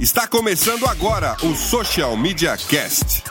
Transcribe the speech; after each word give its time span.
Está 0.00 0.28
começando 0.28 0.86
agora 0.86 1.36
o 1.42 1.56
Social 1.56 2.16
Media 2.16 2.56
Cast. 2.56 3.24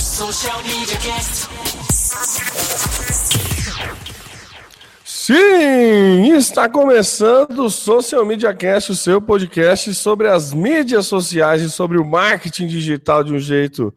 Social 0.00 0.62
Media 0.62 0.96
Cast. 0.98 1.48
Sim, 5.04 6.36
está 6.36 6.68
começando 6.68 7.64
o 7.64 7.68
Social 7.68 8.24
Media 8.24 8.54
Cast, 8.54 8.92
o 8.92 8.94
seu 8.94 9.20
podcast 9.20 9.92
sobre 9.96 10.28
as 10.28 10.52
mídias 10.52 11.06
sociais 11.06 11.60
e 11.60 11.68
sobre 11.68 11.98
o 11.98 12.04
marketing 12.04 12.68
digital 12.68 13.24
de 13.24 13.32
um 13.32 13.40
jeito 13.40 13.92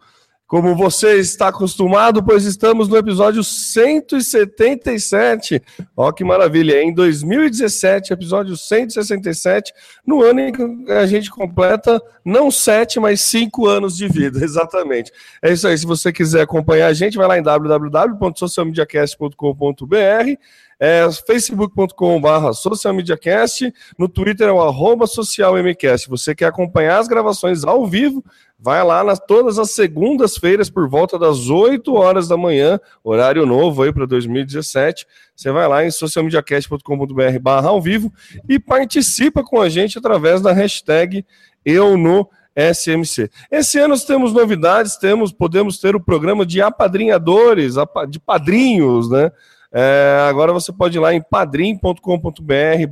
como 0.47 0.75
você 0.75 1.19
está 1.19 1.47
acostumado, 1.47 2.23
pois 2.23 2.45
estamos 2.45 2.87
no 2.87 2.95
episódio 2.97 3.43
177. 3.43 5.59
Ó, 5.97 6.11
que 6.11 6.23
maravilha! 6.23 6.83
Em 6.83 6.93
2017, 6.93 8.13
episódio 8.13 8.55
167, 8.55 9.73
no 10.05 10.21
ano 10.21 10.41
em 10.41 10.51
que 10.51 10.61
a 10.91 11.07
gente 11.07 11.31
completa 11.31 11.99
não 12.23 12.51
sete, 12.51 12.99
mas 12.99 13.21
cinco 13.21 13.67
anos 13.67 13.97
de 13.97 14.07
vida, 14.07 14.37
exatamente. 14.45 15.11
É 15.41 15.51
isso 15.51 15.67
aí. 15.67 15.75
Se 15.77 15.85
você 15.85 16.13
quiser 16.13 16.41
acompanhar 16.41 16.87
a 16.87 16.93
gente, 16.93 17.17
vai 17.17 17.27
lá 17.27 17.37
em 17.37 17.43
www.socialmediacast.com.br 17.43 20.37
é 20.79 21.07
facebook.com.br 21.25 22.53
socialmediacast, 22.53 23.73
no 23.97 24.09
Twitter 24.09 24.49
é 24.49 24.51
o 24.51 24.61
arroba 24.61 25.07
socialmcast. 25.07 26.09
Você 26.09 26.35
quer 26.35 26.47
acompanhar 26.47 26.99
as 26.99 27.07
gravações 27.07 27.63
ao 27.63 27.87
vivo, 27.87 28.23
vai 28.57 28.83
lá 28.83 29.03
nas 29.03 29.19
todas 29.19 29.59
as 29.59 29.71
segundas-feiras 29.71 30.69
por 30.69 30.87
volta 30.87 31.19
das 31.19 31.49
8 31.49 31.93
horas 31.93 32.27
da 32.27 32.37
manhã, 32.37 32.79
horário 33.03 33.45
novo 33.45 33.83
aí 33.83 33.93
para 33.93 34.05
2017. 34.05 35.05
Você 35.35 35.51
vai 35.51 35.67
lá 35.67 35.85
em 35.85 35.91
socialmediacast.com.br 35.91 37.39
barra 37.41 37.69
ao 37.69 37.81
vivo 37.81 38.11
e 38.47 38.59
participa 38.59 39.43
com 39.43 39.61
a 39.61 39.69
gente 39.69 39.97
através 39.97 40.41
da 40.41 40.51
hashtag 40.53 41.25
eu 41.63 41.97
no 41.97 42.29
SMC. 42.55 43.29
Esse 43.51 43.77
ano 43.79 43.99
temos 43.99 44.31
novidades, 44.31 44.95
temos, 44.95 45.31
podemos 45.31 45.77
ter 45.77 45.95
o 45.95 45.99
programa 45.99 46.45
de 46.45 46.61
apadrinhadores, 46.61 47.75
de 48.09 48.19
padrinhos, 48.19 49.09
né? 49.09 49.31
É, 49.77 50.25
agora 50.29 50.53
você 50.53 50.71
pode 50.71 50.97
ir 50.97 51.01
lá 51.01 51.13
em 51.13 51.21
padrim.com.br 51.21 51.99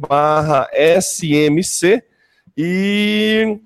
barra 0.06 0.68
SMC 1.00 2.04
e 2.58 3.58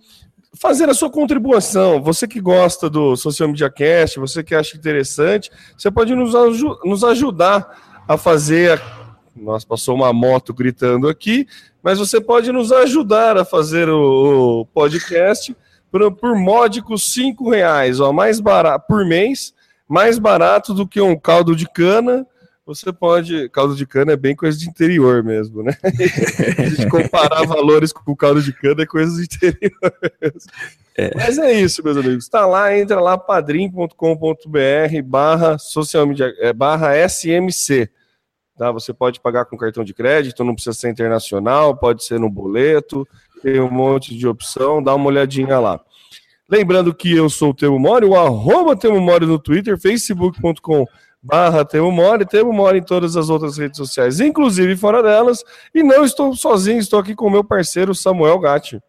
fazer 0.60 0.90
a 0.90 0.94
sua 0.94 1.10
contribuição. 1.10 2.02
Você 2.02 2.28
que 2.28 2.40
gosta 2.40 2.90
do 2.90 3.16
Social 3.16 3.50
Media 3.50 3.70
Cast, 3.70 4.20
você 4.20 4.44
que 4.44 4.56
acha 4.56 4.78
interessante, 4.78 5.52
você 5.78 5.90
pode 5.90 6.16
nos, 6.16 6.34
nos 6.84 7.04
ajudar 7.04 8.04
a 8.08 8.18
fazer. 8.18 8.80
A... 8.80 9.08
Nossa, 9.36 9.66
passou 9.68 9.96
uma 9.96 10.12
moto 10.12 10.54
gritando 10.54 11.08
aqui, 11.08 11.48
mas 11.84 12.00
você 12.00 12.20
pode 12.20 12.52
nos 12.52 12.72
ajudar 12.72 13.38
a 13.38 13.46
fazer 13.46 13.88
o, 13.90 14.62
o 14.62 14.66
podcast 14.66 15.56
por, 15.92 16.12
por 16.12 16.36
módicos 16.36 17.12
cinco 17.14 17.50
reais, 17.50 18.00
ó, 18.00 18.12
mais 18.12 18.40
barato 18.40 18.86
por 18.88 19.06
mês, 19.06 19.54
mais 19.88 20.20
barato 20.20 20.74
do 20.74 20.88
que 20.88 21.00
um 21.00 21.18
caldo 21.18 21.56
de 21.56 21.68
cana 21.70 22.26
você 22.68 22.92
pode. 22.92 23.48
Caldo 23.50 23.76
de 23.76 23.86
cana 23.86 24.12
é 24.12 24.18
bem 24.18 24.36
coisa 24.36 24.58
de 24.60 24.68
interior 24.68 25.24
mesmo, 25.24 25.64
né? 25.64 25.72
a 26.60 26.64
gente 26.68 26.90
comparar 26.90 27.46
valores 27.46 27.94
com 27.94 28.14
caldo 28.14 28.42
de 28.42 28.52
cana 28.52 28.84
é 28.84 28.86
coisa 28.86 29.16
de 29.16 29.24
interior. 29.24 29.72
É. 30.98 31.16
Mas 31.16 31.38
é 31.38 31.54
isso, 31.54 31.82
meus 31.82 31.96
amigos. 31.96 32.26
Está 32.26 32.46
lá, 32.46 32.78
entra 32.78 33.00
lá, 33.00 33.18
padrim.com.br 33.18 33.96
barra 35.06 35.58
social 35.58 36.06
media, 36.06 36.34
é, 36.40 36.52
barra 36.52 36.94
SMC. 37.08 37.90
Tá? 38.58 38.70
Você 38.72 38.94
pode 38.94 39.22
pagar 39.22 39.46
com 39.46 39.56
cartão 39.56 39.84
de 39.84 39.94
crédito, 39.94 40.44
não 40.44 40.54
precisa 40.54 40.76
ser 40.76 40.90
internacional, 40.90 41.78
pode 41.78 42.04
ser 42.04 42.20
no 42.20 42.30
boleto, 42.30 43.08
tem 43.42 43.62
um 43.62 43.72
monte 43.72 44.14
de 44.14 44.28
opção, 44.28 44.84
dá 44.84 44.94
uma 44.94 45.08
olhadinha 45.08 45.58
lá. 45.58 45.80
Lembrando 46.50 46.94
que 46.94 47.16
eu 47.16 47.30
sou 47.30 47.52
o 47.52 47.54
Temo 47.54 47.80
Mori, 47.80 48.06
o 48.06 48.16
arroba 48.16 48.76
Temo 48.76 49.00
Mori 49.00 49.26
no 49.26 49.40
Twitter, 49.40 49.80
facebook.com.br 49.80 51.07
barra 51.22 51.66
Temo 51.66 51.92
Mori, 51.92 52.26
Temo 52.26 52.54
Mori 52.54 52.80
em 52.80 52.84
todas 52.84 53.16
as 53.18 53.30
outras 53.30 53.58
redes 53.58 53.78
sociais, 53.78 54.20
inclusive 54.20 54.76
fora 54.76 55.02
delas. 55.02 55.44
E 55.74 55.84
não 55.84 56.04
estou 56.04 56.36
sozinho, 56.36 56.80
estou 56.80 57.00
aqui 57.00 57.16
com 57.16 57.30
meu 57.30 57.44
parceiro 57.44 57.94
Samuel 57.94 58.40
Gatti. 58.40 58.80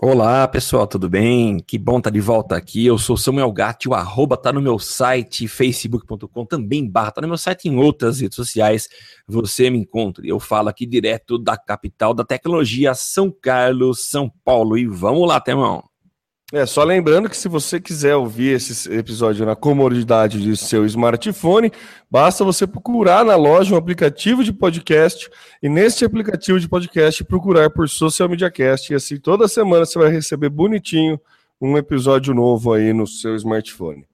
Olá 0.00 0.46
pessoal, 0.46 0.86
tudo 0.86 1.10
bem? 1.10 1.58
Que 1.58 1.76
bom 1.76 1.98
estar 1.98 2.08
tá 2.08 2.14
de 2.14 2.20
volta 2.20 2.56
aqui. 2.56 2.86
Eu 2.86 2.96
sou 2.98 3.16
Samuel 3.16 3.50
Gatti, 3.50 3.88
o 3.88 3.94
arroba 3.94 4.36
tá 4.36 4.52
no 4.52 4.62
meu 4.62 4.78
site, 4.78 5.48
facebook.com, 5.48 6.46
também 6.46 6.88
barra, 6.88 7.10
tá 7.10 7.20
no 7.20 7.26
meu 7.26 7.36
site 7.36 7.68
em 7.68 7.76
outras 7.76 8.20
redes 8.20 8.36
sociais. 8.36 8.88
Você 9.26 9.68
me 9.70 9.78
encontra. 9.78 10.24
Eu 10.24 10.38
falo 10.38 10.68
aqui 10.68 10.86
direto 10.86 11.36
da 11.36 11.56
capital 11.56 12.14
da 12.14 12.24
tecnologia, 12.24 12.94
São 12.94 13.28
Carlos, 13.28 14.08
São 14.08 14.30
Paulo. 14.44 14.78
E 14.78 14.86
vamos 14.86 15.26
lá, 15.26 15.40
Temão. 15.40 15.82
É, 16.50 16.64
só 16.64 16.82
lembrando 16.82 17.28
que 17.28 17.36
se 17.36 17.46
você 17.46 17.78
quiser 17.78 18.16
ouvir 18.16 18.56
esse 18.56 18.90
episódio 18.90 19.44
na 19.44 19.54
comodidade 19.54 20.40
de 20.40 20.56
seu 20.56 20.86
smartphone, 20.86 21.70
basta 22.10 22.42
você 22.42 22.66
procurar 22.66 23.22
na 23.22 23.36
loja 23.36 23.74
um 23.74 23.76
aplicativo 23.76 24.42
de 24.42 24.50
podcast 24.50 25.28
e 25.62 25.68
nesse 25.68 26.06
aplicativo 26.06 26.58
de 26.58 26.66
podcast 26.66 27.22
procurar 27.24 27.68
por 27.68 27.86
Social 27.86 28.30
Media 28.30 28.50
Cast 28.50 28.90
e 28.90 28.96
assim 28.96 29.18
toda 29.18 29.46
semana 29.46 29.84
você 29.84 29.98
vai 29.98 30.10
receber 30.10 30.48
bonitinho 30.48 31.20
um 31.60 31.76
episódio 31.76 32.32
novo 32.32 32.72
aí 32.72 32.94
no 32.94 33.06
seu 33.06 33.36
smartphone. 33.36 34.06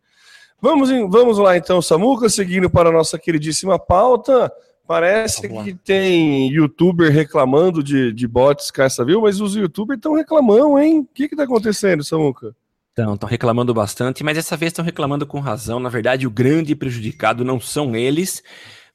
Vamos, 0.61 0.91
vamos 0.91 1.39
lá 1.39 1.57
então, 1.57 1.81
Samuca, 1.81 2.29
seguindo 2.29 2.69
para 2.69 2.89
a 2.89 2.93
nossa 2.93 3.17
queridíssima 3.17 3.79
pauta. 3.79 4.53
Parece 4.87 5.49
que 5.49 5.75
tem 5.75 6.49
youtuber 6.53 7.11
reclamando 7.11 7.83
de, 7.83 8.13
de 8.13 8.29
bots 8.29 8.71
caça 8.71 9.05
viu, 9.05 9.23
mas 9.23 9.41
os 9.41 9.57
youtubers 9.57 9.97
estão 9.97 10.15
reclamando, 10.15 10.79
hein? 10.79 11.01
O 11.01 11.07
que 11.07 11.25
está 11.25 11.45
acontecendo, 11.45 12.05
Samuca? 12.05 12.55
Então, 12.93 13.15
estão 13.15 13.29
reclamando 13.29 13.73
bastante, 13.73 14.23
mas 14.23 14.37
dessa 14.37 14.57
vez 14.57 14.71
estão 14.71 14.85
reclamando 14.85 15.27
com 15.27 15.41
razão. 15.41 15.81
Na 15.81 15.89
verdade, 15.89 16.27
o 16.27 16.31
grande 16.31 16.77
prejudicado 16.77 17.45
não 17.45 17.59
são 17.59 17.97
eles, 17.97 18.43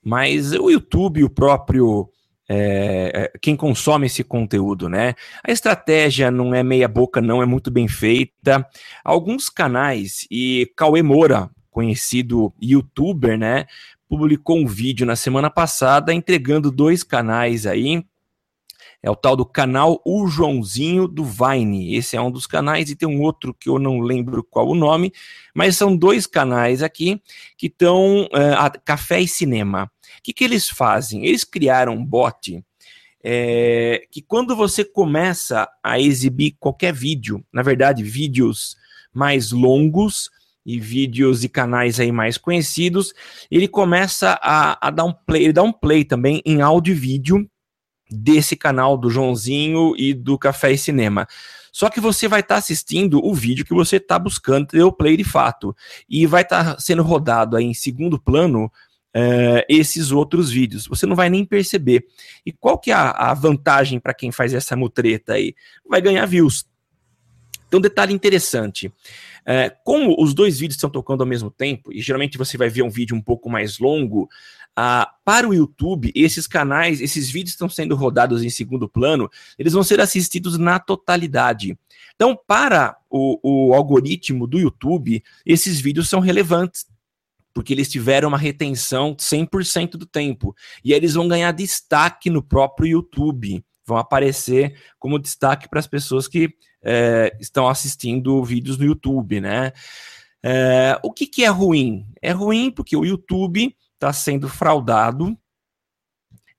mas 0.03 0.53
o 0.53 0.69
YouTube, 0.69 1.23
o 1.23 1.29
próprio. 1.29 2.09
É, 2.51 3.11
é 3.13 3.37
quem 3.39 3.55
consome 3.55 4.07
esse 4.07 4.23
conteúdo, 4.23 4.89
né? 4.89 5.15
A 5.45 5.51
estratégia 5.51 6.31
não 6.31 6.55
é 6.55 6.63
meia 6.63 6.87
boca, 6.87 7.21
não, 7.21 7.43
é 7.43 7.45
muito 7.45 7.69
bem 7.69 7.87
feita. 7.87 8.65
Alguns 9.03 9.49
canais, 9.49 10.25
e 10.31 10.71
Cauê 10.75 11.03
Moura, 11.03 11.49
conhecido 11.69 12.53
youtuber, 12.61 13.37
né? 13.37 13.65
Publicou 14.09 14.57
um 14.57 14.65
vídeo 14.65 15.05
na 15.05 15.15
semana 15.15 15.49
passada 15.49 16.13
entregando 16.13 16.71
dois 16.71 17.03
canais 17.03 17.65
aí. 17.65 18.03
É 19.01 19.09
o 19.09 19.15
tal 19.15 19.37
do 19.37 19.45
canal 19.45 20.01
O 20.03 20.27
Joãozinho 20.27 21.07
do 21.07 21.23
Vine. 21.23 21.95
Esse 21.95 22.17
é 22.17 22.21
um 22.21 22.29
dos 22.29 22.45
canais 22.45 22.89
e 22.89 22.95
tem 22.95 23.07
um 23.07 23.21
outro 23.21 23.53
que 23.53 23.69
eu 23.69 23.79
não 23.79 23.99
lembro 23.99 24.43
qual 24.43 24.67
o 24.67 24.75
nome, 24.75 25.13
mas 25.53 25.77
são 25.77 25.95
dois 25.95 26.27
canais 26.27 26.83
aqui 26.83 27.21
que 27.55 27.67
estão 27.67 28.23
uh, 28.23 28.81
Café 28.83 29.21
e 29.21 29.27
Cinema. 29.27 29.89
O 30.17 30.21
que, 30.21 30.33
que 30.33 30.43
eles 30.43 30.67
fazem? 30.67 31.25
Eles 31.25 31.45
criaram 31.45 31.93
um 31.93 32.03
bot 32.03 32.61
é, 33.23 34.05
que 34.11 34.21
quando 34.21 34.55
você 34.55 34.83
começa 34.83 35.69
a 35.83 35.99
exibir 35.99 36.55
qualquer 36.59 36.93
vídeo, 36.93 37.43
na 37.51 37.61
verdade, 37.61 38.03
vídeos 38.03 38.77
mais 39.13 39.51
longos, 39.51 40.29
e 40.69 40.79
vídeos 40.79 41.43
e 41.43 41.49
canais 41.49 41.99
aí 41.99 42.11
mais 42.11 42.37
conhecidos, 42.37 43.11
ele 43.49 43.67
começa 43.67 44.39
a, 44.41 44.87
a 44.87 44.91
dar 44.91 45.05
um 45.05 45.13
play, 45.13 45.45
ele 45.45 45.53
dá 45.53 45.63
um 45.63 45.73
play 45.73 46.05
também 46.05 46.41
em 46.45 46.61
áudio 46.61 46.91
e 46.91 46.95
vídeo 46.95 47.49
desse 48.09 48.55
canal 48.55 48.95
do 48.95 49.09
Joãozinho 49.09 49.95
e 49.97 50.13
do 50.13 50.37
Café 50.37 50.71
e 50.71 50.77
Cinema. 50.77 51.27
Só 51.71 51.89
que 51.89 51.99
você 51.99 52.27
vai 52.27 52.41
estar 52.41 52.55
tá 52.55 52.59
assistindo 52.59 53.23
o 53.23 53.33
vídeo 53.33 53.65
que 53.65 53.73
você 53.73 53.97
está 53.97 54.19
buscando 54.19 54.67
ter 54.67 54.83
o 54.83 54.91
play 54.91 55.17
de 55.17 55.23
fato. 55.23 55.75
E 56.07 56.25
vai 56.27 56.43
estar 56.43 56.75
tá 56.75 56.79
sendo 56.79 57.01
rodado 57.01 57.55
aí 57.55 57.65
em 57.65 57.73
segundo 57.73 58.19
plano 58.19 58.71
é, 59.13 59.65
esses 59.67 60.11
outros 60.11 60.51
vídeos. 60.51 60.87
Você 60.87 61.05
não 61.05 61.15
vai 61.15 61.29
nem 61.29 61.45
perceber. 61.45 62.05
E 62.45 62.51
qual 62.51 62.77
que 62.77 62.91
é 62.91 62.93
a, 62.93 63.09
a 63.09 63.33
vantagem 63.33 63.99
para 63.99 64.13
quem 64.13 64.31
faz 64.31 64.53
essa 64.53 64.75
mutreta 64.75 65.33
aí? 65.33 65.55
Vai 65.87 66.01
ganhar 66.01 66.25
views. 66.25 66.68
Então, 67.69 67.79
detalhe 67.79 68.13
interessante. 68.13 68.91
É, 69.45 69.69
como 69.85 70.13
os 70.21 70.33
dois 70.33 70.59
vídeos 70.59 70.75
estão 70.75 70.89
tocando 70.89 71.21
ao 71.21 71.27
mesmo 71.27 71.49
tempo, 71.49 71.93
e 71.93 72.01
geralmente 72.01 72.37
você 72.37 72.57
vai 72.57 72.67
ver 72.67 72.81
um 72.81 72.89
vídeo 72.89 73.15
um 73.15 73.21
pouco 73.21 73.49
mais 73.49 73.79
longo, 73.79 74.27
para 75.25 75.47
o 75.47 75.53
YouTube, 75.53 76.11
esses 76.15 76.47
canais, 76.47 77.01
esses 77.01 77.29
vídeos 77.29 77.51
estão 77.51 77.69
sendo 77.69 77.95
rodados 77.95 78.43
em 78.43 78.49
segundo 78.49 78.87
plano, 78.87 79.29
eles 79.57 79.73
vão 79.73 79.83
ser 79.83 79.99
assistidos 79.99 80.57
na 80.57 80.79
totalidade. 80.79 81.77
Então, 82.15 82.37
para 82.47 82.97
o, 83.09 83.69
o 83.69 83.73
algoritmo 83.73 84.47
do 84.47 84.57
YouTube, 84.57 85.23
esses 85.45 85.79
vídeos 85.79 86.09
são 86.09 86.19
relevantes 86.19 86.85
porque 87.53 87.73
eles 87.73 87.89
tiveram 87.89 88.29
uma 88.29 88.37
retenção 88.37 89.15
100% 89.15 89.91
do 89.91 90.05
tempo. 90.05 90.55
E 90.83 90.93
eles 90.93 91.15
vão 91.15 91.27
ganhar 91.27 91.51
destaque 91.51 92.29
no 92.29 92.41
próprio 92.41 92.87
YouTube. 92.87 93.63
Vão 93.85 93.97
aparecer 93.97 94.79
como 94.97 95.19
destaque 95.19 95.67
para 95.67 95.79
as 95.79 95.87
pessoas 95.87 96.27
que 96.27 96.53
é, 96.81 97.35
estão 97.39 97.67
assistindo 97.67 98.43
vídeos 98.43 98.77
no 98.77 98.85
YouTube, 98.85 99.41
né? 99.41 99.71
É, 100.41 100.97
o 101.03 101.11
que, 101.11 101.27
que 101.27 101.43
é 101.43 101.49
ruim? 101.49 102.05
É 102.21 102.31
ruim 102.31 102.71
porque 102.71 102.95
o 102.95 103.05
YouTube 103.05 103.75
está 103.93 104.13
sendo 104.13 104.47
fraudado, 104.47 105.37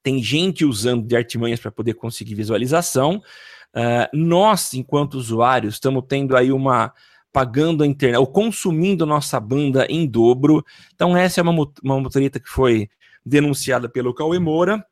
tem 0.02 0.22
gente 0.22 0.64
usando 0.64 1.06
de 1.06 1.16
artimanhas 1.16 1.60
para 1.60 1.70
poder 1.70 1.94
conseguir 1.94 2.34
visualização. 2.34 3.22
Uh, 3.74 4.16
nós, 4.16 4.74
enquanto 4.74 5.14
usuários, 5.14 5.74
estamos 5.74 6.04
tendo 6.08 6.36
aí 6.36 6.50
uma 6.50 6.92
pagando 7.32 7.84
a 7.84 7.86
internet, 7.86 8.18
ou 8.18 8.26
consumindo 8.26 9.06
nossa 9.06 9.38
banda 9.38 9.86
em 9.88 10.06
dobro. 10.06 10.64
Então, 10.94 11.16
essa 11.16 11.40
é 11.40 11.42
uma, 11.42 11.52
uma 11.82 12.00
motorita 12.00 12.40
que 12.40 12.48
foi 12.48 12.88
denunciada 13.24 13.88
pelo 13.88 14.14
Cauê 14.14 14.38
Moura 14.38 14.84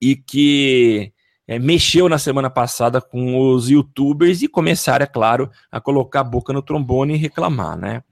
e 0.00 0.16
que 0.16 1.12
é, 1.50 1.58
mexeu 1.58 2.08
na 2.08 2.16
semana 2.16 2.48
passada 2.48 3.00
com 3.00 3.50
os 3.50 3.68
youtubers 3.68 4.40
e 4.40 4.46
começaram, 4.46 5.02
é 5.02 5.06
claro, 5.06 5.50
a 5.68 5.80
colocar 5.80 6.20
a 6.20 6.24
boca 6.24 6.52
no 6.52 6.62
trombone 6.62 7.14
e 7.14 7.16
reclamar, 7.16 7.76
né? 7.76 8.04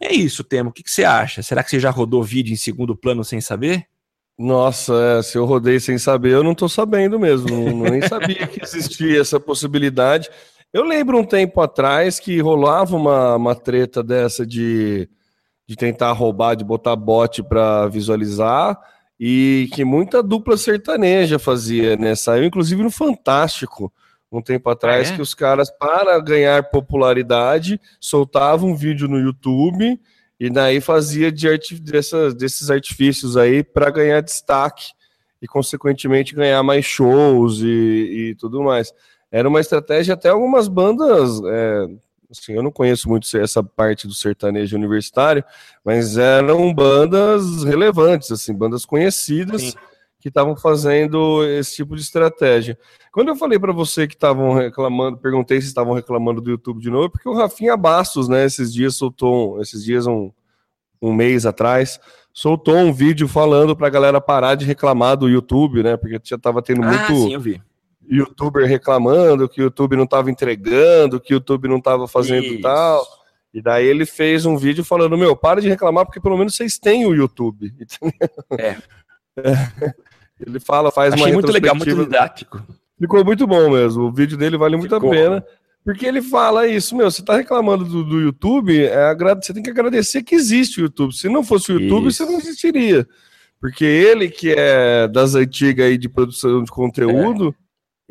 É 0.00 0.10
isso, 0.10 0.42
Temo. 0.42 0.70
O 0.70 0.72
que, 0.72 0.82
que 0.82 0.90
você 0.90 1.04
acha? 1.04 1.42
Será 1.42 1.62
que 1.62 1.68
você 1.68 1.78
já 1.78 1.90
rodou 1.90 2.22
vídeo 2.22 2.50
em 2.50 2.56
segundo 2.56 2.96
plano 2.96 3.22
sem 3.22 3.42
saber? 3.42 3.84
Nossa, 4.38 4.94
é, 4.94 5.22
se 5.22 5.36
eu 5.36 5.44
rodei 5.44 5.78
sem 5.78 5.98
saber, 5.98 6.32
eu 6.32 6.42
não 6.42 6.54
tô 6.54 6.66
sabendo 6.66 7.20
mesmo. 7.20 7.50
Não, 7.50 7.90
nem 7.90 8.00
sabia 8.08 8.46
que 8.46 8.64
existia 8.64 9.20
essa 9.20 9.38
possibilidade. 9.38 10.30
Eu 10.72 10.82
lembro 10.82 11.18
um 11.18 11.24
tempo 11.26 11.60
atrás 11.60 12.18
que 12.18 12.40
rolava 12.40 12.96
uma, 12.96 13.36
uma 13.36 13.54
treta 13.54 14.02
dessa 14.02 14.46
de, 14.46 15.10
de 15.68 15.76
tentar 15.76 16.12
roubar, 16.12 16.54
de 16.54 16.64
botar 16.64 16.96
bot 16.96 17.42
para 17.42 17.86
visualizar, 17.88 18.80
e 19.24 19.68
que 19.72 19.84
muita 19.84 20.20
dupla 20.20 20.56
sertaneja 20.56 21.38
fazia, 21.38 21.96
né? 21.96 22.12
Saiu 22.16 22.42
inclusive 22.42 22.82
no 22.82 22.90
Fantástico 22.90 23.92
um 24.32 24.42
tempo 24.42 24.68
atrás 24.68 25.10
ah, 25.10 25.12
é? 25.12 25.16
que 25.16 25.22
os 25.22 25.32
caras, 25.32 25.70
para 25.70 26.18
ganhar 26.18 26.70
popularidade, 26.70 27.80
soltavam 28.00 28.70
um 28.70 28.74
vídeo 28.74 29.06
no 29.06 29.20
YouTube 29.20 30.00
e 30.40 30.50
daí 30.50 30.80
fazia 30.80 31.30
de 31.30 31.48
arti 31.48 31.80
dessas, 31.80 32.34
desses 32.34 32.68
artifícios 32.68 33.36
aí 33.36 33.62
para 33.62 33.90
ganhar 33.90 34.22
destaque 34.22 34.86
e, 35.40 35.46
consequentemente, 35.46 36.34
ganhar 36.34 36.60
mais 36.64 36.84
shows 36.84 37.60
e, 37.60 38.30
e 38.30 38.34
tudo 38.34 38.60
mais 38.60 38.92
era 39.30 39.48
uma 39.48 39.60
estratégia 39.60 40.14
até 40.14 40.30
algumas 40.30 40.66
bandas. 40.66 41.40
É, 41.46 41.86
assim, 42.32 42.54
eu 42.54 42.62
não 42.62 42.72
conheço 42.72 43.08
muito 43.08 43.28
essa 43.36 43.62
parte 43.62 44.06
do 44.06 44.14
sertanejo 44.14 44.76
universitário, 44.76 45.44
mas 45.84 46.16
eram 46.16 46.72
bandas 46.72 47.62
relevantes, 47.62 48.32
assim, 48.32 48.54
bandas 48.54 48.84
conhecidas 48.84 49.62
Sim. 49.62 49.74
que 50.18 50.28
estavam 50.28 50.56
fazendo 50.56 51.44
esse 51.44 51.76
tipo 51.76 51.94
de 51.94 52.02
estratégia. 52.02 52.78
Quando 53.12 53.28
eu 53.28 53.36
falei 53.36 53.58
para 53.58 53.72
você 53.72 54.08
que 54.08 54.14
estavam 54.14 54.54
reclamando, 54.54 55.18
perguntei 55.18 55.60
se 55.60 55.66
estavam 55.66 55.92
reclamando 55.92 56.40
do 56.40 56.50
YouTube 56.50 56.80
de 56.80 56.90
novo, 56.90 57.10
porque 57.10 57.28
o 57.28 57.34
Rafinha 57.34 57.76
Bastos, 57.76 58.28
né, 58.28 58.46
esses 58.46 58.72
dias 58.72 58.96
soltou, 58.96 59.60
esses 59.60 59.84
dias 59.84 60.06
um, 60.06 60.32
um 61.00 61.12
mês 61.12 61.44
atrás, 61.44 62.00
soltou 62.32 62.76
um 62.76 62.92
vídeo 62.92 63.28
falando 63.28 63.76
para 63.76 63.88
a 63.88 63.90
galera 63.90 64.20
parar 64.20 64.54
de 64.54 64.64
reclamar 64.64 65.16
do 65.18 65.28
YouTube, 65.28 65.82
né, 65.82 65.96
porque 65.98 66.18
já 66.24 66.36
estava 66.36 66.62
tendo 66.62 66.82
ah, 66.82 66.88
muito 66.88 67.14
sim, 67.14 67.34
eu 67.34 67.40
vi 67.40 67.60
youtuber 68.10 68.66
reclamando 68.66 69.48
que 69.48 69.60
o 69.60 69.64
YouTube 69.64 69.96
não 69.96 70.04
estava 70.04 70.30
entregando, 70.30 71.20
que 71.20 71.32
o 71.32 71.36
YouTube 71.36 71.68
não 71.68 71.78
estava 71.78 72.06
fazendo 72.08 72.46
Isso. 72.46 72.60
tal. 72.60 73.06
E 73.52 73.60
daí 73.60 73.86
ele 73.86 74.06
fez 74.06 74.46
um 74.46 74.56
vídeo 74.56 74.84
falando: 74.84 75.16
Meu, 75.16 75.36
para 75.36 75.60
de 75.60 75.68
reclamar, 75.68 76.06
porque 76.06 76.20
pelo 76.20 76.36
menos 76.36 76.54
vocês 76.54 76.78
têm 76.78 77.06
o 77.06 77.14
YouTube. 77.14 77.72
É. 78.58 78.76
é. 79.38 79.94
Ele 80.46 80.60
fala, 80.60 80.90
faz 80.90 81.14
Achei 81.14 81.26
uma 81.26 81.32
muito 81.32 81.50
legal, 81.50 81.74
muito 81.74 81.94
didático. 81.94 82.62
Ficou 82.98 83.24
muito 83.24 83.46
bom 83.46 83.70
mesmo. 83.70 84.04
O 84.04 84.12
vídeo 84.12 84.36
dele 84.36 84.58
vale 84.58 84.76
muito 84.76 84.94
Ficou. 84.94 85.10
a 85.10 85.14
pena. 85.14 85.44
Porque 85.84 86.06
ele 86.06 86.22
fala 86.22 86.68
isso, 86.68 86.94
meu, 86.94 87.10
você 87.10 87.24
tá 87.24 87.36
reclamando 87.36 87.84
do, 87.84 88.04
do 88.04 88.20
YouTube, 88.20 88.84
é, 88.84 89.14
você 89.40 89.52
tem 89.52 89.62
que 89.62 89.70
agradecer 89.70 90.22
que 90.22 90.34
existe 90.34 90.80
o 90.80 90.82
YouTube. 90.82 91.12
Se 91.12 91.28
não 91.28 91.42
fosse 91.42 91.72
o 91.72 91.80
YouTube, 91.80 92.06
isso. 92.06 92.24
você 92.24 92.30
não 92.30 92.38
existiria. 92.38 93.06
Porque 93.60 93.84
ele, 93.84 94.28
que 94.28 94.54
é 94.56 95.08
das 95.08 95.34
antigas 95.34 95.86
aí 95.86 95.98
de 95.98 96.08
produção 96.08 96.62
de 96.62 96.70
conteúdo, 96.70 97.54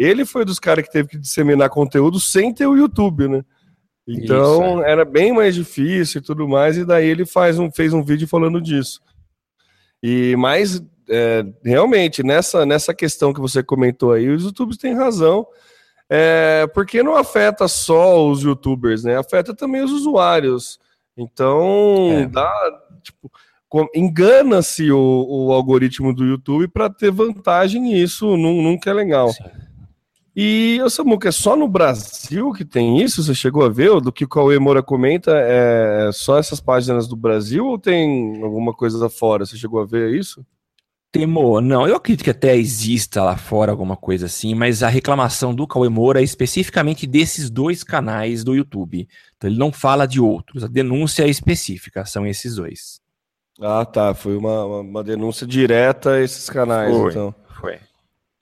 ele 0.03 0.25
foi 0.25 0.45
dos 0.45 0.59
caras 0.59 0.85
que 0.85 0.91
teve 0.91 1.09
que 1.09 1.17
disseminar 1.17 1.69
conteúdo 1.69 2.19
sem 2.19 2.53
ter 2.53 2.67
o 2.67 2.75
YouTube, 2.75 3.27
né? 3.27 3.43
Então 4.07 4.73
Isso, 4.73 4.83
é. 4.83 4.91
era 4.91 5.05
bem 5.05 5.31
mais 5.31 5.53
difícil 5.53 6.19
e 6.19 6.23
tudo 6.23 6.47
mais, 6.47 6.77
e 6.77 6.85
daí 6.85 7.07
ele 7.07 7.25
faz 7.25 7.59
um, 7.59 7.71
fez 7.71 7.93
um 7.93 8.03
vídeo 8.03 8.27
falando 8.27 8.59
disso. 8.59 9.01
E 10.01 10.35
mais 10.35 10.81
é, 11.09 11.45
realmente, 11.63 12.23
nessa, 12.23 12.65
nessa 12.65 12.93
questão 12.93 13.33
que 13.33 13.41
você 13.41 13.61
comentou 13.61 14.13
aí, 14.13 14.29
os 14.29 14.43
youtubers 14.43 14.77
têm 14.77 14.93
razão. 14.93 15.45
É, 16.09 16.67
porque 16.73 17.01
não 17.01 17.15
afeta 17.15 17.67
só 17.69 18.27
os 18.27 18.43
youtubers, 18.43 19.03
né? 19.03 19.17
Afeta 19.17 19.53
também 19.53 19.81
os 19.81 19.91
usuários. 19.91 20.77
Então, 21.15 22.09
é. 22.11 22.25
dá, 22.25 22.51
tipo, 23.01 23.31
engana-se 23.95 24.91
o, 24.91 25.25
o, 25.29 25.53
algoritmo 25.53 26.13
do 26.13 26.25
YouTube 26.25 26.67
para 26.67 26.89
ter 26.89 27.11
vantagem 27.11 27.93
e 27.93 28.03
isso 28.03 28.35
nunca 28.35 28.89
é 28.89 28.93
legal. 28.93 29.29
Sim. 29.29 29.43
E, 30.35 30.79
o 30.81 30.89
Samuca, 30.89 31.27
é 31.27 31.31
só 31.31 31.55
no 31.57 31.67
Brasil 31.67 32.53
que 32.53 32.63
tem 32.63 33.01
isso? 33.01 33.21
Você 33.21 33.35
chegou 33.35 33.65
a 33.65 33.69
ver? 33.69 33.99
Do 33.99 34.11
que 34.11 34.23
o 34.23 34.29
Cauê 34.29 34.57
Moura 34.57 34.81
comenta, 34.81 35.31
é 35.35 36.09
só 36.13 36.37
essas 36.37 36.61
páginas 36.61 37.07
do 37.07 37.17
Brasil 37.17 37.65
ou 37.67 37.77
tem 37.77 38.41
alguma 38.41 38.73
coisa 38.73 39.09
fora? 39.09 39.45
Você 39.45 39.57
chegou 39.57 39.81
a 39.81 39.85
ver 39.85 40.15
isso? 40.15 40.45
Temo, 41.11 41.59
não, 41.59 41.85
eu 41.85 41.97
acredito 41.97 42.23
que 42.23 42.29
até 42.29 42.55
exista 42.55 43.21
lá 43.21 43.35
fora 43.35 43.69
alguma 43.69 43.97
coisa 43.97 44.27
assim, 44.27 44.55
mas 44.55 44.81
a 44.81 44.87
reclamação 44.87 45.53
do 45.53 45.67
Cauê 45.67 45.89
Moura 45.89 46.21
é 46.21 46.23
especificamente 46.23 47.05
desses 47.05 47.49
dois 47.49 47.83
canais 47.83 48.45
do 48.45 48.55
YouTube. 48.55 49.05
Então 49.35 49.49
ele 49.49 49.59
não 49.59 49.73
fala 49.73 50.05
de 50.05 50.21
outros, 50.21 50.63
a 50.63 50.67
denúncia 50.67 51.23
é 51.23 51.29
específica, 51.29 52.05
são 52.05 52.25
esses 52.25 52.55
dois. 52.55 53.01
Ah, 53.59 53.83
tá, 53.83 54.13
foi 54.13 54.37
uma, 54.37 54.63
uma 54.63 55.03
denúncia 55.03 55.45
direta 55.45 56.11
a 56.11 56.21
esses 56.21 56.49
canais, 56.49 56.95
foi, 56.95 57.11
então. 57.11 57.35
Foi. 57.59 57.77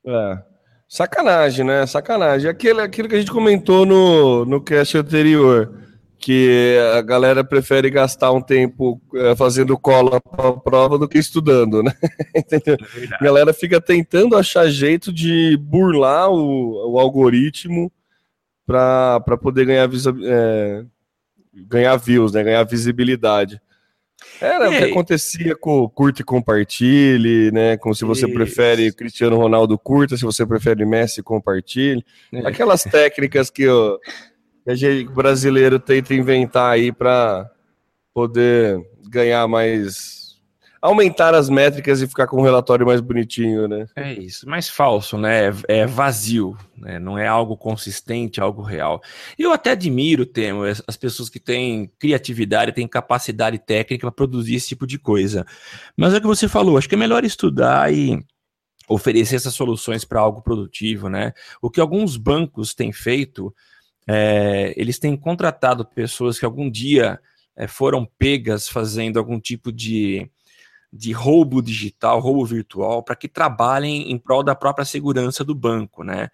É. 0.06 0.49
Sacanagem, 0.89 1.63
né? 1.63 1.86
Sacanagem. 1.86 2.50
Aquilo, 2.50 2.81
aquilo 2.81 3.07
que 3.07 3.13
a 3.13 3.19
gente 3.19 3.31
comentou 3.31 3.86
no, 3.86 4.44
no 4.44 4.59
cast 4.59 4.97
anterior, 4.97 5.71
que 6.18 6.77
a 6.95 7.01
galera 7.03 7.44
prefere 7.44 7.91
gastar 7.91 8.31
um 8.31 8.41
tempo 8.41 9.00
é, 9.13 9.36
fazendo 9.36 9.77
cola 9.77 10.19
para 10.19 10.51
prova 10.53 10.97
do 10.97 11.07
que 11.07 11.19
estudando, 11.19 11.83
né? 11.83 11.94
Entendeu? 12.36 12.75
É 13.12 13.15
a 13.15 13.24
galera 13.24 13.53
fica 13.53 13.80
tentando 13.80 14.36
achar 14.36 14.68
jeito 14.68 15.13
de 15.13 15.56
burlar 15.57 16.31
o, 16.31 16.94
o 16.94 17.00
algoritmo 17.00 17.92
para 18.65 19.38
poder 19.39 19.65
ganhar, 19.65 19.88
é, 20.24 20.85
ganhar 21.53 21.95
views, 21.97 22.33
né? 22.33 22.44
ganhar 22.44 22.63
visibilidade. 22.63 23.62
Era 24.42 24.69
o 24.69 24.71
que 24.71 24.83
acontecia 24.86 25.56
com 25.56 25.88
curta 25.89 26.21
e 26.21 26.25
compartilhe, 26.25 27.51
né? 27.51 27.77
Como 27.77 27.94
se 27.94 28.06
você 28.06 28.25
Isso. 28.25 28.33
prefere 28.33 28.92
Cristiano 28.94 29.38
Ronaldo 29.38 29.77
curta, 29.77 30.18
se 30.18 30.24
você 30.24 30.45
prefere 30.45 30.86
Messi 30.86 31.21
compartilhe. 31.21 32.04
É. 32.31 32.48
Aquelas 32.48 32.83
técnicas 32.83 33.50
que 33.50 33.68
o, 33.68 34.00
que 34.66 35.07
o 35.07 35.11
brasileiro 35.11 35.80
tenta 35.80 36.14
inventar 36.14 36.71
aí 36.71 36.92
para 36.92 37.49
poder 38.14 38.80
ganhar 39.09 39.47
mais 39.47 40.19
aumentar 40.81 41.33
as 41.36 41.50
métricas 41.50 42.02
e 42.02 42.07
ficar 42.07 42.28
com 42.28 42.38
um 42.38 42.44
relatório 42.44 42.86
mais 42.86 43.02
bonitinho, 43.02 43.68
né? 43.68 43.88
É 43.95 44.14
isso, 44.14 44.48
mais 44.48 44.69
falso, 44.69 45.18
né? 45.18 45.52
É 45.68 45.86
vazio, 45.86 46.57
né? 46.78 47.00
Não 47.00 47.18
é 47.18 47.28
algo 47.28 47.57
consistente, 47.57 48.40
algo 48.40 48.62
real. 48.62 49.02
Eu 49.38 49.52
até 49.52 49.71
admiro, 49.71 50.26
Temo, 50.26 50.64
as 50.64 50.98
pessoas 50.98 51.30
que 51.30 51.40
têm 51.40 51.92
criatividade, 52.00 52.71
têm 52.71 52.88
capacidade 52.88 53.59
técnica 53.59 54.07
para 54.07 54.16
produzir 54.16 54.56
esse 54.56 54.69
tipo 54.69 54.88
de 54.88 54.98
coisa. 54.98 55.45
Mas 55.98 56.14
é 56.14 56.18
o 56.18 56.21
que 56.21 56.28
você 56.28 56.48
falou, 56.48 56.78
acho 56.78 56.88
que 56.88 56.95
é 56.95 56.98
melhor 56.98 57.24
estudar 57.24 57.94
e 57.94 58.19
oferecer 58.88 59.36
essas 59.36 59.54
soluções 59.54 60.04
para 60.04 60.19
algo 60.19 60.42
produtivo, 60.42 61.09
né? 61.09 61.33
O 61.62 61.69
que 61.69 61.80
alguns 61.80 62.18
bancos 62.18 62.74
têm 62.74 62.92
feito, 62.92 63.54
é, 64.07 64.74
eles 64.76 64.98
têm 64.98 65.16
contratado 65.16 65.86
pessoas 65.86 66.40
que 66.40 66.45
algum 66.45 66.69
dia 66.69 67.19
é, 67.56 67.68
foram 67.68 68.09
pegas 68.18 68.68
fazendo 68.68 69.19
algum 69.19 69.40
tipo 69.40 69.71
de 69.71 70.28
de 70.92 71.12
roubo 71.12 71.62
digital, 71.62 72.19
roubo 72.19 72.46
virtual, 72.46 73.04
para 73.04 73.16
que 73.16 73.28
trabalhem 73.28 74.12
em 74.12 74.18
prol 74.18 74.44
da 74.44 74.56
própria 74.56 74.86
segurança 74.86 75.44
do 75.44 75.54
banco, 75.54 76.04
né? 76.04 76.30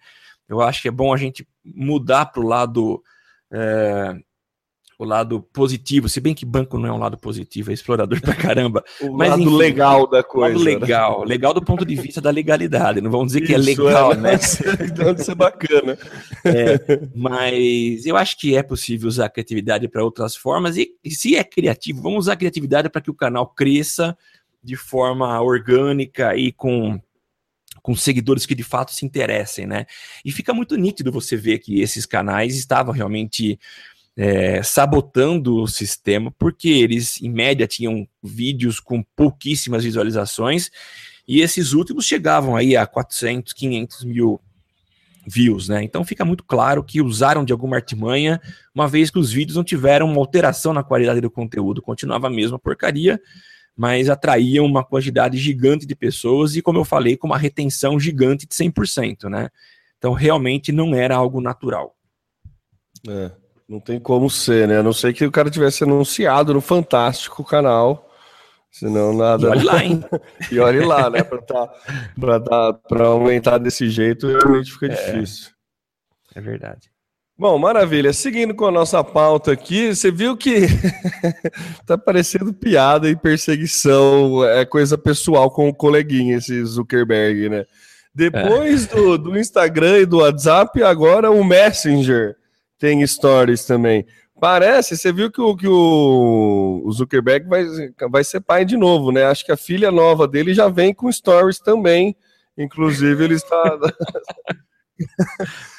Eu 0.48 0.60
acho 0.60 0.80
que 0.82 0.88
é 0.88 0.92
bom 0.92 1.12
a 1.12 1.16
gente 1.16 1.46
mudar 1.64 2.26
para 2.26 2.40
o 2.40 2.46
lado 2.46 3.02
é, 3.50 4.16
o 4.98 5.04
lado 5.04 5.42
positivo, 5.52 6.08
se 6.08 6.20
bem 6.20 6.34
que 6.34 6.46
banco 6.46 6.78
não 6.78 6.88
é 6.88 6.92
um 6.92 6.98
lado 6.98 7.18
positivo, 7.18 7.70
é 7.70 7.74
explorador 7.74 8.20
pra 8.20 8.34
caramba. 8.34 8.82
o 9.02 9.12
mas, 9.12 9.30
lado 9.30 9.42
enfim, 9.42 9.56
legal 9.56 10.06
da 10.06 10.22
coisa. 10.22 10.56
Lado 10.56 10.64
né? 10.64 10.70
legal, 10.70 11.20
né? 11.20 11.26
legal 11.26 11.54
do 11.54 11.62
ponto 11.62 11.84
de 11.84 11.94
vista 11.94 12.20
da 12.20 12.30
legalidade. 12.30 13.00
Não 13.00 13.10
vamos 13.10 13.28
dizer 13.28 13.42
Isso, 13.42 13.48
que 13.48 13.54
é 13.54 13.58
legal, 13.58 14.12
é, 14.12 14.16
né? 14.16 14.38
Deve 14.94 15.22
ser 15.22 15.34
bacana. 15.34 15.98
É, 16.44 17.00
mas 17.12 18.06
eu 18.06 18.16
acho 18.16 18.38
que 18.38 18.56
é 18.56 18.62
possível 18.62 19.08
usar 19.08 19.26
a 19.26 19.28
criatividade 19.28 19.88
para 19.88 20.04
outras 20.04 20.36
formas 20.36 20.76
e, 20.76 20.92
e 21.02 21.10
se 21.10 21.34
é 21.34 21.42
criativo, 21.42 22.00
vamos 22.00 22.20
usar 22.20 22.34
a 22.34 22.36
criatividade 22.36 22.88
para 22.88 23.00
que 23.00 23.10
o 23.10 23.14
canal 23.14 23.48
cresça 23.48 24.16
de 24.66 24.76
forma 24.76 25.40
orgânica 25.40 26.36
e 26.36 26.52
com 26.52 27.00
com 27.82 27.94
seguidores 27.94 28.44
que 28.44 28.54
de 28.56 28.64
fato 28.64 28.92
se 28.92 29.06
interessem, 29.06 29.64
né? 29.64 29.86
E 30.24 30.32
fica 30.32 30.52
muito 30.52 30.74
nítido 30.74 31.12
você 31.12 31.36
ver 31.36 31.60
que 31.60 31.80
esses 31.80 32.04
canais 32.04 32.56
estavam 32.56 32.92
realmente 32.92 33.60
é, 34.16 34.60
sabotando 34.60 35.62
o 35.62 35.68
sistema, 35.68 36.34
porque 36.36 36.68
eles, 36.68 37.22
em 37.22 37.30
média, 37.30 37.64
tinham 37.64 38.08
vídeos 38.20 38.80
com 38.80 39.04
pouquíssimas 39.14 39.84
visualizações, 39.84 40.68
e 41.28 41.40
esses 41.40 41.74
últimos 41.74 42.04
chegavam 42.04 42.56
aí 42.56 42.76
a 42.76 42.86
400, 42.88 43.52
500 43.52 44.02
mil 44.02 44.40
views, 45.24 45.68
né? 45.68 45.82
Então 45.82 46.04
fica 46.04 46.24
muito 46.24 46.42
claro 46.42 46.82
que 46.82 47.02
usaram 47.02 47.44
de 47.44 47.52
alguma 47.52 47.76
artimanha, 47.76 48.40
uma 48.74 48.88
vez 48.88 49.10
que 49.10 49.18
os 49.18 49.30
vídeos 49.30 49.56
não 49.56 49.64
tiveram 49.64 50.10
uma 50.10 50.20
alteração 50.20 50.72
na 50.72 50.82
qualidade 50.82 51.20
do 51.20 51.30
conteúdo, 51.30 51.82
continuava 51.82 52.28
a 52.28 52.30
mesma 52.30 52.58
porcaria, 52.58 53.20
mas 53.76 54.08
atraíam 54.08 54.64
uma 54.64 54.84
quantidade 54.84 55.36
gigante 55.36 55.86
de 55.86 55.94
pessoas 55.94 56.56
e, 56.56 56.62
como 56.62 56.78
eu 56.78 56.84
falei, 56.84 57.16
com 57.16 57.26
uma 57.26 57.38
retenção 57.38 58.00
gigante 58.00 58.46
de 58.46 58.54
100%, 58.54 59.28
né? 59.28 59.50
Então 59.98 60.12
realmente 60.12 60.72
não 60.72 60.94
era 60.94 61.14
algo 61.14 61.40
natural. 61.40 61.94
É, 63.08 63.30
não 63.68 63.78
tem 63.78 64.00
como 64.00 64.30
ser, 64.30 64.66
né? 64.66 64.78
A 64.78 64.82
não 64.82 64.92
ser 64.92 65.12
que 65.12 65.26
o 65.26 65.30
cara 65.30 65.50
tivesse 65.50 65.84
anunciado 65.84 66.54
no 66.54 66.60
Fantástico 66.60 67.44
canal 67.44 68.06
Senão 68.78 69.16
nada. 69.16 69.46
E 69.46 69.50
olhe 69.50 69.64
lá, 69.64 69.84
hein? 69.84 70.04
e 70.52 70.58
olhe 70.58 70.84
lá, 70.84 71.08
né? 71.08 71.22
Para 71.22 71.40
tá, 71.40 71.74
pra, 72.20 72.40
tá, 72.40 72.72
pra 72.74 73.06
aumentar 73.06 73.56
desse 73.56 73.88
jeito, 73.88 74.26
realmente 74.26 74.70
fica 74.70 74.86
é, 74.86 74.88
difícil. 74.90 75.50
É 76.34 76.42
verdade. 76.42 76.90
Bom, 77.38 77.58
maravilha. 77.58 78.14
Seguindo 78.14 78.54
com 78.54 78.64
a 78.64 78.70
nossa 78.70 79.04
pauta 79.04 79.52
aqui, 79.52 79.94
você 79.94 80.10
viu 80.10 80.34
que 80.38 80.60
tá 81.84 81.98
parecendo 81.98 82.54
piada 82.54 83.10
e 83.10 83.14
perseguição, 83.14 84.42
é 84.42 84.64
coisa 84.64 84.96
pessoal 84.96 85.50
com 85.50 85.68
o 85.68 85.74
coleguinha, 85.74 86.38
esse 86.38 86.64
Zuckerberg, 86.64 87.50
né? 87.50 87.66
Depois 88.14 88.90
é. 88.90 88.94
do, 88.94 89.18
do 89.18 89.38
Instagram 89.38 89.98
e 89.98 90.06
do 90.06 90.20
WhatsApp, 90.20 90.82
agora 90.82 91.30
o 91.30 91.44
Messenger 91.44 92.36
tem 92.78 93.06
stories 93.06 93.66
também. 93.66 94.06
Parece, 94.40 94.96
você 94.96 95.12
viu 95.12 95.30
que 95.30 95.40
o, 95.40 95.54
que 95.54 95.68
o, 95.68 96.90
Zuckerberg 96.90 97.46
vai, 97.46 97.66
vai 98.10 98.24
ser 98.24 98.40
pai 98.40 98.64
de 98.64 98.78
novo, 98.78 99.12
né? 99.12 99.24
Acho 99.24 99.44
que 99.44 99.52
a 99.52 99.56
filha 99.58 99.90
nova 99.90 100.26
dele 100.26 100.54
já 100.54 100.68
vem 100.68 100.94
com 100.94 101.12
stories 101.12 101.58
também. 101.58 102.16
Inclusive, 102.56 103.24
ele 103.24 103.34
está. 103.34 103.78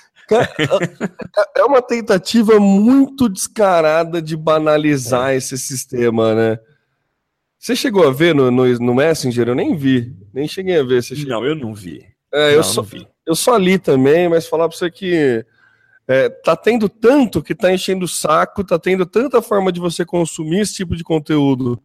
é 1.56 1.64
uma 1.64 1.82
tentativa 1.82 2.60
muito 2.60 3.30
descarada 3.30 4.22
de 4.22 4.36
banalizar 4.36 5.32
é. 5.32 5.38
esse 5.38 5.58
sistema, 5.58 6.34
né? 6.36 6.60
Você 7.60 7.76
chegou 7.76 8.08
a 8.08 8.12
ver 8.12 8.36
no, 8.36 8.52
no, 8.52 8.66
no, 8.80 8.96
Messenger? 8.96 9.50
Eu 9.50 9.56
nem 9.56 9.76
vi, 9.76 10.16
nem 10.34 10.48
cheguei 10.48 10.80
a 10.80 10.84
ver. 10.84 11.04
Você 11.04 11.16
Não, 11.26 11.44
eu 11.46 11.56
não 11.56 11.74
vi. 11.74 12.06
É, 12.32 12.52
não, 12.52 12.56
eu, 12.58 12.64
só, 12.64 12.82
vi. 12.82 13.08
eu 13.26 13.36
só 13.36 13.58
li 13.58 13.80
também, 13.80 14.30
mas 14.30 14.48
falar 14.48 14.68
para 14.68 14.78
você 14.78 14.92
que 14.92 15.46
é, 16.08 16.30
tá 16.30 16.56
tendo 16.56 16.88
tanto 16.88 17.42
que 17.42 17.56
tá 17.56 17.74
enchendo 17.74 18.06
o 18.06 18.08
saco, 18.08 18.64
tá 18.64 18.78
tendo 18.78 19.06
tanta 19.06 19.42
forma 19.42 19.72
de 19.72 19.80
você 19.80 20.06
consumir 20.06 20.62
esse 20.62 20.76
tipo 20.76 20.96
de 20.96 21.04
conteúdo 21.04 21.82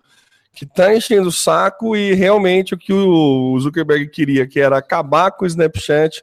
que 0.54 0.66
tá 0.66 0.94
enchendo 0.94 1.28
o 1.28 1.32
saco 1.32 1.96
e 1.96 2.12
realmente 2.12 2.74
o 2.74 2.78
que 2.78 2.92
o 2.92 3.58
Zuckerberg 3.58 4.08
queria, 4.08 4.46
que 4.46 4.60
era 4.60 4.76
acabar 4.76 5.30
com 5.32 5.44
o 5.44 5.48
Snapchat, 5.48 6.22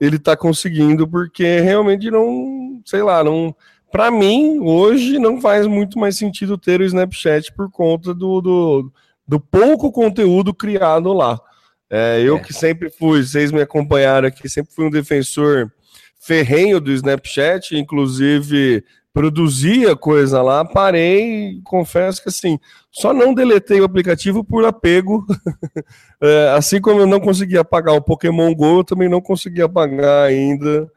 ele 0.00 0.18
tá 0.18 0.36
conseguindo 0.36 1.06
porque 1.06 1.60
realmente 1.60 2.10
não, 2.10 2.80
sei 2.84 3.02
lá, 3.02 3.22
não 3.22 3.54
para 3.90 4.10
mim 4.10 4.58
hoje 4.60 5.18
não 5.18 5.40
faz 5.40 5.66
muito 5.66 5.98
mais 5.98 6.16
sentido 6.16 6.58
ter 6.58 6.80
o 6.80 6.84
Snapchat 6.84 7.52
por 7.54 7.70
conta 7.70 8.14
do, 8.14 8.40
do, 8.40 8.92
do 9.26 9.40
pouco 9.40 9.90
conteúdo 9.90 10.54
criado 10.54 11.12
lá. 11.12 11.40
É, 11.90 12.20
eu 12.22 12.36
é. 12.36 12.40
que 12.40 12.52
sempre 12.52 12.90
fui, 12.90 13.22
vocês 13.22 13.50
me 13.50 13.62
acompanharam 13.62 14.28
aqui, 14.28 14.48
sempre 14.48 14.74
fui 14.74 14.86
um 14.86 14.90
defensor 14.90 15.72
ferrenho 16.20 16.80
do 16.80 16.92
Snapchat, 16.92 17.76
inclusive 17.76 18.84
produzia 19.18 19.96
coisa 19.96 20.40
lá, 20.40 20.64
parei 20.64 21.60
confesso 21.64 22.22
que 22.22 22.28
assim, 22.28 22.56
só 22.88 23.12
não 23.12 23.34
deletei 23.34 23.80
o 23.80 23.84
aplicativo 23.84 24.44
por 24.44 24.64
apego. 24.64 25.26
é, 26.22 26.54
assim 26.56 26.80
como 26.80 27.00
eu 27.00 27.06
não 27.06 27.18
conseguia 27.18 27.62
apagar 27.62 27.96
o 27.96 28.00
Pokémon 28.00 28.54
GO, 28.54 28.78
eu 28.78 28.84
também 28.84 29.08
não 29.08 29.20
conseguia 29.20 29.64
apagar 29.64 30.28
ainda 30.28 30.88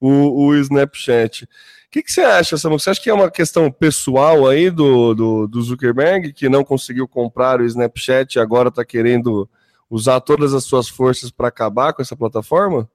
o, 0.00 0.46
o 0.46 0.56
Snapchat. 0.56 1.44
O 1.44 1.48
que, 1.92 2.02
que, 2.02 2.10
você 2.10 2.22
acha, 2.22 2.58
Samuel? 2.58 2.80
Você 2.80 2.90
acha 2.90 3.00
que 3.00 3.10
é 3.10 3.14
uma 3.14 3.30
questão 3.30 3.70
pessoal 3.70 4.48
aí 4.48 4.70
do, 4.70 5.14
do, 5.14 5.46
do 5.46 5.62
Zuckerberg, 5.62 6.32
que 6.32 6.48
não 6.48 6.64
conseguiu 6.64 7.06
comprar 7.06 7.60
o 7.60 7.64
Snapchat 7.64 8.34
e 8.34 8.40
agora 8.40 8.70
está 8.70 8.84
querendo 8.84 9.48
usar 9.88 10.20
todas 10.20 10.52
as 10.52 10.64
suas 10.64 10.88
forças 10.88 11.30
para 11.30 11.46
acabar 11.46 11.92
com 11.92 12.02
essa 12.02 12.16
plataforma? 12.16 12.90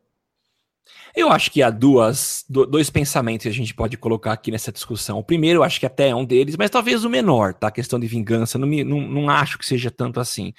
Eu 1.15 1.29
acho 1.29 1.51
que 1.51 1.61
há 1.61 1.69
duas, 1.69 2.43
dois 2.49 2.89
pensamentos 2.89 3.43
que 3.43 3.49
a 3.49 3.53
gente 3.53 3.73
pode 3.73 3.97
colocar 3.97 4.33
aqui 4.33 4.49
nessa 4.49 4.71
discussão. 4.71 5.19
O 5.19 5.23
primeiro, 5.23 5.59
eu 5.59 5.63
acho 5.63 5.79
que 5.79 5.85
até 5.85 6.09
é 6.09 6.15
um 6.15 6.25
deles, 6.25 6.57
mas 6.57 6.71
talvez 6.71 7.05
o 7.05 7.09
menor, 7.09 7.53
tá? 7.53 7.67
A 7.67 7.71
questão 7.71 7.99
de 7.99 8.07
vingança. 8.07 8.57
Não, 8.57 8.67
me, 8.67 8.83
não, 8.83 8.99
não 8.99 9.29
acho 9.29 9.59
que 9.59 9.65
seja 9.65 9.91
tanto 9.91 10.19
assim. 10.19 10.53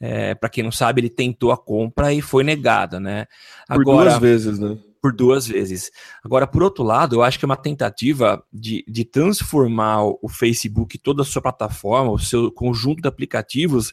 É, 0.00 0.34
para 0.34 0.48
quem 0.48 0.64
não 0.64 0.72
sabe, 0.72 1.02
ele 1.02 1.10
tentou 1.10 1.52
a 1.52 1.58
compra 1.58 2.14
e 2.14 2.22
foi 2.22 2.42
negada, 2.42 2.98
né? 2.98 3.26
Agora, 3.68 3.84
por 3.84 4.04
duas 4.04 4.18
vezes, 4.18 4.58
né? 4.58 4.78
Por 5.02 5.12
duas 5.12 5.46
vezes. 5.46 5.90
Agora, 6.24 6.46
por 6.46 6.62
outro 6.62 6.82
lado, 6.82 7.16
eu 7.16 7.22
acho 7.22 7.38
que 7.38 7.44
é 7.44 7.46
uma 7.46 7.56
tentativa 7.56 8.42
de, 8.50 8.82
de 8.88 9.04
transformar 9.04 10.04
o 10.04 10.28
Facebook, 10.30 10.96
toda 10.96 11.20
a 11.20 11.26
sua 11.26 11.42
plataforma, 11.42 12.10
o 12.10 12.18
seu 12.18 12.50
conjunto 12.50 13.02
de 13.02 13.08
aplicativos, 13.08 13.92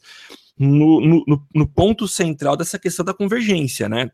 no, 0.58 1.02
no, 1.02 1.46
no 1.54 1.68
ponto 1.68 2.08
central 2.08 2.56
dessa 2.56 2.80
questão 2.80 3.04
da 3.04 3.14
convergência, 3.14 3.90
né? 3.90 4.10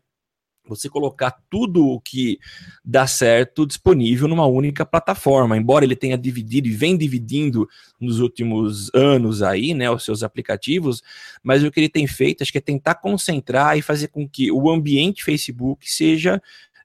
Você 0.66 0.88
colocar 0.88 1.36
tudo 1.50 1.86
o 1.86 2.00
que 2.00 2.38
dá 2.84 3.06
certo 3.06 3.66
disponível 3.66 4.26
numa 4.26 4.46
única 4.46 4.84
plataforma. 4.84 5.56
Embora 5.56 5.84
ele 5.84 5.96
tenha 5.96 6.16
dividido 6.16 6.68
e 6.68 6.72
vem 6.72 6.96
dividindo 6.96 7.68
nos 8.00 8.20
últimos 8.20 8.90
anos 8.94 9.42
aí, 9.42 9.74
né, 9.74 9.90
os 9.90 10.04
seus 10.04 10.22
aplicativos, 10.22 11.02
mas 11.42 11.62
o 11.62 11.70
que 11.70 11.80
ele 11.80 11.88
tem 11.88 12.06
feito 12.06 12.42
acho 12.42 12.52
que 12.52 12.58
é 12.58 12.60
tentar 12.60 12.96
concentrar 12.96 13.76
e 13.76 13.82
fazer 13.82 14.08
com 14.08 14.28
que 14.28 14.50
o 14.50 14.70
ambiente 14.70 15.24
Facebook 15.24 15.90
seja 15.90 16.40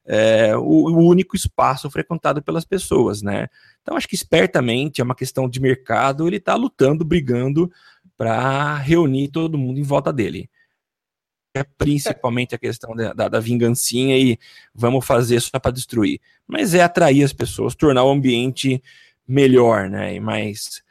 é, 0.06 0.56
o, 0.56 0.62
o, 0.62 1.06
único 1.06 1.36
espaço 1.36 1.90
frequentado 1.90 2.42
pelas 2.42 2.64
pessoas, 2.64 3.22
né? 3.22 3.48
Então 3.82 3.96
acho 3.96 4.08
que 4.08 4.14
espertamente 4.14 5.00
é 5.00 5.04
uma 5.04 5.14
questão 5.14 5.48
de 5.48 5.60
mercado, 5.60 6.26
ele 6.26 6.36
está 6.36 6.54
lutando, 6.54 7.04
brigando 7.04 7.70
para 8.16 8.76
reunir 8.76 9.28
todo 9.28 9.58
mundo 9.58 9.78
em 9.78 9.84
volta 9.84 10.12
dele 10.12 10.50
é 11.54 11.64
principalmente 11.64 12.54
a 12.54 12.58
questão 12.58 12.94
da, 12.94 13.12
da, 13.12 13.28
da 13.28 13.40
vingancinha 13.40 14.16
e 14.16 14.38
vamos 14.74 15.04
fazer 15.04 15.40
só 15.40 15.58
para 15.58 15.72
destruir. 15.72 16.20
Mas 16.46 16.74
é 16.74 16.82
atrair 16.82 17.24
as 17.24 17.32
pessoas, 17.32 17.74
tornar 17.74 18.04
o 18.04 18.10
ambiente 18.10 18.82
melhor, 19.26 19.88
né? 19.88 20.14
E 20.14 20.20
mais, 20.20 20.82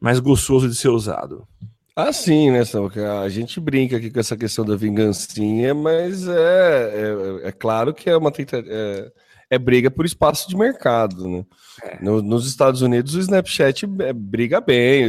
mais 0.00 0.18
gostoso 0.18 0.68
de 0.68 0.74
ser 0.74 0.88
usado. 0.88 1.46
Ah, 1.94 2.12
sim, 2.12 2.50
né, 2.50 2.64
Samuca? 2.64 3.20
A 3.20 3.28
gente 3.28 3.58
brinca 3.58 3.96
aqui 3.96 4.10
com 4.10 4.20
essa 4.20 4.36
questão 4.36 4.64
da 4.64 4.76
vingancinha, 4.76 5.74
mas 5.74 6.28
é, 6.28 7.42
é, 7.44 7.48
é 7.48 7.52
claro 7.52 7.94
que 7.94 8.10
é 8.10 8.16
uma 8.16 8.30
tentativa. 8.30 8.68
É, 8.70 9.12
é, 9.48 9.58
briga 9.58 9.90
por 9.90 10.04
espaço 10.04 10.48
de 10.48 10.56
mercado, 10.56 11.26
né? 11.28 11.44
É. 11.82 12.02
No, 12.02 12.20
nos 12.20 12.46
Estados 12.46 12.82
Unidos, 12.82 13.14
o 13.14 13.20
Snapchat 13.20 13.86
é, 14.00 14.12
briga 14.12 14.60
bem. 14.60 15.04
O 15.04 15.08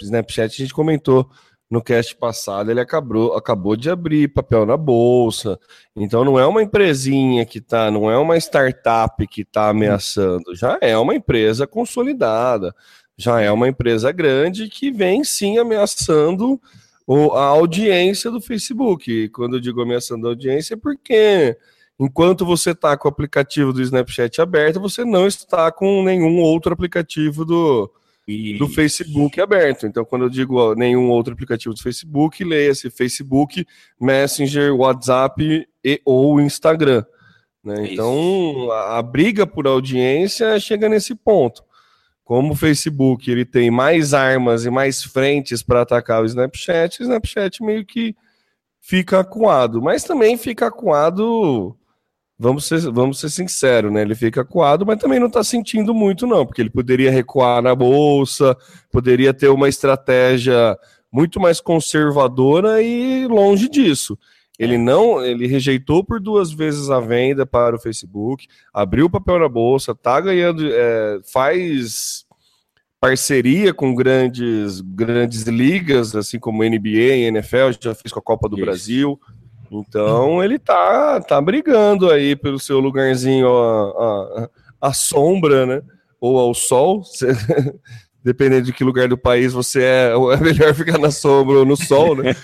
Snapchat, 0.00 0.54
a 0.54 0.64
gente 0.64 0.72
comentou 0.72 1.28
no 1.72 1.82
cast 1.82 2.14
passado 2.16 2.70
ele 2.70 2.80
acabou, 2.80 3.34
acabou 3.34 3.74
de 3.76 3.88
abrir 3.88 4.28
papel 4.28 4.66
na 4.66 4.76
bolsa. 4.76 5.58
Então 5.96 6.22
não 6.22 6.38
é 6.38 6.46
uma 6.46 6.62
empresinha 6.62 7.46
que 7.46 7.62
tá, 7.62 7.90
não 7.90 8.10
é 8.10 8.18
uma 8.18 8.36
startup 8.36 9.26
que 9.26 9.40
está 9.40 9.70
ameaçando, 9.70 10.54
já 10.54 10.76
é 10.82 10.98
uma 10.98 11.14
empresa 11.14 11.66
consolidada, 11.66 12.74
já 13.16 13.40
é 13.40 13.50
uma 13.50 13.68
empresa 13.68 14.12
grande 14.12 14.68
que 14.68 14.90
vem 14.90 15.24
sim 15.24 15.56
ameaçando 15.56 16.60
a 17.32 17.44
audiência 17.44 18.30
do 18.30 18.38
Facebook. 18.38 19.10
E 19.10 19.30
quando 19.30 19.56
eu 19.56 19.60
digo 19.60 19.80
ameaçando 19.80 20.26
a 20.26 20.30
audiência 20.30 20.74
é 20.74 20.76
porque 20.76 21.56
enquanto 21.98 22.44
você 22.44 22.72
está 22.72 22.98
com 22.98 23.08
o 23.08 23.10
aplicativo 23.10 23.72
do 23.72 23.80
Snapchat 23.80 24.42
aberto, 24.42 24.78
você 24.78 25.06
não 25.06 25.26
está 25.26 25.72
com 25.72 26.02
nenhum 26.02 26.38
outro 26.38 26.70
aplicativo 26.70 27.46
do 27.46 27.90
do 28.58 28.68
Facebook 28.68 29.40
aberto. 29.40 29.86
Então, 29.86 30.04
quando 30.04 30.26
eu 30.26 30.30
digo 30.30 30.74
nenhum 30.74 31.10
outro 31.10 31.32
aplicativo 31.32 31.74
do 31.74 31.82
Facebook, 31.82 32.44
leia-se 32.44 32.88
Facebook, 32.90 33.66
Messenger, 34.00 34.74
WhatsApp 34.74 35.66
e 35.84 36.00
ou 36.04 36.40
Instagram. 36.40 37.04
Né? 37.64 37.92
Então, 37.92 38.70
a, 38.70 38.98
a, 38.98 39.02
briga 39.02 39.46
por 39.46 39.66
audiência 39.66 40.58
chega 40.60 40.88
nesse 40.88 41.14
ponto. 41.14 41.62
Como 42.24 42.52
o 42.52 42.56
Facebook 42.56 43.30
ele 43.30 43.44
tem 43.44 43.70
mais 43.70 44.14
armas 44.14 44.64
e 44.64 44.70
mais 44.70 45.02
frentes 45.02 45.62
para 45.62 45.82
atacar 45.82 46.22
o 46.22 46.24
Snapchat, 46.24 47.00
o 47.00 47.02
Snapchat 47.02 47.62
meio 47.62 47.84
que 47.84 48.16
fica 48.80 49.20
acuado. 49.20 49.82
Mas 49.82 50.04
também 50.04 50.36
fica 50.36 50.66
acuado 50.68 51.76
vamos 52.42 52.64
ser, 52.64 52.80
vamos 52.90 53.20
ser 53.20 53.30
sinceros, 53.30 53.92
né? 53.92 54.02
Ele 54.02 54.16
fica 54.16 54.40
acuado, 54.40 54.84
mas 54.84 54.98
também 54.98 55.20
não 55.20 55.28
está 55.28 55.44
sentindo 55.44 55.94
muito, 55.94 56.26
não, 56.26 56.44
porque 56.44 56.60
ele 56.60 56.70
poderia 56.70 57.10
recuar 57.10 57.62
na 57.62 57.74
bolsa, 57.74 58.56
poderia 58.90 59.32
ter 59.32 59.48
uma 59.48 59.68
estratégia 59.68 60.76
muito 61.10 61.38
mais 61.38 61.60
conservadora 61.60 62.82
e 62.82 63.26
longe 63.28 63.68
disso. 63.68 64.18
Ele 64.58 64.76
não, 64.76 65.24
ele 65.24 65.46
rejeitou 65.46 66.04
por 66.04 66.20
duas 66.20 66.52
vezes 66.52 66.90
a 66.90 67.00
venda 67.00 67.46
para 67.46 67.76
o 67.76 67.78
Facebook, 67.78 68.46
abriu 68.74 69.06
o 69.06 69.10
papel 69.10 69.38
na 69.38 69.48
bolsa, 69.48 69.94
tá 69.94 70.20
ganhando, 70.20 70.68
é, 70.68 71.20
faz 71.32 72.24
parceria 73.00 73.72
com 73.72 73.94
grandes, 73.94 74.80
grandes 74.80 75.42
ligas, 75.42 76.14
assim 76.14 76.38
como 76.38 76.62
NBA, 76.62 77.28
NFL, 77.28 77.72
já 77.80 77.94
fez 77.94 78.12
com 78.12 78.20
a 78.20 78.22
Copa 78.22 78.48
do 78.48 78.56
Isso. 78.56 78.64
Brasil. 78.64 79.20
Então 79.80 80.42
ele 80.42 80.58
tá, 80.58 81.20
tá 81.20 81.40
brigando 81.40 82.10
aí 82.10 82.36
pelo 82.36 82.58
seu 82.58 82.78
lugarzinho 82.78 83.48
à, 83.48 84.48
à, 84.80 84.88
à 84.88 84.92
sombra, 84.92 85.64
né? 85.66 85.82
Ou 86.20 86.38
ao 86.38 86.52
sol. 86.54 87.02
Dependendo 88.22 88.66
de 88.66 88.72
que 88.72 88.84
lugar 88.84 89.08
do 89.08 89.18
país 89.18 89.52
você 89.52 89.82
é, 89.82 90.12
é 90.34 90.36
melhor 90.36 90.74
ficar 90.74 90.98
na 90.98 91.10
sombra 91.10 91.58
ou 91.58 91.64
no 91.64 91.76
sol, 91.76 92.16
né? 92.16 92.34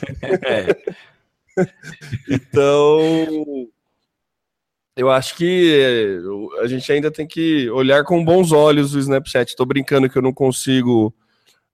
É. 1.60 1.64
então, 2.30 3.68
eu 4.96 5.10
acho 5.10 5.34
que 5.34 6.20
a 6.60 6.68
gente 6.68 6.92
ainda 6.92 7.10
tem 7.10 7.26
que 7.26 7.68
olhar 7.70 8.04
com 8.04 8.24
bons 8.24 8.52
olhos 8.52 8.94
o 8.94 8.98
Snapchat. 9.00 9.50
Estou 9.50 9.66
brincando 9.66 10.08
que 10.08 10.16
eu 10.16 10.22
não 10.22 10.32
consigo 10.32 11.12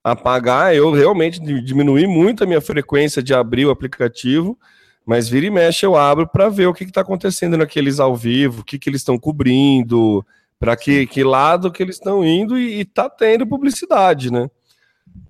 apagar, 0.05 0.75
eu 0.75 0.91
realmente 0.91 1.39
diminui 1.39 2.05
muito 2.05 2.43
a 2.43 2.47
minha 2.47 2.61
frequência 2.61 3.23
de 3.23 3.33
abrir 3.33 3.65
o 3.65 3.71
aplicativo, 3.71 4.55
mas 5.05 5.29
vira 5.29 5.45
e 5.45 5.51
mexe 5.51 5.85
eu 5.85 5.95
abro 5.95 6.27
para 6.27 6.49
ver 6.49 6.67
o 6.67 6.73
que 6.73 6.83
está 6.83 7.01
acontecendo 7.01 7.57
naqueles 7.57 7.99
ao 7.99 8.15
vivo, 8.15 8.61
o 8.61 8.63
que, 8.63 8.79
que 8.79 8.89
eles 8.89 9.01
estão 9.01 9.17
cobrindo, 9.19 10.25
para 10.59 10.75
que, 10.75 11.05
que 11.05 11.23
lado 11.23 11.71
que 11.71 11.83
eles 11.83 11.97
estão 11.97 12.25
indo 12.25 12.57
e, 12.57 12.81
está 12.81 13.09
tendo 13.09 13.45
publicidade, 13.45 14.31
né? 14.31 14.49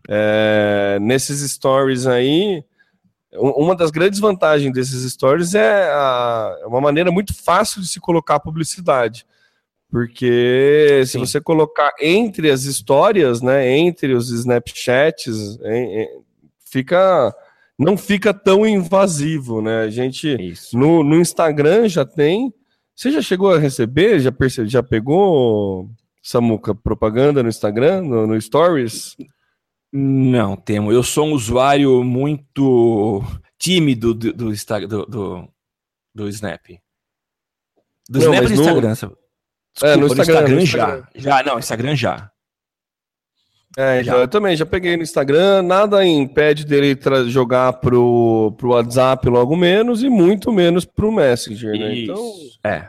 É, 0.07 0.97
nesses 1.01 1.51
stories 1.51 2.07
aí, 2.07 2.63
uma 3.33 3.75
das 3.75 3.91
grandes 3.91 4.19
vantagens 4.19 4.71
desses 4.71 5.11
stories 5.11 5.55
é 5.55 5.89
a, 5.91 6.57
é 6.61 6.65
uma 6.65 6.79
maneira 6.79 7.11
muito 7.11 7.33
fácil 7.33 7.81
de 7.81 7.87
se 7.87 7.99
colocar 7.99 8.39
publicidade. 8.39 9.25
Porque 9.89 11.03
se 11.05 11.17
você 11.17 11.39
colocar 11.39 11.91
entre 12.01 12.49
as 12.49 12.63
histórias, 12.63 13.41
né, 13.41 13.69
entre 13.77 14.13
os 14.13 14.29
Snapchats, 14.29 15.57
fica 16.65 17.33
não 17.77 17.97
fica 17.97 18.33
tão 18.33 18.65
invasivo, 18.65 19.61
né? 19.61 19.81
A 19.81 19.89
gente 19.89 20.37
no, 20.73 21.03
no 21.03 21.19
Instagram 21.19 21.87
já 21.87 22.05
tem. 22.05 22.53
Você 22.95 23.11
já 23.11 23.21
chegou 23.21 23.53
a 23.53 23.59
receber? 23.59 24.19
Já 24.19 24.31
percebe, 24.31 24.69
já 24.69 24.81
pegou 24.81 25.89
Samuca 26.23 26.73
propaganda 26.73 27.43
no 27.43 27.49
Instagram, 27.49 28.01
no, 28.01 28.25
no 28.25 28.41
Stories? 28.41 29.17
Não, 29.91 30.55
temo. 30.55 30.91
Eu 30.91 31.03
sou 31.03 31.27
um 31.27 31.33
usuário 31.33 32.03
muito 32.03 33.21
tímido 33.57 34.13
do, 34.13 34.33
do, 34.33 34.51
do, 34.53 35.05
do, 35.05 35.49
do 36.13 36.29
Snap. 36.29 36.61
Do 38.09 38.19
não, 38.19 38.33
Snap 38.33 38.47
do 38.47 38.53
Instagram. 38.53 38.89
No... 38.89 38.95
Desculpa, 38.95 39.17
é, 39.83 39.95
no 39.97 40.07
Instagram, 40.07 40.07
no 40.07 40.11
Instagram, 40.11 40.55
no 40.55 40.61
Instagram, 40.61 41.03
já. 41.13 41.21
Já, 41.21 41.43
não, 41.43 41.59
Instagram 41.59 41.95
já. 41.95 42.31
É, 43.77 44.03
já. 44.03 44.15
eu 44.15 44.27
também 44.27 44.55
já 44.55 44.65
peguei 44.65 44.95
no 44.95 45.03
Instagram, 45.03 45.61
nada 45.61 46.05
impede 46.05 46.65
dele 46.65 46.97
jogar 47.27 47.73
pro, 47.73 48.53
pro 48.57 48.69
WhatsApp 48.69 49.27
logo 49.27 49.55
menos 49.55 50.01
e 50.01 50.09
muito 50.09 50.51
menos 50.51 50.85
pro 50.85 51.11
Messenger, 51.11 51.77
né? 51.77 51.99
Então, 51.99 52.31
é. 52.63 52.87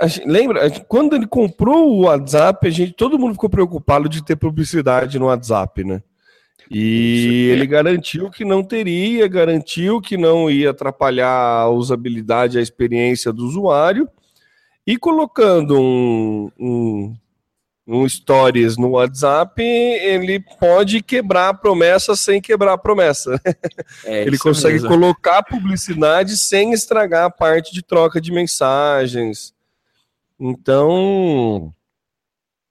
é 0.00 0.08
gente, 0.08 0.26
lembra, 0.26 0.70
quando 0.88 1.14
ele 1.14 1.26
comprou 1.26 1.90
o 1.90 2.00
WhatsApp, 2.04 2.66
a 2.66 2.70
gente, 2.70 2.92
todo 2.92 3.18
mundo 3.18 3.34
ficou 3.34 3.50
preocupado 3.50 4.08
de 4.08 4.24
ter 4.24 4.36
publicidade 4.36 5.18
no 5.18 5.26
WhatsApp, 5.26 5.84
né? 5.84 6.02
E 6.70 7.48
ele 7.50 7.66
garantiu 7.66 8.30
que 8.30 8.44
não 8.44 8.62
teria, 8.62 9.26
garantiu 9.26 10.00
que 10.00 10.16
não 10.16 10.50
ia 10.50 10.70
atrapalhar 10.70 11.30
a 11.30 11.68
usabilidade, 11.68 12.58
a 12.58 12.62
experiência 12.62 13.32
do 13.32 13.46
usuário. 13.46 14.08
E 14.86 14.96
colocando 14.96 15.78
um, 15.78 16.50
um, 16.58 17.16
um 17.88 18.06
stories 18.06 18.76
no 18.76 18.90
WhatsApp, 18.90 19.62
ele 19.62 20.38
pode 20.60 21.02
quebrar 21.02 21.48
a 21.48 21.54
promessa 21.54 22.14
sem 22.14 22.38
quebrar 22.38 22.74
a 22.74 22.78
promessa. 22.78 23.40
É, 24.04 24.24
ele 24.28 24.36
consegue 24.36 24.74
mesmo. 24.74 24.88
colocar 24.88 25.42
publicidade 25.42 26.36
sem 26.36 26.74
estragar 26.74 27.24
a 27.24 27.30
parte 27.30 27.72
de 27.72 27.82
troca 27.82 28.20
de 28.20 28.30
mensagens. 28.30 29.54
Então, 30.38 31.72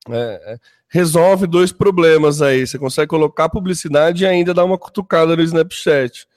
é, 0.08 0.54
é, 0.54 0.58
resolve 0.88 1.48
dois 1.48 1.72
problemas 1.72 2.40
aí. 2.40 2.68
Você 2.68 2.78
consegue 2.78 3.08
colocar 3.08 3.50
publicidade 3.50 4.24
e 4.24 4.28
ainda 4.28 4.54
dar 4.54 4.66
uma 4.66 4.78
cutucada 4.78 5.36
no 5.36 5.42
Snapchat. 5.42 6.28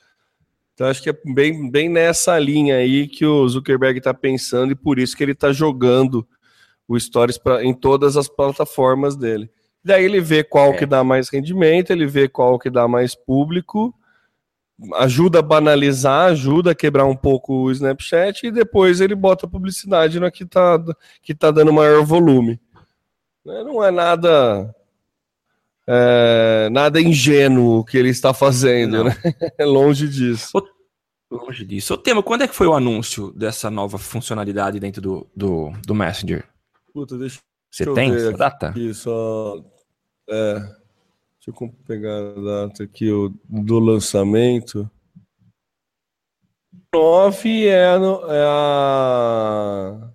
Então 0.73 0.89
acho 0.89 1.03
que 1.03 1.11
é 1.11 1.19
bem, 1.27 1.71
bem 1.71 1.91
nessa 1.91 2.39
linha 2.39 2.77
aí 2.77 3.07
que 3.07 3.27
o 3.27 3.47
Zuckerberg 3.47 3.99
está 3.99 4.15
pensando 4.15 4.73
e 4.73 4.75
por 4.75 4.99
isso 4.99 5.15
que 5.15 5.23
ele 5.23 5.33
está 5.33 5.53
jogando 5.53 6.27
o 6.91 6.99
Stories 6.99 7.39
pra, 7.39 7.65
em 7.65 7.73
todas 7.73 8.17
as 8.17 8.29
plataformas 8.29 9.17
dele. 9.17 9.49
Daí 9.85 10.05
ele 10.05 10.21
vê 10.21 10.43
qual 10.43 10.73
é. 10.73 10.77
que 10.77 10.87
dá 10.87 11.05
mais 11.05 11.29
rendimento, 11.29 11.91
ele 11.91 12.05
vê 12.05 12.29
qual 12.29 12.59
que 12.59 12.69
dá 12.69 12.89
mais 12.89 13.15
público, 13.15 13.95
ajuda 14.95 15.39
a 15.39 15.43
banalizar, 15.43 16.33
ajuda 16.33 16.73
a 16.73 16.75
quebrar 16.75 17.07
um 17.07 17.15
pouco 17.17 17.55
o 17.55 17.71
Snapchat 17.71 18.47
e 18.47 18.51
depois 18.51 19.01
ele 19.01 19.15
bota 19.15 19.47
publicidade 19.47 20.19
no 20.19 20.31
que 20.33 20.43
está 20.43 20.83
que 21.23 21.35
tá 21.35 21.51
dando 21.51 21.73
maior 21.73 22.05
volume. 22.05 22.61
Né, 23.45 23.63
não 23.63 23.83
é 23.83 23.91
nada 23.91 24.75
é, 25.87 26.69
nada 26.71 27.01
ingênuo 27.01 27.85
que 27.85 27.97
ele 27.97 28.09
está 28.09 28.35
fazendo, 28.35 29.05
né? 29.05 29.17
É 29.59 29.65
longe 29.65 30.09
disso. 30.09 30.61
longe 31.31 31.65
disso. 31.65 31.95
O 31.95 31.99
tema, 31.99 32.23
quando 32.23 32.43
é 32.43 32.49
que 32.49 32.55
foi 32.55 32.67
o 32.67 32.75
anúncio 32.75 33.33
dessa 33.33 33.71
nova 33.71 33.97
funcionalidade 33.97 34.81
dentro 34.81 35.01
do, 35.01 35.27
do, 35.35 35.73
do 35.87 35.95
Messenger? 35.95 36.45
Puta, 36.93 37.17
deixa 37.17 37.41
Você 37.71 37.85
tem 37.95 38.15
essa 38.15 38.33
data? 38.33 38.69
Aqui, 38.69 38.93
só, 38.95 39.65
é, 40.29 40.55
deixa 40.55 41.49
eu 41.49 41.75
pegar 41.87 42.19
a 42.19 42.67
data 42.67 42.85
aqui 42.85 43.11
o, 43.11 43.33
do 43.49 43.79
lançamento. 43.79 44.91
9 46.93 47.67
é, 47.67 47.87
a, 47.87 47.99
é 48.29 48.45
a 48.47 50.11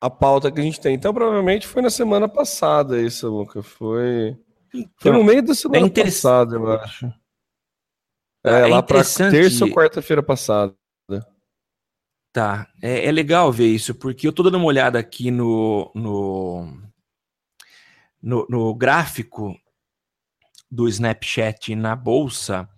a 0.00 0.10
pauta 0.10 0.50
que 0.52 0.60
a 0.60 0.62
gente 0.62 0.80
tem. 0.80 0.94
Então, 0.94 1.12
provavelmente 1.12 1.66
foi 1.66 1.82
na 1.82 1.90
semana 1.90 2.28
passada 2.28 3.00
isso, 3.00 3.28
Luca. 3.28 3.62
Foi, 3.62 4.36
foi 4.98 5.10
no 5.10 5.24
meio 5.24 5.42
da 5.42 5.54
semana 5.54 5.86
é 5.86 5.90
passada, 5.90 6.56
eu 6.56 6.72
acho. 6.72 7.06
É, 8.44 8.60
é 8.60 8.66
lá 8.66 8.82
para 8.82 9.02
terça 9.02 9.64
ou 9.64 9.70
quarta-feira 9.72 10.22
passada. 10.22 10.74
Tá, 12.36 12.68
é, 12.82 13.06
é, 13.06 13.10
legal 13.10 13.50
ver 13.50 13.68
isso, 13.68 13.94
porque 13.94 14.28
eu 14.28 14.32
tô 14.32 14.42
dando 14.42 14.58
uma 14.58 14.66
olhada 14.66 14.98
aqui 14.98 15.30
no, 15.30 15.90
no, 15.94 16.70
no, 18.22 18.46
no 18.50 18.74
gráfico 18.74 19.58
do 20.70 20.86
Snapchat 20.86 21.74
na 21.74 21.96
bolsa 21.96 22.68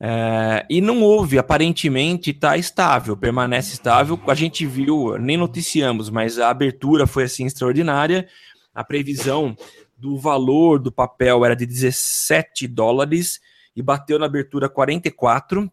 é, 0.00 0.64
e 0.70 0.80
não 0.80 1.02
houve, 1.02 1.36
aparentemente 1.36 2.30
está 2.30 2.56
estável, 2.56 3.14
permanece 3.14 3.74
estável. 3.74 4.18
A 4.26 4.34
gente 4.34 4.64
viu, 4.64 5.18
nem 5.18 5.36
noticiamos, 5.36 6.08
mas 6.08 6.38
a 6.38 6.48
abertura 6.48 7.06
foi 7.06 7.24
assim 7.24 7.44
extraordinária. 7.44 8.26
A 8.74 8.82
previsão 8.82 9.54
do 9.98 10.16
valor 10.16 10.78
do 10.78 10.90
papel 10.90 11.44
era 11.44 11.54
de 11.54 11.66
17 11.66 12.66
dólares 12.66 13.38
e 13.76 13.82
bateu 13.82 14.18
na 14.18 14.24
abertura 14.24 14.66
44. 14.66 15.70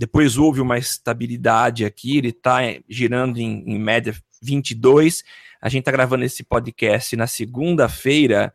Depois 0.00 0.38
houve 0.38 0.62
uma 0.62 0.78
estabilidade 0.78 1.84
aqui, 1.84 2.16
ele 2.16 2.30
está 2.30 2.60
girando 2.88 3.36
em, 3.36 3.62
em 3.66 3.78
média 3.78 4.16
22. 4.40 5.22
A 5.60 5.68
gente 5.68 5.80
está 5.80 5.92
gravando 5.92 6.24
esse 6.24 6.42
podcast 6.42 7.14
na 7.16 7.26
segunda-feira 7.26 8.50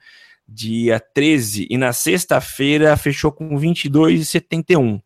dia 0.47 0.99
13, 0.99 1.67
e 1.69 1.77
na 1.77 1.93
sexta-feira 1.93 2.97
fechou 2.97 3.31
com 3.31 3.49
22,71. 3.59 4.99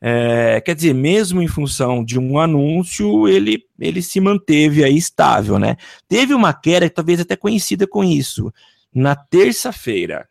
É, 0.00 0.60
quer 0.60 0.76
dizer, 0.76 0.94
mesmo 0.94 1.42
em 1.42 1.48
função 1.48 2.04
de 2.04 2.16
um 2.16 2.38
anúncio, 2.38 3.26
ele, 3.26 3.64
ele 3.76 4.02
se 4.02 4.20
manteve 4.20 4.84
aí 4.84 4.96
estável, 4.96 5.58
né? 5.58 5.76
Teve 6.06 6.32
uma 6.32 6.54
queda, 6.54 6.88
talvez 6.88 7.18
até 7.18 7.34
conhecida 7.34 7.88
com 7.88 8.04
isso, 8.04 8.54
na 8.94 9.16
terça-feira. 9.16 10.28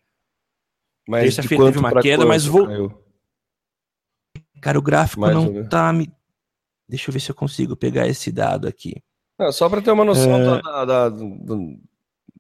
Terça-feira 1.12 1.66
teve 1.66 1.80
uma 1.80 2.02
queda, 2.02 2.26
mas 2.26 2.46
voltou. 2.46 3.05
Cara, 4.66 4.80
o 4.80 4.82
gráfico 4.82 5.22
Mais 5.22 5.36
não 5.36 5.64
tá 5.70 5.94
me. 5.94 6.12
Deixa 6.90 7.08
eu 7.08 7.14
ver 7.14 7.20
se 7.20 7.30
eu 7.30 7.36
consigo 7.36 7.76
pegar 7.76 8.08
esse 8.08 8.32
dado 8.32 8.68
aqui. 8.68 8.96
É, 9.40 9.52
só 9.52 9.70
para 9.70 9.80
ter 9.80 9.92
uma 9.92 10.04
noção 10.04 10.36
é... 10.36 10.60
da, 10.60 10.86
da, 10.86 11.10
da, 11.10 11.56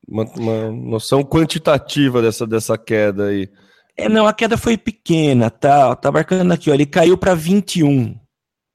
uma, 0.07 0.23
uma 0.35 0.71
noção 0.71 1.23
quantitativa 1.23 2.23
dessa, 2.23 2.47
dessa 2.47 2.79
queda 2.79 3.27
aí. 3.27 3.47
É, 3.95 4.09
não, 4.09 4.25
a 4.25 4.33
queda 4.33 4.57
foi 4.57 4.75
pequena, 4.75 5.51
tá? 5.51 5.95
Tá 5.95 6.11
marcando 6.11 6.51
aqui, 6.51 6.71
ó, 6.71 6.73
ele 6.73 6.87
caiu 6.87 7.15
para 7.15 7.35
21. 7.35 8.19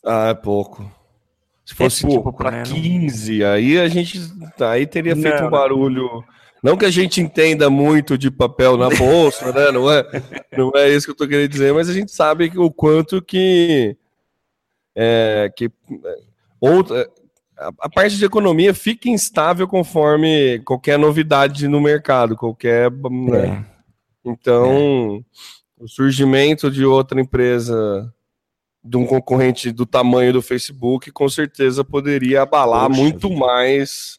Ah, 0.07 0.29
é 0.29 0.35
pouco. 0.35 0.89
Se 1.67 1.75
fosse 1.75 2.07
é 2.07 2.09
pouco, 2.09 2.31
tipo 2.31 2.39
para 2.39 2.53
né? 2.53 2.63
15, 2.63 3.45
aí 3.45 3.81
a 3.81 3.89
gente 3.89 4.21
aí 4.61 4.87
teria 4.87 5.17
não, 5.17 5.23
feito 5.23 5.43
um 5.43 5.51
barulho. 5.51 6.05
Não 6.05 6.39
que 6.77 6.85
a 6.85 6.90
gente 6.90 7.20
entenda 7.20 7.70
muito 7.70 8.18
de 8.18 8.31
papel 8.31 8.77
na 8.77 8.88
bolsa, 8.90 9.51
né? 9.53 9.70
Não 9.73 9.90
é, 9.90 10.05
não 10.57 10.73
é 10.75 10.88
isso 10.90 11.07
que 11.07 11.12
eu 11.12 11.16
tô 11.16 11.27
querendo 11.27 11.49
dizer, 11.49 11.73
mas 11.73 11.88
a 11.88 11.92
gente 11.92 12.12
sabe 12.12 12.53
o 12.57 12.70
quanto 12.70 13.23
que 13.23 13.96
é, 14.94 15.51
que 15.57 15.66
é, 15.66 16.16
outra, 16.61 17.09
a 17.79 17.88
parte 17.88 18.16
de 18.16 18.25
economia 18.25 18.75
fica 18.75 19.09
instável 19.09 19.66
conforme 19.68 20.61
qualquer 20.61 20.99
novidade 20.99 21.68
no 21.68 21.81
mercado, 21.81 22.37
qualquer. 22.37 22.90
Né? 22.90 23.46
É. 23.46 23.64
Então, 24.25 25.25
é. 25.79 25.85
o 25.85 25.88
surgimento 25.88 26.70
de 26.70 26.85
outra 26.85 27.20
empresa 27.20 28.12
de 28.83 28.96
um 28.96 29.07
concorrente 29.07 29.70
do 29.73 29.85
tamanho 29.85 30.33
do 30.33 30.40
Facebook, 30.40 31.11
com 31.11 31.29
certeza 31.29 31.85
poderia 31.85 32.42
abalar 32.42 32.88
Poxa 32.88 33.01
muito 33.01 33.29
vida. 33.29 33.40
mais 33.40 34.18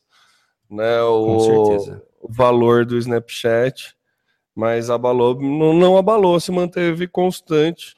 né, 0.69 1.01
o, 1.01 2.01
o, 2.21 2.31
valor 2.31 2.86
do 2.86 2.97
Snapchat, 2.97 3.95
mas 4.55 4.89
abalou, 4.89 5.39
não, 5.39 5.73
não 5.73 5.97
abalou, 5.97 6.39
se 6.39 6.51
manteve 6.51 7.07
constante. 7.07 7.95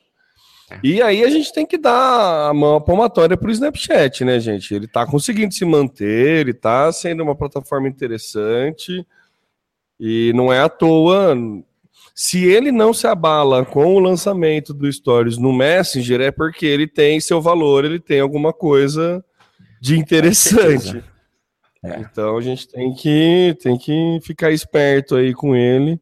É. 0.70 0.80
E 0.84 1.02
aí 1.02 1.24
a 1.24 1.30
gente 1.30 1.54
tem 1.54 1.66
que 1.66 1.78
dar 1.78 2.50
a 2.50 2.54
mão 2.54 2.80
palmatória 2.82 3.36
para 3.36 3.48
o 3.48 3.52
Snapchat, 3.52 4.24
né, 4.24 4.40
gente? 4.40 4.74
Ele 4.74 4.86
está 4.86 5.06
conseguindo 5.06 5.54
se 5.54 5.66
manter, 5.66 6.40
ele 6.40 6.52
está 6.52 6.92
sendo 6.92 7.24
uma 7.24 7.36
plataforma 7.36 7.88
interessante 7.88 9.06
e 10.00 10.32
não 10.34 10.52
é 10.52 10.60
à 10.60 10.70
toa 10.70 11.36
se 12.16 12.46
ele 12.46 12.72
não 12.72 12.94
se 12.94 13.08
abala 13.08 13.66
com 13.66 13.96
o 13.96 14.00
lançamento 14.00 14.74
do 14.74 14.92
Stories 14.92 15.38
no 15.38 15.52
Messenger, 15.52 16.22
é 16.22 16.32
porque 16.32 16.66
ele 16.66 16.88
tem 16.88 17.20
seu 17.20 17.42
valor, 17.42 17.86
ele 17.86 18.00
tem 18.00 18.20
alguma 18.20 18.54
coisa 18.54 19.24
de 19.82 19.98
interessante. 19.98 21.04
É. 21.84 22.00
Então 22.00 22.38
a 22.38 22.42
gente 22.42 22.68
tem 22.68 22.94
que, 22.94 23.58
tem 23.62 23.78
que 23.78 24.20
ficar 24.24 24.52
esperto 24.52 25.16
aí 25.16 25.34
com 25.34 25.56
ele. 25.56 26.00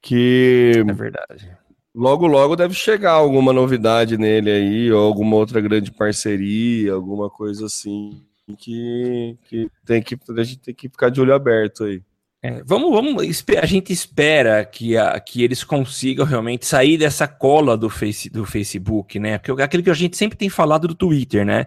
Que 0.00 0.84
é 0.86 0.92
verdade. 0.92 1.50
Logo, 1.94 2.26
logo 2.26 2.56
deve 2.56 2.74
chegar 2.74 3.12
alguma 3.12 3.52
novidade 3.52 4.18
nele 4.18 4.50
aí, 4.50 4.92
ou 4.92 5.04
alguma 5.04 5.36
outra 5.36 5.60
grande 5.60 5.92
parceria, 5.92 6.92
alguma 6.92 7.30
coisa 7.30 7.66
assim, 7.66 8.20
que, 8.58 9.38
que, 9.44 9.70
tem 9.86 10.02
que 10.02 10.18
a 10.36 10.42
gente 10.42 10.58
tem 10.58 10.74
que 10.74 10.88
ficar 10.88 11.08
de 11.08 11.20
olho 11.20 11.32
aberto 11.32 11.84
aí. 11.84 12.02
É, 12.42 12.62
vamos, 12.66 12.90
vamos, 12.90 13.44
a 13.58 13.64
gente 13.64 13.90
espera 13.90 14.64
que, 14.66 14.98
a, 14.98 15.18
que 15.18 15.42
eles 15.42 15.64
consigam 15.64 16.26
realmente 16.26 16.66
sair 16.66 16.98
dessa 16.98 17.26
cola 17.26 17.74
do, 17.74 17.88
face, 17.88 18.28
do 18.28 18.44
Facebook, 18.44 19.18
né? 19.18 19.38
Porque 19.38 19.62
aquilo 19.62 19.82
que 19.82 19.90
a 19.90 19.94
gente 19.94 20.16
sempre 20.16 20.36
tem 20.36 20.50
falado 20.50 20.86
do 20.86 20.94
Twitter, 20.94 21.46
né? 21.46 21.64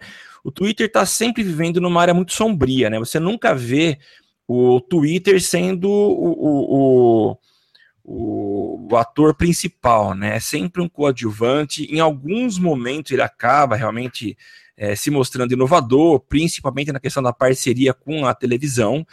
O 0.47 0.51
Twitter 0.51 0.86
está 0.86 1.05
sempre 1.05 1.43
vivendo 1.43 1.81
numa 1.81 1.99
área 1.99 2.13
muito 2.13 2.31
sombria, 2.31 2.89
né? 2.89 2.97
Você 2.97 3.19
nunca 3.19 3.53
vê 3.53 3.99
o 4.47 4.79
Twitter 4.79 5.41
sendo 5.41 5.89
o, 5.89 7.33
o, 7.33 7.38
o, 8.01 8.88
o 8.89 8.95
ator 8.95 9.36
principal, 9.36 10.15
né? 10.15 10.38
É 10.38 10.39
sempre 10.39 10.81
um 10.81 10.88
coadjuvante. 10.88 11.83
Em 11.93 11.99
alguns 11.99 12.57
momentos 12.57 13.12
ele 13.12 13.21
acaba 13.21 13.75
realmente 13.75 14.38
é, 14.77 14.95
se 14.95 15.12
mostrando 15.12 15.51
inovador, 15.51 16.21
principalmente 16.21 16.93
na 16.93 16.99
questão 17.01 17.21
da 17.21 17.33
parceria 17.33 17.93
com 17.93 18.25
a 18.25 18.33
televisão 18.33 19.05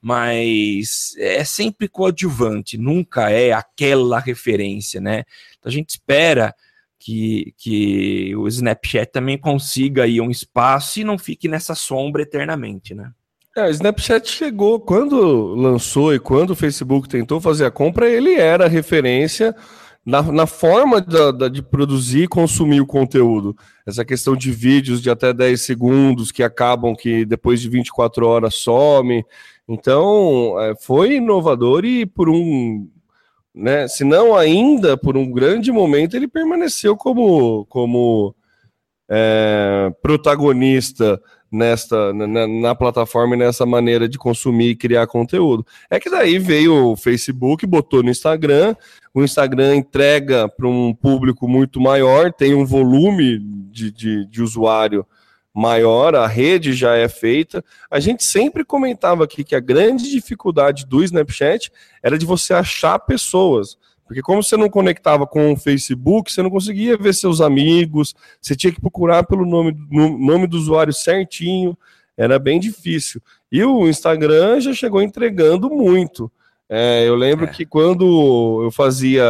mas 0.00 1.16
é 1.18 1.42
sempre 1.42 1.88
coadjuvante, 1.88 2.78
nunca 2.78 3.30
é 3.30 3.52
aquela 3.52 4.20
referência, 4.20 5.00
né? 5.00 5.24
Então 5.58 5.68
a 5.68 5.72
gente 5.72 5.90
espera 5.90 6.54
que, 6.98 7.54
que 7.56 8.34
o 8.36 8.48
Snapchat 8.48 9.12
também 9.12 9.38
consiga 9.38 10.04
aí 10.04 10.20
um 10.20 10.30
espaço 10.30 11.00
e 11.00 11.04
não 11.04 11.18
fique 11.18 11.48
nessa 11.48 11.74
sombra 11.74 12.22
eternamente, 12.22 12.94
né? 12.94 13.12
É, 13.56 13.66
o 13.66 13.70
Snapchat 13.70 14.28
chegou 14.30 14.78
quando 14.78 15.54
lançou 15.54 16.14
e 16.14 16.18
quando 16.18 16.50
o 16.50 16.56
Facebook 16.56 17.08
tentou 17.08 17.40
fazer 17.40 17.64
a 17.64 17.70
compra, 17.70 18.08
ele 18.08 18.34
era 18.34 18.68
referência 18.68 19.54
na, 20.04 20.22
na 20.22 20.46
forma 20.46 21.00
da, 21.00 21.30
da, 21.30 21.48
de 21.48 21.62
produzir 21.62 22.22
e 22.22 22.28
consumir 22.28 22.80
o 22.80 22.86
conteúdo. 22.86 23.56
Essa 23.86 24.04
questão 24.04 24.36
de 24.36 24.50
vídeos 24.50 25.02
de 25.02 25.10
até 25.10 25.32
10 25.32 25.60
segundos 25.60 26.30
que 26.30 26.42
acabam 26.42 26.94
que 26.94 27.24
depois 27.24 27.60
de 27.60 27.68
24 27.68 28.26
horas 28.26 28.54
some. 28.54 29.24
Então, 29.68 30.54
é, 30.60 30.74
foi 30.76 31.16
inovador 31.16 31.84
e 31.84 32.06
por 32.06 32.30
um, 32.30 32.88
né, 33.58 33.88
se 33.88 34.04
não 34.04 34.36
ainda 34.36 34.96
por 34.96 35.16
um 35.16 35.28
grande 35.28 35.72
momento, 35.72 36.16
ele 36.16 36.28
permaneceu 36.28 36.96
como, 36.96 37.66
como 37.66 38.32
é, 39.10 39.92
protagonista 40.00 41.20
nesta 41.50 42.12
na, 42.12 42.46
na, 42.46 42.74
plataforma 42.74 43.34
e 43.34 43.38
nessa 43.38 43.66
maneira 43.66 44.08
de 44.08 44.16
consumir 44.16 44.70
e 44.70 44.76
criar 44.76 45.08
conteúdo. 45.08 45.66
É 45.90 45.98
que 45.98 46.08
daí 46.08 46.38
veio 46.38 46.92
o 46.92 46.96
Facebook, 46.96 47.66
botou 47.66 48.00
no 48.00 48.10
Instagram, 48.10 48.76
o 49.12 49.24
Instagram 49.24 49.74
entrega 49.74 50.48
para 50.48 50.68
um 50.68 50.94
público 50.94 51.48
muito 51.48 51.80
maior, 51.80 52.32
tem 52.32 52.54
um 52.54 52.64
volume 52.64 53.40
de, 53.72 53.90
de, 53.90 54.26
de 54.26 54.40
usuário 54.40 55.04
maior, 55.58 56.14
a 56.14 56.26
rede 56.26 56.72
já 56.72 56.94
é 56.94 57.08
feita. 57.08 57.64
A 57.90 57.98
gente 57.98 58.22
sempre 58.22 58.64
comentava 58.64 59.24
aqui 59.24 59.42
que 59.42 59.56
a 59.56 59.60
grande 59.60 60.08
dificuldade 60.08 60.86
do 60.86 61.02
Snapchat 61.02 61.72
era 62.00 62.16
de 62.16 62.24
você 62.24 62.54
achar 62.54 62.96
pessoas. 63.00 63.76
Porque 64.06 64.22
como 64.22 64.42
você 64.42 64.56
não 64.56 64.70
conectava 64.70 65.26
com 65.26 65.52
o 65.52 65.56
Facebook, 65.56 66.32
você 66.32 66.42
não 66.42 66.48
conseguia 66.48 66.96
ver 66.96 67.12
seus 67.12 67.40
amigos, 67.40 68.14
você 68.40 68.54
tinha 68.54 68.72
que 68.72 68.80
procurar 68.80 69.24
pelo 69.24 69.44
nome, 69.44 69.76
no, 69.90 70.16
nome 70.16 70.46
do 70.46 70.56
usuário 70.56 70.92
certinho, 70.92 71.76
era 72.16 72.38
bem 72.38 72.60
difícil. 72.60 73.20
E 73.50 73.62
o 73.64 73.88
Instagram 73.88 74.60
já 74.60 74.72
chegou 74.72 75.02
entregando 75.02 75.68
muito. 75.68 76.30
É, 76.68 77.06
eu 77.06 77.16
lembro 77.16 77.46
é. 77.46 77.48
que 77.48 77.66
quando 77.66 78.62
eu 78.62 78.70
fazia 78.70 79.24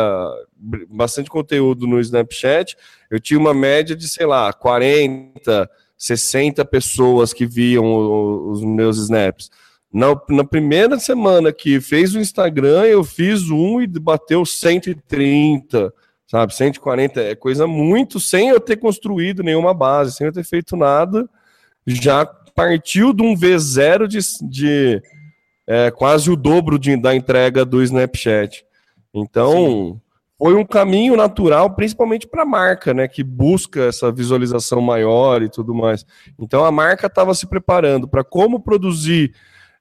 bastante 0.90 1.30
conteúdo 1.30 1.86
no 1.86 1.98
Snapchat, 2.00 2.76
eu 3.10 3.18
tinha 3.18 3.40
uma 3.40 3.54
média 3.54 3.96
de, 3.96 4.06
sei 4.08 4.26
lá, 4.26 4.52
40, 4.52 5.70
60 5.98 6.64
pessoas 6.64 7.32
que 7.32 7.44
viam 7.44 8.50
os 8.50 8.62
meus 8.62 8.96
snaps. 8.98 9.50
Na, 9.92 10.08
na, 10.28 10.44
primeira 10.44 10.98
semana 10.98 11.52
que 11.52 11.80
fez 11.80 12.14
o 12.14 12.20
Instagram, 12.20 12.84
eu 12.84 13.02
fiz 13.02 13.50
um 13.50 13.80
e 13.80 13.86
bateu 13.86 14.44
130, 14.44 15.92
sabe? 16.26 16.54
140 16.54 17.20
é 17.20 17.34
coisa 17.34 17.66
muito, 17.66 18.20
sem 18.20 18.50
eu 18.50 18.60
ter 18.60 18.76
construído 18.76 19.42
nenhuma 19.42 19.74
base, 19.74 20.12
sem 20.12 20.26
eu 20.26 20.32
ter 20.32 20.44
feito 20.44 20.76
nada. 20.76 21.28
Já 21.86 22.24
partiu 22.54 23.14
de 23.14 23.22
um 23.22 23.34
V0 23.34 24.06
de, 24.06 24.18
de 24.48 25.02
é, 25.66 25.90
quase 25.90 26.30
o 26.30 26.36
dobro 26.36 26.78
de, 26.78 26.94
da 26.96 27.14
entrega 27.14 27.64
do 27.64 27.82
Snapchat. 27.82 28.64
Então, 29.12 29.52
Sim 29.94 30.07
foi 30.38 30.54
um 30.54 30.64
caminho 30.64 31.16
natural, 31.16 31.74
principalmente 31.74 32.28
para 32.28 32.44
a 32.44 32.46
marca, 32.46 32.94
né, 32.94 33.08
que 33.08 33.24
busca 33.24 33.86
essa 33.86 34.12
visualização 34.12 34.80
maior 34.80 35.42
e 35.42 35.48
tudo 35.48 35.74
mais. 35.74 36.06
Então 36.38 36.64
a 36.64 36.70
marca 36.70 37.08
estava 37.08 37.34
se 37.34 37.44
preparando 37.46 38.06
para 38.06 38.22
como 38.22 38.60
produzir 38.60 39.34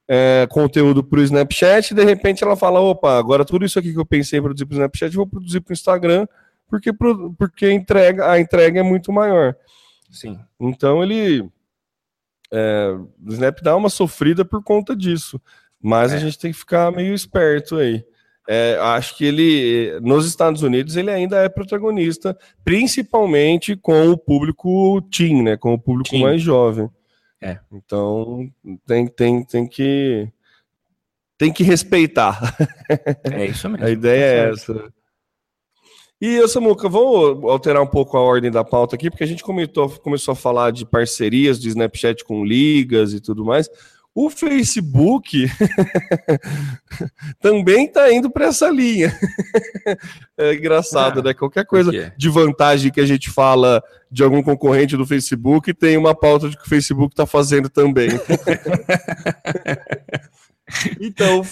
é, 0.08 0.48
conteúdo 0.50 1.04
para 1.04 1.20
o 1.20 1.22
Snapchat, 1.22 1.92
e 1.92 1.94
de 1.94 2.02
repente 2.02 2.42
ela 2.42 2.56
fala: 2.56 2.80
opa, 2.80 3.16
agora 3.16 3.44
tudo 3.44 3.64
isso 3.64 3.78
aqui 3.78 3.92
que 3.92 4.00
eu 4.00 4.06
pensei 4.06 4.40
em 4.40 4.42
produzir 4.42 4.66
para 4.66 4.74
o 4.74 4.78
Snapchat, 4.78 5.14
eu 5.14 5.18
vou 5.18 5.26
produzir 5.28 5.60
para 5.60 5.70
o 5.70 5.74
Instagram, 5.74 6.26
porque, 6.66 6.92
porque 6.92 7.66
a, 7.66 7.72
entrega, 7.72 8.30
a 8.30 8.40
entrega 8.40 8.80
é 8.80 8.82
muito 8.82 9.12
maior. 9.12 9.54
Sim. 10.10 10.38
Então 10.58 11.02
ele. 11.02 11.48
É, 12.50 12.96
o 13.24 13.32
Snap 13.32 13.60
dá 13.60 13.76
uma 13.76 13.90
sofrida 13.90 14.44
por 14.44 14.62
conta 14.62 14.96
disso. 14.96 15.40
Mas 15.80 16.12
é. 16.12 16.16
a 16.16 16.18
gente 16.18 16.38
tem 16.38 16.50
que 16.50 16.58
ficar 16.58 16.90
meio 16.90 17.14
esperto 17.14 17.76
aí 17.76 18.02
é, 18.50 18.78
acho 18.80 19.14
que 19.14 19.26
ele, 19.26 20.00
nos 20.00 20.24
Estados 20.26 20.62
Unidos, 20.62 20.96
ele 20.96 21.10
ainda 21.10 21.36
é 21.36 21.50
protagonista, 21.50 22.34
principalmente 22.64 23.76
com 23.76 24.08
o 24.08 24.16
público 24.16 25.02
teen, 25.02 25.42
né? 25.42 25.56
Com 25.58 25.74
o 25.74 25.78
público 25.78 26.08
teen. 26.08 26.22
mais 26.22 26.40
jovem. 26.40 26.88
É. 27.42 27.58
Então 27.70 28.50
tem, 28.86 29.06
tem, 29.06 29.44
tem 29.44 29.68
que 29.68 30.26
tem 31.36 31.52
que 31.52 31.62
respeitar. 31.62 32.56
É 33.22 33.44
isso 33.44 33.68
mesmo. 33.68 33.84
a 33.86 33.90
ideia 33.90 34.24
é 34.24 34.50
essa. 34.50 34.92
E 36.20 36.34
eu, 36.34 36.48
Samuca, 36.48 36.88
vou 36.88 37.48
alterar 37.50 37.82
um 37.82 37.86
pouco 37.86 38.16
a 38.16 38.20
ordem 38.20 38.50
da 38.50 38.64
pauta 38.64 38.96
aqui, 38.96 39.10
porque 39.10 39.22
a 39.22 39.26
gente 39.26 39.44
comentou, 39.44 39.90
começou 40.00 40.32
a 40.32 40.36
falar 40.36 40.72
de 40.72 40.86
parcerias 40.86 41.60
de 41.60 41.68
Snapchat 41.68 42.24
com 42.24 42.44
ligas 42.44 43.12
e 43.12 43.20
tudo 43.20 43.44
mais. 43.44 43.68
O 44.20 44.30
Facebook 44.30 45.46
também 47.40 47.84
está 47.84 48.12
indo 48.12 48.28
para 48.28 48.46
essa 48.46 48.68
linha. 48.68 49.14
é 50.36 50.54
engraçado, 50.54 51.20
ah, 51.20 51.22
né? 51.22 51.32
Qualquer 51.32 51.64
coisa 51.64 51.92
de 52.16 52.28
vantagem 52.28 52.90
que 52.90 53.00
a 53.00 53.06
gente 53.06 53.30
fala 53.30 53.80
de 54.10 54.24
algum 54.24 54.42
concorrente 54.42 54.96
do 54.96 55.06
Facebook 55.06 55.72
tem 55.72 55.96
uma 55.96 56.16
pauta 56.16 56.50
de 56.50 56.56
que 56.56 56.64
o 56.64 56.68
Facebook 56.68 57.12
está 57.12 57.26
fazendo 57.26 57.68
também. 57.68 58.08
então, 61.00 61.42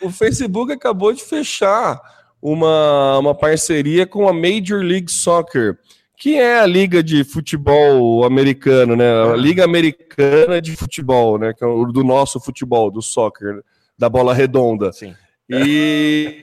o 0.00 0.10
Facebook 0.10 0.72
acabou 0.72 1.12
de 1.12 1.22
fechar 1.22 2.00
uma, 2.40 3.18
uma 3.18 3.34
parceria 3.34 4.06
com 4.06 4.26
a 4.26 4.32
Major 4.32 4.82
League 4.82 5.12
Soccer 5.12 5.76
que 6.16 6.34
é 6.36 6.60
a 6.60 6.66
liga 6.66 7.02
de 7.02 7.22
futebol 7.24 8.24
americano, 8.24 8.96
né? 8.96 9.22
A 9.22 9.36
liga 9.36 9.64
americana 9.64 10.62
de 10.62 10.74
futebol, 10.74 11.38
né? 11.38 11.52
Que 11.52 11.62
é 11.62 11.66
o 11.66 11.84
do 11.86 12.02
nosso 12.02 12.40
futebol, 12.40 12.90
do 12.90 13.02
soccer, 13.02 13.62
da 13.98 14.08
bola 14.08 14.32
redonda. 14.32 14.92
Sim. 14.92 15.14
E, 15.48 16.40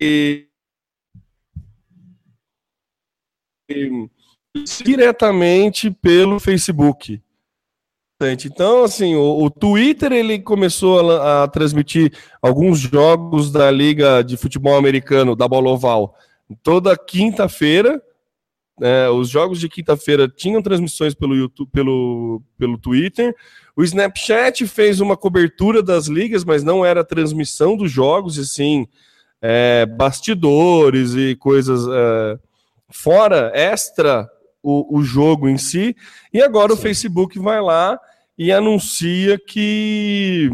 e, 0.00 0.46
e 3.68 4.08
diretamente 4.82 5.90
pelo 5.90 6.40
Facebook. 6.40 7.22
Então, 8.22 8.84
assim, 8.84 9.14
o, 9.14 9.44
o, 9.44 9.50
Twitter 9.50 10.12
ele 10.12 10.40
começou 10.40 11.10
a, 11.10 11.44
a 11.44 11.48
transmitir 11.48 12.12
alguns 12.42 12.78
jogos 12.78 13.50
da 13.50 13.70
liga 13.70 14.22
de 14.22 14.36
futebol 14.36 14.76
americano, 14.76 15.34
da 15.34 15.48
bola 15.48 15.70
oval 15.70 16.14
toda 16.62 16.96
quinta-feira, 16.96 18.02
É, 18.82 19.10
os 19.10 19.28
jogos 19.28 19.60
de 19.60 19.68
quinta-feira 19.68 20.26
tinham 20.26 20.62
transmissões 20.62 21.14
pelo 21.14 21.36
YouTube, 21.36 21.68
pelo, 21.70 22.42
pelo 22.56 22.78
Twitter. 22.78 23.36
O 23.76 23.82
Snapchat 23.82 24.66
fez 24.66 25.00
uma 25.00 25.18
cobertura 25.18 25.82
das 25.82 26.06
ligas, 26.06 26.46
mas 26.46 26.64
não 26.64 26.82
era 26.82 27.04
transmissão 27.04 27.76
dos 27.76 27.92
jogos, 27.92 28.38
e 28.38 28.46
sim 28.46 28.88
é, 29.40 29.86
bastidores 29.86 31.14
e 31.14 31.34
coisas 31.36 31.86
é, 31.86 32.38
fora, 32.90 33.50
extra 33.54 34.28
o, 34.62 34.98
o, 34.98 35.02
jogo 35.02 35.48
em 35.48 35.56
si. 35.56 35.96
E 36.32 36.42
agora 36.42 36.72
sim. 36.72 36.78
o 36.78 36.82
Facebook 36.82 37.38
vai 37.38 37.60
lá 37.60 37.98
e 38.36 38.52
anuncia 38.52 39.38
que, 39.38 40.50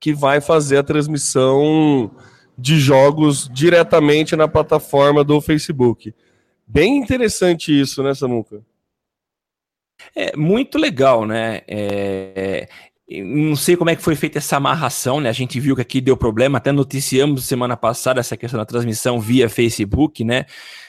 que 0.00 0.12
vai 0.12 0.40
fazer 0.40 0.78
a 0.78 0.82
transmissão 0.82 2.10
de 2.60 2.78
jogos 2.78 3.48
diretamente 3.52 4.36
na 4.36 4.46
plataforma 4.46 5.24
do 5.24 5.40
Facebook. 5.40 6.14
Bem 6.66 6.98
interessante 6.98 7.78
isso, 7.78 8.02
né, 8.02 8.14
Samuca? 8.14 8.62
É 10.14 10.36
muito 10.36 10.78
legal, 10.78 11.26
né? 11.26 11.62
É, 11.66 12.68
não 13.24 13.56
sei 13.56 13.76
como 13.76 13.90
é 13.90 13.96
que 13.96 14.02
foi 14.02 14.14
feita 14.14 14.38
essa 14.38 14.56
amarração, 14.56 15.20
né? 15.20 15.28
A 15.28 15.32
gente 15.32 15.58
viu 15.58 15.74
que 15.74 15.82
aqui 15.82 16.00
deu 16.00 16.16
problema, 16.16 16.58
até 16.58 16.70
noticiamos 16.70 17.44
semana 17.44 17.76
passada 17.76 18.20
essa 18.20 18.36
questão 18.36 18.58
da 18.58 18.66
transmissão 18.66 19.18
via 19.18 19.48
Facebook, 19.48 20.22
né? 20.22 20.44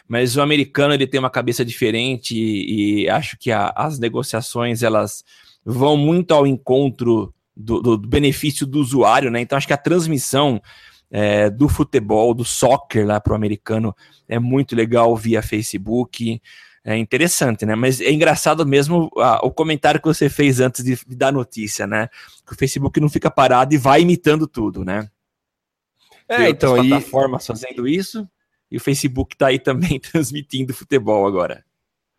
Mas 0.08 0.36
o 0.36 0.42
americano 0.42 0.94
ele 0.94 1.08
tem 1.08 1.20
uma 1.20 1.30
cabeça 1.30 1.66
diferente 1.66 2.36
e, 2.38 3.04
e 3.04 3.10
acho 3.10 3.38
que 3.40 3.52
a, 3.52 3.74
as 3.76 3.98
negociações 3.98 4.84
elas 4.84 5.24
vão 5.66 5.98
muito 5.98 6.34
ao 6.34 6.46
encontro 6.46 7.34
do, 7.56 7.82
do, 7.82 7.98
benefício 7.98 8.66
do 8.66 8.80
usuário, 8.80 9.32
né? 9.32 9.42
Então 9.42 9.58
acho 9.58 9.68
que 9.68 9.74
a 9.74 9.78
transmissão 9.78 10.62
é, 11.12 11.50
do 11.50 11.68
futebol, 11.68 12.34
do 12.34 12.46
soccer 12.46 13.06
lá 13.06 13.20
para 13.20 13.34
o 13.34 13.36
americano 13.36 13.94
é 14.28 14.40
muito 14.40 14.76
legal 14.76 15.16
via 15.16 15.42
Facebook 15.42 16.42
é 16.84 16.98
interessante, 16.98 17.66
né? 17.66 17.76
Mas 17.76 18.02
é 18.02 18.12
engraçado 18.12 18.66
mesmo 18.66 19.12
a, 19.18 19.46
o 19.46 19.52
comentário 19.52 20.02
que 20.02 20.08
você 20.08 20.30
fez 20.30 20.60
antes 20.60 20.84
de, 20.84 20.96
de, 20.96 21.16
dar 21.16 21.32
notícia, 21.32 21.86
né? 21.86 22.10
Que 22.46 22.54
o 22.54 22.58
Facebook 22.58 23.00
não 23.00 23.10
fica 23.10 23.30
parado 23.30 23.74
e 23.74 23.78
vai 23.78 24.02
imitando 24.02 24.48
tudo, 24.48 24.84
né? 24.84 25.08
É, 26.28 26.50
então. 26.50 26.76
As 26.76 26.88
plataformas 26.88 27.44
e... 27.44 27.48
fazendo 27.48 27.88
isso 27.88 28.28
e 28.70 28.78
o 28.78 28.80
Facebook 28.80 29.36
tá 29.38 29.48
aí 29.48 29.60
também 29.60 30.00
transmitindo 30.02 30.74
futebol 30.74 31.28
agora. 31.28 31.64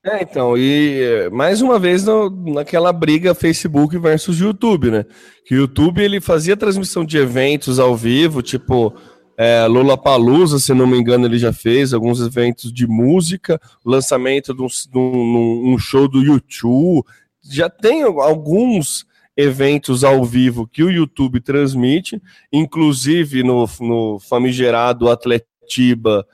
É, 0.04 0.20
então, 0.20 0.58
e 0.58 1.30
mais 1.30 1.62
uma 1.62 1.78
vez 1.78 2.04
no, 2.04 2.28
naquela 2.28 2.92
briga 2.92 3.36
Facebook 3.36 3.96
versus 3.98 4.40
YouTube, 4.40 4.90
né? 4.90 5.06
Que 5.46 5.54
o 5.54 5.58
YouTube 5.58 6.02
ele 6.02 6.20
fazia 6.20 6.56
transmissão 6.56 7.04
de 7.04 7.18
eventos 7.18 7.78
ao 7.78 7.96
vivo, 7.96 8.42
tipo 8.42 8.92
é, 9.36 9.64
Lula 9.66 9.96
Palusa, 9.96 10.58
se 10.58 10.74
não 10.74 10.88
me 10.88 10.98
engano, 10.98 11.26
ele 11.26 11.38
já 11.38 11.52
fez 11.52 11.94
alguns 11.94 12.20
eventos 12.20 12.72
de 12.72 12.84
música, 12.84 13.60
lançamento 13.84 14.52
de 14.52 14.62
um, 14.62 14.66
de 14.66 14.98
um, 14.98 15.72
um 15.72 15.78
show 15.78 16.08
do 16.08 16.20
YouTube. 16.20 17.06
Já 17.40 17.70
tem 17.70 18.02
alguns 18.02 19.06
eventos 19.36 20.02
ao 20.02 20.24
vivo 20.24 20.66
que 20.66 20.82
o 20.82 20.90
YouTube 20.90 21.40
transmite, 21.40 22.20
inclusive 22.52 23.44
no, 23.44 23.68
no 23.80 24.18
famigerado 24.18 25.08
Atletiba, 25.08 26.26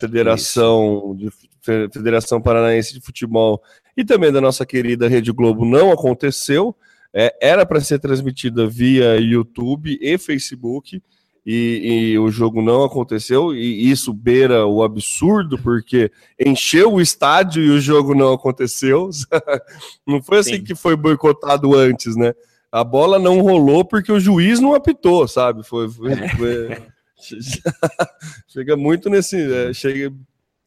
Federação, 0.00 1.14
de, 1.14 1.30
Federação 1.64 2.40
Paranaense 2.40 2.94
de 2.94 3.00
Futebol, 3.00 3.62
e 3.96 4.04
também 4.04 4.30
da 4.30 4.40
nossa 4.40 4.66
querida 4.66 5.08
Rede 5.08 5.32
Globo, 5.32 5.64
não 5.64 5.90
aconteceu. 5.90 6.76
É, 7.12 7.32
era 7.40 7.64
para 7.64 7.80
ser 7.80 8.00
transmitida 8.00 8.66
via 8.66 9.16
YouTube 9.20 9.96
e 10.00 10.18
Facebook 10.18 11.00
e, 11.46 12.12
e, 12.12 12.18
o 12.18 12.30
jogo 12.30 12.62
não 12.62 12.84
aconteceu, 12.84 13.54
e 13.54 13.90
isso 13.90 14.14
beira 14.14 14.66
o 14.66 14.82
absurdo, 14.82 15.58
porque 15.58 16.10
encheu 16.40 16.94
o 16.94 17.00
estádio 17.00 17.62
e 17.62 17.70
o 17.70 17.80
jogo 17.80 18.14
não 18.14 18.32
aconteceu. 18.32 19.10
não 20.06 20.22
foi 20.22 20.38
assim 20.38 20.56
Sim. 20.56 20.64
que 20.64 20.74
foi 20.74 20.96
boicotado 20.96 21.74
antes, 21.76 22.16
né? 22.16 22.32
A 22.72 22.82
bola 22.82 23.18
não 23.18 23.42
rolou 23.42 23.84
porque 23.84 24.10
o 24.10 24.18
juiz 24.18 24.58
não 24.58 24.74
apitou, 24.74 25.28
sabe? 25.28 25.62
Foi. 25.62 25.88
foi, 25.88 26.16
foi... 26.30 26.78
chega 28.48 28.76
muito 28.76 29.08
nesse. 29.08 29.36
É, 29.40 29.72
chega, 29.72 30.12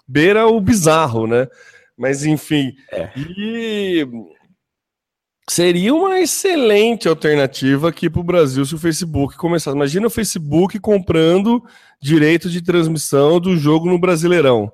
beira 0.08 0.48
o 0.48 0.60
bizarro, 0.62 1.28
né? 1.28 1.48
Mas 1.98 2.26
enfim. 2.26 2.74
É. 2.91 3.12
E 3.17 4.08
Seria 5.50 5.96
uma 5.96 6.20
excelente 6.20 7.08
alternativa 7.08 7.88
aqui 7.88 8.10
para 8.10 8.20
o 8.20 8.24
Brasil 8.24 8.65
se 8.65 8.76
o 8.76 8.78
Facebook 8.78 9.38
começasse. 9.38 9.76
Imagina 9.76 10.08
o 10.08 10.10
Facebook 10.10 10.78
comprando 10.78 11.63
direito 12.02 12.50
de 12.50 12.62
transmissão 12.62 13.39
do 13.39 13.56
jogo 13.56 13.88
no 13.88 13.98
Brasileirão. 13.98 14.70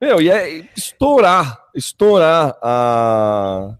Meu, 0.00 0.22
ia 0.22 0.46
estourar, 0.76 1.60
estourar 1.74 2.56
a, 2.62 3.76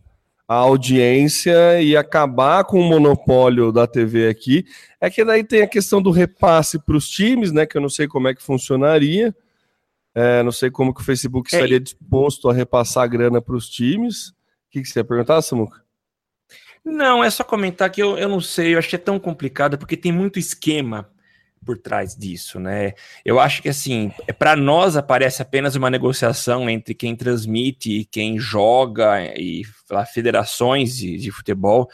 a 0.48 0.54
audiência 0.54 1.80
e 1.80 1.96
acabar 1.96 2.64
com 2.64 2.80
o 2.80 2.88
monopólio 2.88 3.70
da 3.70 3.86
TV 3.86 4.28
aqui. 4.28 4.64
É 5.00 5.08
que 5.08 5.24
daí 5.24 5.44
tem 5.44 5.62
a 5.62 5.68
questão 5.68 6.02
do 6.02 6.10
repasse 6.10 6.76
para 6.76 6.96
os 6.96 7.08
times, 7.08 7.52
né? 7.52 7.66
Que 7.66 7.76
eu 7.76 7.82
não 7.82 7.88
sei 7.88 8.08
como 8.08 8.26
é 8.26 8.34
que 8.34 8.42
funcionaria. 8.42 9.32
É, 10.14 10.42
não 10.42 10.52
sei 10.52 10.70
como 10.70 10.94
que 10.94 11.00
o 11.00 11.04
Facebook 11.04 11.52
é, 11.52 11.56
estaria 11.56 11.80
disposto 11.80 12.48
a 12.48 12.52
repassar 12.52 13.02
a 13.02 13.06
grana 13.06 13.42
para 13.42 13.56
os 13.56 13.68
times. 13.68 14.28
O 14.28 14.34
que, 14.70 14.82
que 14.82 14.88
você 14.88 15.00
ia 15.00 15.04
perguntar, 15.04 15.42
Samuca? 15.42 15.82
Não, 16.84 17.24
é 17.24 17.30
só 17.30 17.42
comentar 17.42 17.90
que 17.90 18.02
eu, 18.02 18.18
eu 18.18 18.28
não 18.28 18.40
sei, 18.40 18.74
eu 18.74 18.78
achei 18.78 18.98
tão 18.98 19.18
complicado 19.18 19.78
porque 19.78 19.96
tem 19.96 20.12
muito 20.12 20.38
esquema 20.38 21.10
por 21.64 21.78
trás 21.78 22.14
disso, 22.14 22.60
né? 22.60 22.92
Eu 23.24 23.40
acho 23.40 23.62
que 23.62 23.70
assim, 23.70 24.12
é, 24.28 24.32
para 24.32 24.54
nós 24.54 24.96
aparece 24.96 25.40
apenas 25.40 25.74
uma 25.74 25.90
negociação 25.90 26.68
entre 26.68 26.94
quem 26.94 27.16
transmite 27.16 27.90
e 27.90 28.04
quem 28.04 28.38
joga 28.38 29.24
e 29.34 29.62
lá, 29.90 30.04
federações 30.04 30.96
de, 30.96 31.16
de 31.16 31.30
futebol. 31.30 31.88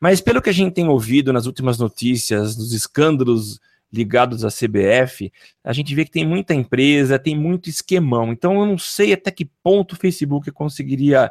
Mas 0.00 0.20
pelo 0.20 0.42
que 0.42 0.50
a 0.50 0.54
gente 0.54 0.74
tem 0.74 0.88
ouvido 0.88 1.32
nas 1.32 1.46
últimas 1.46 1.78
notícias, 1.78 2.56
nos 2.56 2.72
escândalos 2.72 3.60
ligados 3.92 4.44
à 4.44 4.48
CBF, 4.48 5.32
a 5.64 5.72
gente 5.72 5.94
vê 5.94 6.04
que 6.04 6.10
tem 6.10 6.26
muita 6.26 6.54
empresa, 6.54 7.18
tem 7.18 7.36
muito 7.36 7.70
esquemão. 7.70 8.32
Então 8.32 8.60
eu 8.60 8.66
não 8.66 8.78
sei 8.78 9.12
até 9.12 9.30
que 9.30 9.50
ponto 9.62 9.92
o 9.92 9.96
Facebook 9.96 10.50
conseguiria 10.50 11.30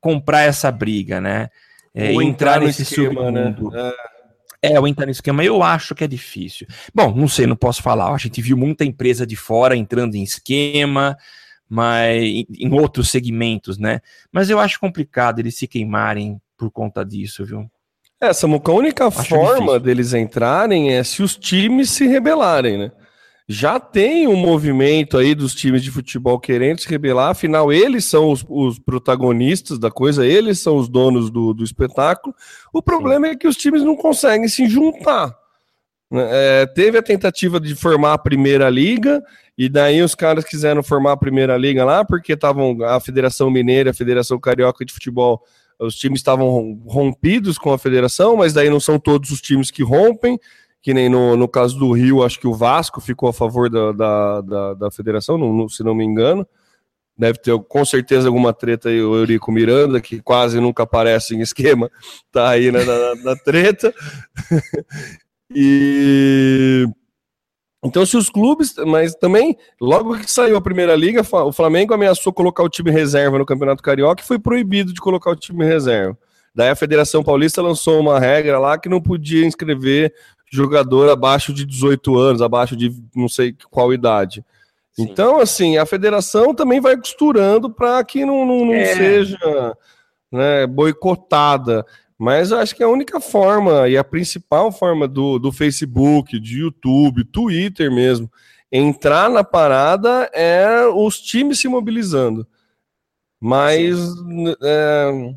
comprar 0.00 0.42
essa 0.42 0.70
briga, 0.70 1.20
né? 1.20 1.50
é, 1.94 2.12
entrar, 2.12 2.24
entrar 2.24 2.60
nesse 2.60 2.82
esquema, 2.82 3.30
né? 3.30 3.44
submundo. 3.44 3.70
Né? 3.70 3.92
É. 4.62 4.72
é, 4.72 4.80
o 4.80 4.86
entrar 4.86 5.06
nesse 5.06 5.18
esquema, 5.18 5.44
eu 5.44 5.62
acho 5.62 5.94
que 5.94 6.04
é 6.04 6.08
difícil. 6.08 6.66
Bom, 6.94 7.14
não 7.14 7.28
sei, 7.28 7.46
não 7.46 7.56
posso 7.56 7.82
falar. 7.82 8.12
A 8.12 8.18
gente 8.18 8.40
viu 8.40 8.56
muita 8.56 8.84
empresa 8.84 9.26
de 9.26 9.36
fora 9.36 9.76
entrando 9.76 10.14
em 10.14 10.22
esquema, 10.22 11.16
mas 11.68 12.22
em 12.58 12.72
outros 12.72 13.10
segmentos, 13.10 13.78
né? 13.78 14.00
Mas 14.32 14.50
eu 14.50 14.58
acho 14.58 14.80
complicado 14.80 15.38
eles 15.38 15.56
se 15.56 15.66
queimarem 15.66 16.40
por 16.56 16.70
conta 16.70 17.04
disso, 17.04 17.44
viu? 17.44 17.70
É, 18.20 18.32
Samuca, 18.32 18.70
a 18.70 18.74
única 18.74 19.06
acho 19.06 19.28
forma 19.28 19.58
difícil. 19.58 19.80
deles 19.80 20.12
entrarem 20.12 20.92
é 20.92 21.02
se 21.02 21.22
os 21.22 21.36
times 21.36 21.90
se 21.90 22.06
rebelarem, 22.06 22.76
né? 22.76 22.92
já 23.52 23.80
tem 23.80 24.28
um 24.28 24.36
movimento 24.36 25.18
aí 25.18 25.34
dos 25.34 25.56
times 25.56 25.82
de 25.82 25.90
futebol 25.90 26.38
querendo 26.38 26.78
se 26.78 26.88
rebelar, 26.88 27.30
afinal, 27.30 27.72
eles 27.72 28.04
são 28.04 28.30
os, 28.30 28.44
os 28.48 28.78
protagonistas 28.78 29.76
da 29.76 29.90
coisa, 29.90 30.24
eles 30.24 30.60
são 30.60 30.76
os 30.76 30.88
donos 30.88 31.32
do, 31.32 31.52
do 31.52 31.64
espetáculo. 31.64 32.32
O 32.72 32.80
problema 32.80 33.26
Sim. 33.26 33.32
é 33.32 33.36
que 33.36 33.48
os 33.48 33.56
times 33.56 33.82
não 33.82 33.96
conseguem 33.96 34.46
se 34.46 34.68
juntar. 34.68 35.36
Né? 36.08 36.28
É, 36.30 36.66
teve 36.66 36.96
a 36.96 37.02
tentativa 37.02 37.58
de 37.58 37.74
formar 37.74 38.12
a 38.12 38.18
primeira 38.18 38.70
liga, 38.70 39.20
e 39.58 39.68
daí 39.68 40.00
os 40.00 40.14
caras 40.14 40.44
quiseram 40.44 40.80
formar 40.80 41.12
a 41.12 41.16
primeira 41.16 41.56
liga 41.56 41.84
lá, 41.84 42.04
porque 42.04 42.34
estavam 42.34 42.84
a 42.84 43.00
Federação 43.00 43.50
Mineira, 43.50 43.90
a 43.90 43.94
Federação 43.94 44.38
Carioca 44.38 44.84
de 44.84 44.92
Futebol, 44.92 45.42
os 45.80 45.96
times 45.96 46.20
estavam 46.20 46.80
rompidos 46.86 47.58
com 47.58 47.72
a 47.72 47.78
federação, 47.78 48.36
mas 48.36 48.52
daí 48.52 48.68
não 48.68 48.80
são 48.80 48.98
todos 48.98 49.30
os 49.30 49.40
times 49.40 49.70
que 49.70 49.82
rompem 49.82 50.38
que 50.82 50.94
nem 50.94 51.08
no, 51.08 51.36
no 51.36 51.46
caso 51.46 51.78
do 51.78 51.92
Rio, 51.92 52.22
acho 52.22 52.40
que 52.40 52.46
o 52.46 52.54
Vasco 52.54 53.00
ficou 53.00 53.28
a 53.28 53.32
favor 53.32 53.68
da, 53.68 53.92
da, 53.92 54.40
da, 54.40 54.74
da 54.74 54.90
federação, 54.90 55.68
se 55.68 55.82
não 55.82 55.94
me 55.94 56.04
engano. 56.04 56.46
Deve 57.16 57.38
ter 57.38 57.58
com 57.64 57.84
certeza 57.84 58.28
alguma 58.28 58.52
treta 58.52 58.88
aí, 58.88 59.02
o 59.02 59.14
Eurico 59.14 59.52
Miranda, 59.52 60.00
que 60.00 60.22
quase 60.22 60.58
nunca 60.58 60.84
aparece 60.84 61.34
em 61.34 61.40
esquema, 61.40 61.90
tá 62.32 62.48
aí 62.48 62.72
né, 62.72 62.82
na, 62.82 63.14
na 63.16 63.36
treta. 63.36 63.92
e 65.54 66.86
então, 67.82 68.04
se 68.04 68.16
os 68.16 68.28
clubes, 68.28 68.74
mas 68.86 69.14
também, 69.14 69.56
logo 69.80 70.18
que 70.18 70.30
saiu 70.30 70.56
a 70.56 70.60
primeira 70.60 70.94
liga, 70.94 71.22
o 71.22 71.52
Flamengo 71.52 71.94
ameaçou 71.94 72.32
colocar 72.32 72.62
o 72.62 72.68
time 72.68 72.90
reserva 72.90 73.38
no 73.38 73.46
Campeonato 73.46 73.82
Carioca 73.82 74.22
e 74.22 74.26
foi 74.26 74.38
proibido 74.38 74.92
de 74.92 75.00
colocar 75.00 75.30
o 75.30 75.36
time 75.36 75.64
reserva. 75.64 76.16
Daí 76.54 76.68
a 76.68 76.76
Federação 76.76 77.22
Paulista 77.22 77.62
lançou 77.62 77.98
uma 77.98 78.18
regra 78.18 78.58
lá 78.58 78.76
que 78.76 78.88
não 78.88 79.00
podia 79.00 79.46
inscrever 79.46 80.12
jogador 80.50 81.08
abaixo 81.08 81.54
de 81.54 81.64
18 81.64 82.18
anos, 82.18 82.42
abaixo 82.42 82.76
de 82.76 82.92
não 83.14 83.28
sei 83.28 83.54
qual 83.70 83.94
idade. 83.94 84.44
Sim. 84.92 85.04
Então, 85.04 85.38
assim, 85.38 85.78
a 85.78 85.86
federação 85.86 86.54
também 86.54 86.80
vai 86.80 86.96
costurando 86.96 87.70
para 87.70 88.02
que 88.04 88.26
não, 88.26 88.44
não, 88.44 88.66
não 88.66 88.74
é. 88.74 88.94
seja 88.94 89.38
né, 90.30 90.66
boicotada. 90.66 91.86
Mas 92.20 92.50
eu 92.50 92.58
acho 92.58 92.76
que 92.76 92.82
a 92.82 92.88
única 92.88 93.18
forma 93.18 93.88
e 93.88 93.96
a 93.96 94.04
principal 94.04 94.70
forma 94.70 95.08
do, 95.08 95.38
do 95.38 95.50
Facebook, 95.50 96.38
de 96.38 96.58
YouTube, 96.58 97.24
Twitter 97.24 97.90
mesmo, 97.90 98.30
entrar 98.70 99.30
na 99.30 99.42
parada 99.42 100.30
é 100.34 100.84
os 100.86 101.18
times 101.18 101.60
se 101.60 101.66
mobilizando. 101.66 102.46
Mas 103.40 103.96
é, 104.62 105.34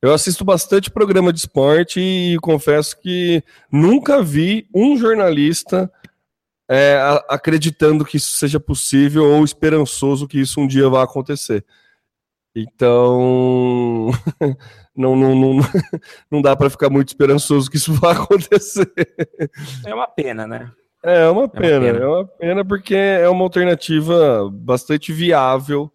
eu 0.00 0.14
assisto 0.14 0.46
bastante 0.46 0.90
programa 0.90 1.30
de 1.30 1.40
esporte 1.40 2.00
e 2.00 2.38
confesso 2.40 2.98
que 2.98 3.44
nunca 3.70 4.22
vi 4.22 4.66
um 4.74 4.96
jornalista 4.96 5.92
é, 6.70 6.98
acreditando 7.28 8.02
que 8.02 8.16
isso 8.16 8.30
seja 8.38 8.58
possível 8.58 9.26
ou 9.26 9.44
esperançoso 9.44 10.26
que 10.26 10.40
isso 10.40 10.58
um 10.58 10.66
dia 10.66 10.88
vá 10.88 11.02
acontecer. 11.02 11.66
Então, 12.54 14.10
não, 14.96 15.14
não, 15.14 15.34
não, 15.34 15.58
não 16.30 16.42
dá 16.42 16.56
para 16.56 16.70
ficar 16.70 16.90
muito 16.90 17.08
esperançoso 17.08 17.70
que 17.70 17.76
isso 17.76 17.92
vá 18.00 18.12
acontecer. 18.12 18.90
É 19.84 19.94
uma 19.94 20.08
pena, 20.08 20.46
né? 20.46 20.70
É 21.02 21.28
uma 21.28 21.48
pena, 21.48 21.66
é 21.66 21.78
uma 21.78 21.92
pena, 21.92 21.98
é 21.98 22.06
uma 22.06 22.24
pena 22.26 22.64
porque 22.64 22.94
é 22.94 23.28
uma 23.28 23.44
alternativa 23.44 24.50
bastante 24.52 25.12
viável. 25.12 25.92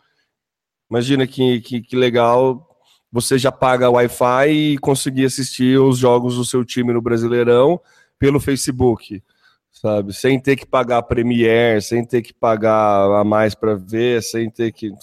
Imagina 0.89 1.27
que, 1.27 1.59
que, 1.61 1.81
que 1.81 1.95
legal 1.95 2.67
você 3.11 3.37
já 3.37 3.51
paga 3.51 3.89
Wi-Fi 3.89 4.49
e 4.49 4.77
conseguir 4.77 5.25
assistir 5.25 5.77
os 5.79 5.97
jogos 5.97 6.37
do 6.37 6.45
seu 6.45 6.63
time 6.63 6.93
no 6.93 7.01
Brasileirão 7.01 7.81
pelo 8.17 8.39
Facebook, 8.39 9.21
sabe? 9.69 10.13
Sem 10.13 10.39
ter 10.39 10.55
que 10.55 10.65
pagar 10.65 11.01
Premiere, 11.03 11.81
sem 11.81 12.05
ter 12.05 12.21
que 12.21 12.33
pagar 12.33 13.19
a 13.19 13.23
mais 13.23 13.53
para 13.53 13.75
ver, 13.75 14.23
sem 14.23 14.49
ter 14.49 14.71
que, 14.71 14.93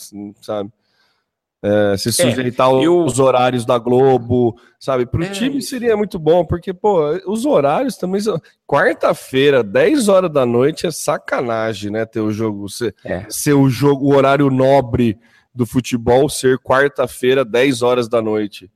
sabe? 0.40 0.70
É, 1.60 1.96
se 1.96 2.10
é, 2.10 2.12
sujeitar 2.12 2.70
é, 2.70 2.86
eu... 2.86 3.04
os 3.04 3.18
horários 3.18 3.64
da 3.64 3.78
Globo, 3.78 4.56
sabe? 4.78 5.04
Para 5.04 5.20
o 5.20 5.24
é, 5.24 5.30
time 5.30 5.60
seria 5.60 5.96
muito 5.96 6.18
bom, 6.18 6.44
porque, 6.44 6.72
pô, 6.72 7.00
os 7.26 7.44
horários 7.44 7.96
também. 7.96 8.20
Quarta-feira, 8.66 9.64
10 9.64 10.08
horas 10.08 10.32
da 10.32 10.46
noite, 10.46 10.86
é 10.86 10.90
sacanagem, 10.90 11.90
né? 11.90 12.06
Ter 12.06 12.20
o 12.20 12.30
jogo, 12.30 12.68
ser, 12.68 12.94
é. 13.04 13.26
ser 13.28 13.54
o 13.54 13.68
jogo, 13.68 14.06
o 14.06 14.14
horário 14.14 14.48
nobre 14.50 15.18
do 15.52 15.66
futebol 15.66 16.28
ser 16.28 16.58
quarta-feira, 16.58 17.44
10 17.44 17.82
horas 17.82 18.08
da 18.08 18.22
noite. 18.22 18.70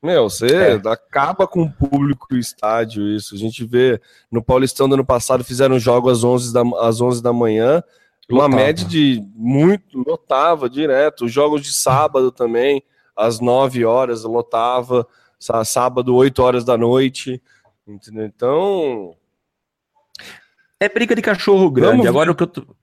Meu, 0.00 0.28
você 0.28 0.46
é. 0.46 0.88
acaba 0.88 1.46
com 1.46 1.62
o 1.62 1.72
público 1.72 2.26
do 2.28 2.36
estádio, 2.36 3.06
isso. 3.08 3.34
A 3.34 3.38
gente 3.38 3.64
vê 3.64 4.00
no 4.30 4.42
Paulistão 4.42 4.88
do 4.88 4.94
ano 4.94 5.04
passado, 5.04 5.44
fizeram 5.44 5.78
jogo 5.78 6.10
às 6.10 6.22
11 6.22 6.52
da, 6.52 6.62
às 6.80 7.00
11 7.00 7.22
da 7.22 7.32
manhã, 7.32 7.82
uma 8.28 8.44
lotava. 8.44 8.62
média 8.62 8.86
de 8.86 9.22
muito, 9.34 9.98
lotava 10.06 10.68
direto. 10.68 11.24
Os 11.24 11.32
jogos 11.32 11.62
de 11.62 11.72
sábado 11.72 12.30
também, 12.30 12.82
às 13.16 13.40
9 13.40 13.84
horas, 13.84 14.24
lotava. 14.24 15.06
Sábado, 15.64 16.14
8 16.14 16.42
horas 16.42 16.64
da 16.64 16.76
noite. 16.76 17.42
Entendeu? 17.86 18.24
Então. 18.26 19.16
É 20.78 20.88
briga 20.88 21.14
de 21.14 21.22
cachorro 21.22 21.70
grande. 21.70 21.92
Vamos 21.92 22.06
Agora 22.06 22.30
o 22.30 22.34
que 22.34 22.42
eu. 22.42 22.46
Tô... 22.46 22.76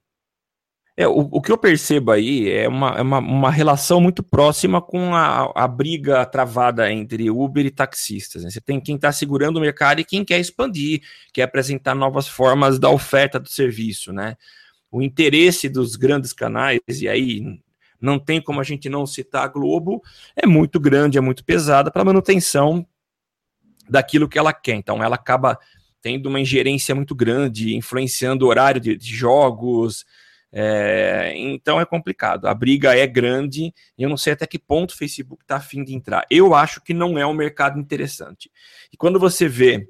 É, 1.00 1.08
o, 1.08 1.30
o 1.32 1.42
que 1.42 1.50
eu 1.50 1.58
percebo 1.58 2.12
aí 2.12 2.50
é 2.50 2.68
uma, 2.68 2.90
é 2.98 3.02
uma, 3.02 3.20
uma 3.20 3.50
relação 3.50 4.02
muito 4.02 4.22
próxima 4.22 4.82
com 4.82 5.16
a, 5.16 5.50
a 5.56 5.66
briga 5.66 6.26
travada 6.26 6.92
entre 6.92 7.32
Uber 7.32 7.66
e 7.66 7.72
taxistas. 7.72 8.44
Né? 8.44 8.50
Você 8.50 8.60
tem 8.60 8.82
quem 8.82 8.96
está 8.96 9.10
segurando 9.10 9.56
o 9.56 9.62
mercado 9.62 10.02
e 10.02 10.04
quem 10.04 10.26
quer 10.26 10.42
expandir, 10.42 11.02
quer 11.32 11.44
apresentar 11.44 11.96
novas 11.96 12.28
formas 12.28 12.78
da 12.78 12.90
oferta 12.90 13.40
do 13.40 13.48
serviço, 13.48 14.12
né? 14.12 14.36
O 14.92 15.02
interesse 15.02 15.70
dos 15.70 15.96
grandes 15.96 16.34
canais, 16.34 16.80
e 17.02 17.08
aí 17.08 17.60
não 18.02 18.18
tem 18.18 18.42
como 18.42 18.60
a 18.60 18.64
gente 18.64 18.90
não 18.90 19.06
citar 19.06 19.44
a 19.44 19.48
Globo, 19.48 20.02
é 20.36 20.48
muito 20.48 20.80
grande, 20.80 21.18
é 21.18 21.22
muito 21.22 21.44
pesada 21.44 21.92
para 21.92 22.06
manutenção 22.06 22.86
daquilo 23.90 24.30
que 24.30 24.40
ela 24.40 24.54
quer. 24.54 24.76
Então 24.76 25.04
ela 25.04 25.16
acaba 25.16 25.60
tendo 26.02 26.28
uma 26.28 26.40
ingerência 26.40 26.96
muito 26.96 27.14
grande, 27.14 27.76
influenciando 27.76 28.46
o 28.46 28.48
horário 28.48 28.80
de, 28.80 28.96
de 28.96 29.14
jogos. 29.14 30.06
É, 30.52 31.34
então 31.36 31.80
é 31.80 31.86
complicado. 31.86 32.48
A 32.48 32.54
briga 32.54 32.96
é 32.96 33.06
grande 33.06 33.74
e 33.98 34.04
eu 34.04 34.10
não 34.10 34.18
sei 34.18 34.34
até 34.34 34.48
que 34.48 34.58
ponto 34.58 34.92
o 34.92 34.98
Facebook 34.98 35.44
está 35.44 35.58
afim 35.58 35.84
de 35.84 35.94
entrar. 35.94 36.26
Eu 36.30 36.56
acho 36.56 36.82
que 36.82 36.94
não 36.94 37.18
é 37.18 37.26
um 37.26 37.34
mercado 37.34 37.80
interessante. 37.80 38.50
E 38.92 38.98
quando 38.98 39.20
você 39.20 39.48
vê 39.48 39.88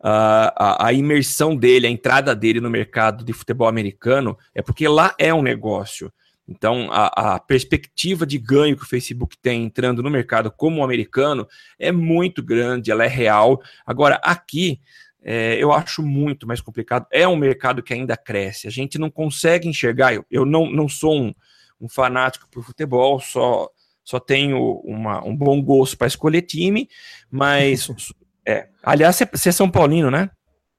a, 0.00 0.86
a, 0.86 0.92
imersão 0.92 1.56
dele, 1.56 1.86
a 1.86 1.90
entrada 1.90 2.34
dele 2.34 2.60
no 2.60 2.70
mercado 2.70 3.24
de 3.24 3.32
futebol 3.32 3.68
americano, 3.68 4.36
é 4.54 4.62
porque 4.62 4.86
lá 4.86 5.14
é 5.18 5.32
um 5.32 5.42
negócio. 5.42 6.12
Então, 6.48 6.88
a, 6.92 7.34
a, 7.34 7.40
perspectiva 7.40 8.24
de 8.24 8.38
ganho 8.38 8.76
que 8.76 8.84
o 8.84 8.88
Facebook 8.88 9.36
tem 9.36 9.64
entrando 9.64 10.02
no 10.02 10.10
mercado 10.10 10.50
como 10.50 10.84
americano 10.84 11.46
é 11.78 11.90
muito 11.90 12.42
grande, 12.42 12.90
ela 12.90 13.04
é 13.04 13.08
real. 13.08 13.60
Agora, 13.84 14.20
aqui, 14.22 14.80
é, 15.22 15.56
eu 15.60 15.72
acho 15.72 16.02
muito 16.02 16.46
mais 16.46 16.60
complicado. 16.60 17.06
É 17.10 17.26
um 17.26 17.34
mercado 17.34 17.82
que 17.82 17.92
ainda 17.92 18.16
cresce. 18.16 18.68
A 18.68 18.70
gente 18.70 18.96
não 18.96 19.10
consegue 19.10 19.68
enxergar. 19.68 20.14
Eu, 20.14 20.24
eu 20.30 20.44
não, 20.44 20.70
não 20.70 20.88
sou 20.88 21.20
um, 21.20 21.34
um 21.80 21.88
fanático 21.88 22.48
por 22.48 22.64
futebol, 22.64 23.18
só, 23.18 23.68
só 24.04 24.20
tenho 24.20 24.80
uma, 24.84 25.24
um 25.24 25.36
bom 25.36 25.60
gosto 25.60 25.98
para 25.98 26.06
escolher 26.06 26.42
time, 26.42 26.88
mas 27.28 27.90
É. 28.46 28.68
Aliás, 28.82 29.20
você 29.32 29.48
é 29.48 29.52
São 29.52 29.70
Paulino, 29.70 30.10
né? 30.10 30.30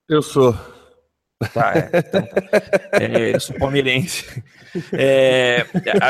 Eu 0.07 0.21
sou. 0.21 0.57
Tá, 1.53 1.73
é, 1.75 1.89
então, 1.99 2.27
é, 2.93 3.35
eu 3.35 3.39
sou 3.39 3.55
palmeirense. 3.57 4.43
É, 4.93 5.65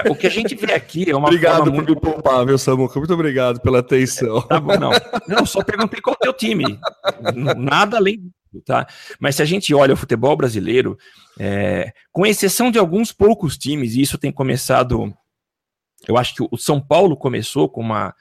o 0.10 0.16
que 0.16 0.28
a 0.28 0.30
gente 0.30 0.56
vê 0.56 0.74
aqui 0.74 1.10
é 1.10 1.16
uma 1.16 1.28
Obrigado 1.28 1.66
por 1.66 1.74
muito... 1.74 1.96
me 1.96 2.00
poupar, 2.00 2.46
meu 2.46 2.58
Samuca. 2.58 3.00
Muito 3.00 3.14
obrigado 3.14 3.60
pela 3.60 3.80
atenção. 3.80 4.42
Tá 4.42 4.60
bom, 4.60 4.78
não. 4.78 4.92
Não, 5.28 5.46
só 5.46 5.64
perguntei 5.64 6.00
qual 6.02 6.16
é 6.16 6.30
o 6.30 6.32
teu 6.32 6.34
time. 6.34 6.80
Nada 7.58 7.98
além 7.98 8.32
tá? 8.66 8.88
Mas 9.20 9.36
se 9.36 9.42
a 9.42 9.46
gente 9.46 9.74
olha 9.74 9.94
o 9.94 9.98
futebol 9.98 10.36
brasileiro, 10.36 10.98
é, 11.40 11.92
com 12.12 12.26
exceção 12.26 12.72
de 12.72 12.80
alguns 12.80 13.12
poucos 13.12 13.58
times, 13.58 13.94
e 13.94 14.02
isso 14.02 14.18
tem 14.18 14.32
começado. 14.32 15.14
Eu 16.08 16.18
acho 16.18 16.36
que 16.36 16.48
o 16.50 16.58
São 16.58 16.80
Paulo 16.80 17.18
começou 17.18 17.70
com 17.70 17.82
uma, 17.82 18.14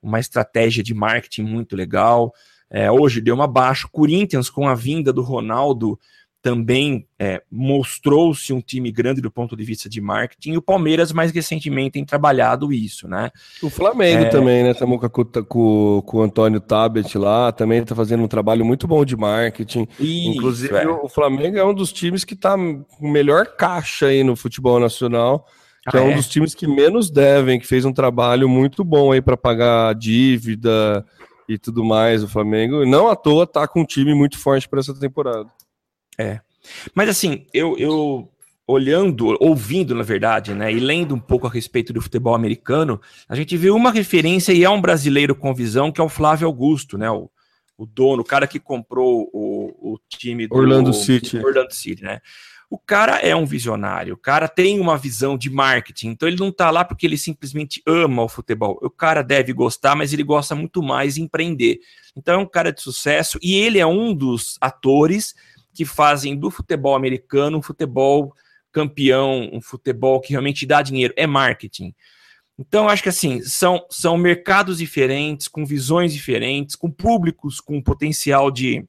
uma 0.00 0.20
estratégia 0.20 0.82
de 0.82 0.94
marketing 0.94 1.42
muito 1.42 1.74
legal. 1.74 2.32
É, 2.72 2.90
hoje 2.90 3.20
deu 3.20 3.34
uma 3.34 3.46
baixa. 3.46 3.86
Corinthians, 3.92 4.48
com 4.48 4.66
a 4.66 4.74
vinda 4.74 5.12
do 5.12 5.20
Ronaldo, 5.20 5.98
também 6.42 7.06
é, 7.18 7.40
mostrou-se 7.50 8.52
um 8.52 8.60
time 8.60 8.90
grande 8.90 9.20
do 9.20 9.30
ponto 9.30 9.54
de 9.54 9.62
vista 9.62 9.88
de 9.88 10.00
marketing. 10.00 10.52
E 10.52 10.56
o 10.56 10.62
Palmeiras, 10.62 11.12
mais 11.12 11.30
recentemente, 11.30 11.92
tem 11.92 12.04
trabalhado 12.04 12.72
isso, 12.72 13.06
né? 13.06 13.30
O 13.62 13.70
Flamengo 13.70 14.24
é... 14.24 14.28
também, 14.28 14.64
né? 14.64 14.72
Estamos 14.72 14.98
com, 14.98 15.08
com, 15.08 16.02
com, 16.04 16.16
o 16.16 16.22
Antônio 16.22 16.60
Tabet 16.60 17.16
lá, 17.16 17.52
também 17.52 17.80
está 17.80 17.94
fazendo 17.94 18.24
um 18.24 18.28
trabalho 18.28 18.64
muito 18.64 18.88
bom 18.88 19.04
de 19.04 19.16
marketing. 19.16 19.86
Isso, 20.00 20.30
Inclusive, 20.30 20.74
é. 20.74 20.88
o 20.88 21.08
Flamengo 21.08 21.56
é 21.56 21.64
um 21.64 21.74
dos 21.74 21.92
times 21.92 22.24
que 22.24 22.34
está 22.34 22.56
com 22.56 23.08
melhor 23.08 23.46
caixa 23.46 24.06
aí 24.06 24.24
no 24.24 24.34
futebol 24.34 24.80
nacional. 24.80 25.46
Que 25.88 25.96
é 25.96 26.00
ah, 26.00 26.04
é 26.04 26.06
um 26.06 26.16
dos 26.16 26.28
times 26.28 26.54
que 26.54 26.66
menos 26.66 27.10
devem, 27.10 27.58
que 27.58 27.66
fez 27.66 27.84
um 27.84 27.92
trabalho 27.92 28.48
muito 28.48 28.84
bom 28.84 29.10
aí 29.10 29.20
para 29.20 29.36
pagar 29.36 29.94
dívida, 29.94 31.04
e 31.48 31.58
tudo 31.58 31.84
mais, 31.84 32.22
o 32.22 32.28
Flamengo, 32.28 32.84
não 32.84 33.08
à 33.08 33.16
toa 33.16 33.46
tá 33.46 33.66
com 33.66 33.80
um 33.80 33.86
time 33.86 34.14
muito 34.14 34.38
forte 34.38 34.68
para 34.68 34.80
essa 34.80 34.94
temporada. 34.98 35.50
É. 36.18 36.40
Mas 36.94 37.08
assim, 37.08 37.46
eu, 37.52 37.76
eu 37.78 38.28
olhando, 38.66 39.36
ouvindo, 39.40 39.94
na 39.94 40.02
verdade, 40.02 40.54
né, 40.54 40.72
e 40.72 40.78
lendo 40.78 41.14
um 41.14 41.20
pouco 41.20 41.46
a 41.46 41.50
respeito 41.50 41.92
do 41.92 42.00
futebol 42.00 42.34
americano, 42.34 43.00
a 43.28 43.34
gente 43.34 43.56
viu 43.56 43.74
uma 43.74 43.90
referência 43.90 44.52
e 44.52 44.64
é 44.64 44.70
um 44.70 44.80
brasileiro 44.80 45.34
com 45.34 45.54
visão 45.54 45.90
que 45.90 46.00
é 46.00 46.04
o 46.04 46.08
Flávio 46.08 46.46
Augusto, 46.46 46.96
né, 46.96 47.10
o, 47.10 47.30
o 47.76 47.86
dono, 47.86 48.22
o 48.22 48.24
cara 48.24 48.46
que 48.46 48.60
comprou 48.60 49.28
o, 49.32 49.94
o 49.94 49.98
time 50.08 50.46
do 50.46 50.54
Orlando 50.54 50.92
City. 50.92 51.38
Orlando 51.38 51.74
City, 51.74 52.04
né? 52.04 52.20
O 52.72 52.78
cara 52.78 53.18
é 53.18 53.36
um 53.36 53.44
visionário, 53.44 54.14
o 54.14 54.16
cara 54.16 54.48
tem 54.48 54.80
uma 54.80 54.96
visão 54.96 55.36
de 55.36 55.50
marketing, 55.50 56.08
então 56.08 56.26
ele 56.26 56.38
não 56.38 56.48
está 56.48 56.70
lá 56.70 56.82
porque 56.82 57.04
ele 57.04 57.18
simplesmente 57.18 57.82
ama 57.86 58.22
o 58.22 58.28
futebol. 58.30 58.78
O 58.80 58.88
cara 58.88 59.20
deve 59.20 59.52
gostar, 59.52 59.94
mas 59.94 60.10
ele 60.10 60.22
gosta 60.22 60.54
muito 60.54 60.82
mais 60.82 61.16
de 61.16 61.20
empreender. 61.20 61.80
Então 62.16 62.36
é 62.36 62.38
um 62.38 62.46
cara 62.46 62.72
de 62.72 62.80
sucesso 62.80 63.38
e 63.42 63.56
ele 63.56 63.78
é 63.78 63.84
um 63.86 64.14
dos 64.14 64.56
atores 64.58 65.34
que 65.74 65.84
fazem 65.84 66.34
do 66.34 66.50
futebol 66.50 66.94
americano 66.94 67.58
um 67.58 67.62
futebol 67.62 68.34
campeão, 68.72 69.50
um 69.52 69.60
futebol 69.60 70.18
que 70.18 70.30
realmente 70.30 70.64
dá 70.64 70.80
dinheiro, 70.80 71.12
é 71.14 71.26
marketing. 71.26 71.94
Então, 72.58 72.88
acho 72.88 73.02
que 73.02 73.10
assim, 73.10 73.42
são, 73.42 73.84
são 73.90 74.16
mercados 74.16 74.78
diferentes, 74.78 75.46
com 75.46 75.66
visões 75.66 76.10
diferentes, 76.14 76.74
com 76.74 76.90
públicos 76.90 77.60
com 77.60 77.82
potencial 77.82 78.50
de, 78.50 78.82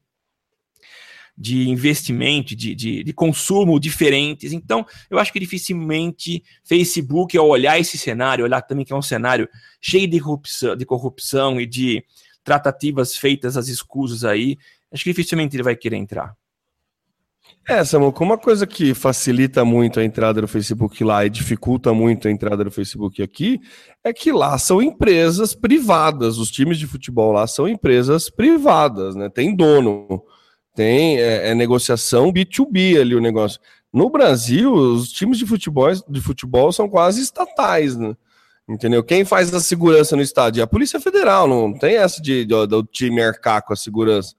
de 1.36 1.68
investimento, 1.68 2.54
de, 2.54 2.74
de, 2.74 3.02
de, 3.02 3.12
consumo 3.12 3.80
diferentes. 3.80 4.52
Então, 4.52 4.86
eu 5.10 5.18
acho 5.18 5.32
que 5.32 5.40
dificilmente 5.40 6.44
Facebook, 6.64 7.36
ao 7.36 7.48
olhar 7.48 7.78
esse 7.78 7.98
cenário, 7.98 8.44
olhar 8.44 8.62
também 8.62 8.84
que 8.84 8.92
é 8.92 8.96
um 8.96 9.02
cenário 9.02 9.48
cheio 9.80 10.08
de 10.08 10.20
corrupção, 10.20 10.76
de 10.76 10.86
corrupção 10.86 11.60
e 11.60 11.66
de 11.66 12.04
tratativas 12.44 13.16
feitas 13.16 13.56
às 13.56 13.68
escusas 13.68 14.24
aí, 14.24 14.56
acho 14.92 15.02
que 15.02 15.10
dificilmente 15.10 15.56
ele 15.56 15.62
vai 15.62 15.74
querer 15.74 15.96
entrar. 15.96 16.34
É, 17.66 17.82
Samuel, 17.82 18.14
uma 18.20 18.36
coisa 18.36 18.66
que 18.66 18.92
facilita 18.92 19.64
muito 19.64 19.98
a 19.98 20.04
entrada 20.04 20.40
do 20.40 20.46
Facebook 20.46 21.02
lá 21.02 21.24
e 21.24 21.30
dificulta 21.30 21.94
muito 21.94 22.28
a 22.28 22.30
entrada 22.30 22.62
do 22.62 22.70
Facebook 22.70 23.22
aqui 23.22 23.58
é 24.02 24.12
que 24.12 24.30
lá 24.30 24.58
são 24.58 24.82
empresas 24.82 25.54
privadas. 25.54 26.36
Os 26.36 26.50
times 26.50 26.78
de 26.78 26.86
futebol 26.86 27.32
lá 27.32 27.46
são 27.46 27.66
empresas 27.66 28.28
privadas, 28.28 29.14
né? 29.14 29.30
Tem 29.30 29.54
dono. 29.56 30.22
Tem 30.74 31.18
é, 31.18 31.50
é 31.50 31.54
negociação 31.54 32.32
B2B 32.32 33.00
ali 33.00 33.14
o 33.14 33.20
negócio. 33.20 33.60
No 33.92 34.10
Brasil, 34.10 34.72
os 34.72 35.12
times 35.12 35.38
de 35.38 35.46
futebol, 35.46 35.92
de 36.08 36.20
futebol 36.20 36.72
são 36.72 36.88
quase 36.88 37.20
estatais, 37.20 37.96
né? 37.96 38.16
Entendeu? 38.68 39.04
Quem 39.04 39.24
faz 39.24 39.52
a 39.54 39.60
segurança 39.60 40.16
no 40.16 40.22
estádio? 40.22 40.60
É 40.60 40.64
a 40.64 40.66
Polícia 40.66 40.98
Federal, 40.98 41.46
não 41.46 41.72
tem 41.72 41.96
essa 41.96 42.20
de, 42.20 42.44
de, 42.44 42.66
do 42.66 42.82
time 42.82 43.22
arcar 43.22 43.62
com 43.62 43.72
a 43.72 43.76
segurança. 43.76 44.34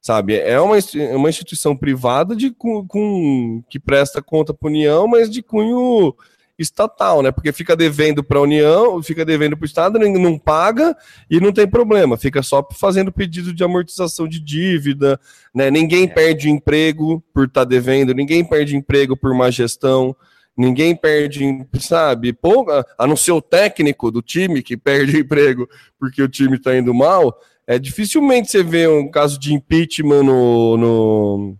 Sabe? 0.00 0.36
É 0.36 0.58
uma, 0.60 0.76
uma 1.14 1.28
instituição 1.28 1.76
privada 1.76 2.34
de, 2.34 2.50
com, 2.50 2.86
com 2.86 3.62
que 3.68 3.78
presta 3.78 4.22
conta 4.22 4.54
para 4.54 4.68
a 4.68 4.70
União, 4.70 5.06
mas 5.06 5.28
de 5.28 5.42
cunho 5.42 6.14
estatal, 6.58 7.22
né? 7.22 7.30
Porque 7.30 7.52
fica 7.52 7.76
devendo 7.76 8.24
para 8.24 8.38
a 8.38 8.42
União, 8.42 9.02
fica 9.02 9.24
devendo 9.24 9.56
para 9.56 9.64
o 9.64 9.66
Estado, 9.66 9.98
não 9.98 10.38
paga 10.38 10.96
e 11.30 11.38
não 11.40 11.52
tem 11.52 11.68
problema, 11.68 12.16
fica 12.16 12.42
só 12.42 12.66
fazendo 12.72 13.12
pedido 13.12 13.52
de 13.52 13.62
amortização 13.62 14.26
de 14.26 14.40
dívida, 14.40 15.20
né? 15.54 15.70
Ninguém 15.70 16.04
é. 16.04 16.08
perde 16.08 16.50
emprego 16.50 17.22
por 17.32 17.46
estar 17.46 17.62
tá 17.62 17.64
devendo, 17.64 18.14
ninguém 18.14 18.44
perde 18.44 18.76
emprego 18.76 19.16
por 19.16 19.34
má 19.34 19.50
gestão, 19.50 20.16
ninguém 20.56 20.96
perde, 20.96 21.66
sabe? 21.78 22.32
Pô, 22.32 22.66
a 22.98 23.06
não 23.06 23.16
ser 23.16 23.32
o 23.32 23.42
técnico 23.42 24.10
do 24.10 24.22
time 24.22 24.62
que 24.62 24.76
perde 24.76 25.18
emprego 25.20 25.68
porque 25.98 26.22
o 26.22 26.28
time 26.28 26.56
está 26.56 26.76
indo 26.76 26.94
mal. 26.94 27.38
É 27.66 27.78
dificilmente 27.78 28.50
você 28.50 28.62
vê 28.62 28.86
um 28.86 29.10
caso 29.10 29.38
de 29.40 29.52
impeachment 29.52 30.22
no, 30.22 30.76
no 30.76 31.56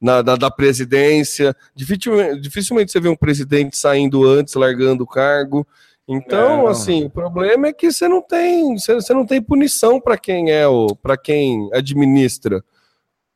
na, 0.00 0.22
da, 0.22 0.36
da, 0.36 0.50
presidência. 0.50 1.54
Dificilmente, 1.74 2.40
dificilmente 2.40 2.92
você 2.92 3.00
vê 3.00 3.08
um 3.08 3.16
presidente 3.16 3.76
saindo 3.76 4.24
antes, 4.24 4.54
largando 4.54 5.04
o 5.04 5.06
cargo. 5.06 5.66
Então, 6.06 6.66
é, 6.66 6.70
assim, 6.70 7.04
o 7.04 7.10
problema 7.10 7.68
é 7.68 7.72
que 7.72 7.92
você 7.92 8.08
não 8.08 8.22
tem, 8.22 8.78
você, 8.78 8.94
você 8.94 9.12
não 9.12 9.26
tem 9.26 9.42
punição 9.42 10.00
para 10.00 10.16
quem 10.16 10.50
é 10.50 10.66
o, 10.66 10.96
para 10.96 11.18
quem 11.18 11.68
administra. 11.72 12.64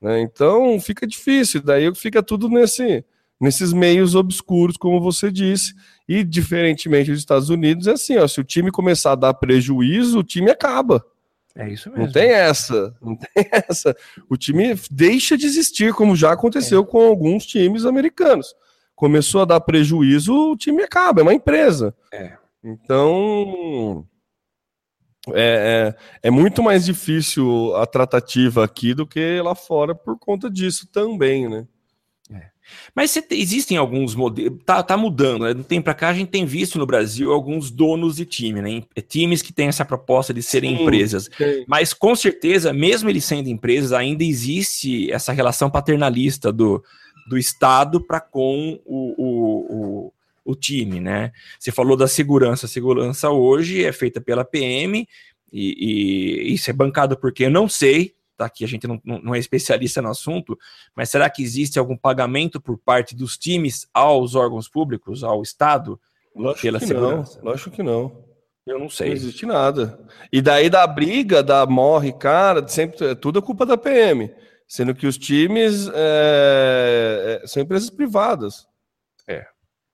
Né? 0.00 0.22
Então 0.22 0.80
fica 0.80 1.06
difícil, 1.06 1.62
daí 1.62 1.94
fica 1.94 2.22
tudo 2.22 2.48
nesse, 2.48 3.04
nesses 3.38 3.72
meios 3.72 4.14
obscuros, 4.14 4.78
como 4.78 5.00
você 5.00 5.30
disse. 5.30 5.74
E 6.08 6.24
diferentemente 6.24 7.10
dos 7.10 7.20
Estados 7.20 7.50
Unidos, 7.50 7.86
é 7.86 7.92
assim, 7.92 8.16
ó, 8.16 8.26
se 8.26 8.40
o 8.40 8.44
time 8.44 8.70
começar 8.70 9.12
a 9.12 9.16
dar 9.16 9.34
prejuízo, 9.34 10.18
o 10.18 10.24
time 10.24 10.50
acaba. 10.50 11.04
É 11.54 11.68
isso 11.68 11.90
mesmo. 11.90 12.04
Não 12.04 12.12
tem 12.12 12.30
essa, 12.30 12.94
não 13.00 13.16
tem 13.16 13.28
essa. 13.68 13.96
O 14.28 14.36
time 14.36 14.74
deixa 14.90 15.36
de 15.36 15.46
existir, 15.46 15.92
como 15.92 16.16
já 16.16 16.32
aconteceu 16.32 16.82
é. 16.82 16.86
com 16.86 17.00
alguns 17.00 17.44
times 17.46 17.84
americanos. 17.84 18.54
Começou 18.94 19.42
a 19.42 19.46
dar 19.46 19.60
prejuízo, 19.60 20.52
o 20.52 20.56
time 20.56 20.82
acaba, 20.82 21.20
é 21.20 21.22
uma 21.22 21.34
empresa. 21.34 21.94
É. 22.12 22.36
Então, 22.62 24.06
é, 25.28 25.94
é, 26.22 26.28
é, 26.28 26.30
muito 26.30 26.62
mais 26.62 26.84
difícil 26.84 27.74
a 27.76 27.86
tratativa 27.86 28.64
aqui 28.64 28.94
do 28.94 29.06
que 29.06 29.40
lá 29.40 29.54
fora 29.54 29.94
por 29.94 30.18
conta 30.18 30.50
disso 30.50 30.86
também, 30.88 31.48
né? 31.48 31.66
Mas 32.94 33.16
existem 33.30 33.76
alguns 33.76 34.14
modelos, 34.14 34.58
tá, 34.64 34.82
tá 34.82 34.96
mudando, 34.96 35.44
né? 35.44 35.54
Do 35.54 35.64
tempo 35.64 35.84
para 35.84 35.94
cá 35.94 36.08
a 36.08 36.14
gente 36.14 36.30
tem 36.30 36.44
visto 36.44 36.78
no 36.78 36.86
Brasil 36.86 37.32
alguns 37.32 37.70
donos 37.70 38.16
de 38.16 38.24
time, 38.24 38.62
né? 38.62 38.82
É 38.94 39.00
times 39.00 39.42
que 39.42 39.52
têm 39.52 39.68
essa 39.68 39.84
proposta 39.84 40.32
de 40.32 40.42
serem 40.42 40.76
sim, 40.76 40.82
empresas. 40.82 41.28
Sim. 41.36 41.64
Mas 41.66 41.92
com 41.92 42.14
certeza, 42.14 42.72
mesmo 42.72 43.08
eles 43.08 43.24
sendo 43.24 43.48
empresas, 43.48 43.92
ainda 43.92 44.24
existe 44.24 45.10
essa 45.10 45.32
relação 45.32 45.70
paternalista 45.70 46.52
do, 46.52 46.82
do 47.28 47.38
Estado 47.38 48.00
para 48.00 48.20
com 48.20 48.80
o, 48.84 49.14
o, 49.16 50.06
o, 50.06 50.12
o, 50.44 50.54
time, 50.54 51.00
né? 51.00 51.32
Você 51.58 51.72
falou 51.72 51.96
da 51.96 52.06
segurança. 52.06 52.66
A 52.66 52.68
segurança 52.68 53.30
hoje 53.30 53.84
é 53.84 53.92
feita 53.92 54.20
pela 54.20 54.44
PM 54.44 55.06
e, 55.52 56.48
e 56.50 56.54
isso 56.54 56.70
é 56.70 56.72
bancado 56.72 57.16
porque 57.16 57.44
eu 57.44 57.50
não 57.50 57.68
sei, 57.68 58.14
tá? 58.42 58.50
Que 58.50 58.64
a 58.64 58.68
gente 58.68 58.86
não, 58.86 59.00
não 59.04 59.34
é 59.34 59.38
especialista 59.38 60.02
no 60.02 60.10
assunto, 60.10 60.58
mas 60.96 61.10
será 61.10 61.30
que 61.30 61.42
existe 61.42 61.78
algum 61.78 61.96
pagamento 61.96 62.60
por 62.60 62.76
parte 62.76 63.14
dos 63.14 63.38
times 63.38 63.86
aos 63.94 64.34
órgãos 64.34 64.68
públicos, 64.68 65.22
ao 65.22 65.42
Estado, 65.42 66.00
lógico 66.34 66.62
pela 66.62 66.78
que 66.78 66.86
segurança? 66.86 67.38
Não, 67.38 67.50
lógico 67.50 67.70
que 67.70 67.82
não. 67.82 68.24
Eu 68.66 68.78
não 68.78 68.88
sei. 68.88 69.08
Não 69.08 69.16
existe 69.16 69.46
nada. 69.46 69.98
E 70.32 70.40
daí 70.40 70.68
da 70.68 70.86
briga, 70.86 71.42
da 71.42 71.66
morre, 71.66 72.12
cara, 72.12 72.66
sempre 72.66 73.06
é 73.06 73.14
tudo 73.14 73.38
é 73.38 73.42
culpa 73.42 73.66
da 73.66 73.76
PM. 73.76 74.30
Sendo 74.66 74.94
que 74.94 75.06
os 75.06 75.18
times 75.18 75.88
é, 75.92 77.40
é, 77.42 77.46
são 77.46 77.62
empresas 77.62 77.90
privadas. 77.90 78.66
É. 79.28 79.44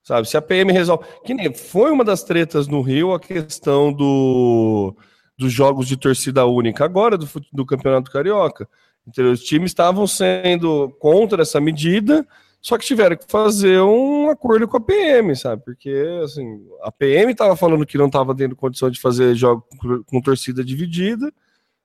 Sabe, 0.02 0.28
se 0.28 0.36
a 0.36 0.42
PM 0.42 0.72
resolve. 0.72 1.04
Que 1.24 1.34
nem 1.34 1.52
foi 1.52 1.90
uma 1.90 2.04
das 2.04 2.22
tretas 2.22 2.68
no 2.68 2.80
Rio 2.80 3.12
a 3.12 3.20
questão 3.20 3.92
do 3.92 4.96
dos 5.38 5.52
jogos 5.52 5.86
de 5.86 5.96
torcida 5.96 6.44
única 6.44 6.84
agora 6.84 7.16
do, 7.16 7.28
do 7.52 7.64
Campeonato 7.64 8.10
Carioca. 8.10 8.68
Então, 9.06 9.30
os 9.30 9.42
times 9.42 9.70
estavam 9.70 10.06
sendo 10.06 10.90
contra 10.98 11.42
essa 11.42 11.60
medida, 11.60 12.26
só 12.60 12.76
que 12.76 12.84
tiveram 12.84 13.16
que 13.16 13.24
fazer 13.26 13.80
um 13.80 14.28
acordo 14.28 14.66
com 14.66 14.76
a 14.76 14.80
PM, 14.80 15.34
sabe? 15.36 15.62
Porque 15.64 15.90
assim, 16.22 16.60
a 16.82 16.90
PM 16.90 17.32
estava 17.32 17.56
falando 17.56 17.86
que 17.86 17.96
não 17.96 18.06
estava 18.06 18.34
tendo 18.34 18.56
condição 18.56 18.90
de 18.90 19.00
fazer 19.00 19.34
jogo 19.34 19.64
com 20.06 20.20
torcida 20.20 20.62
dividida, 20.62 21.32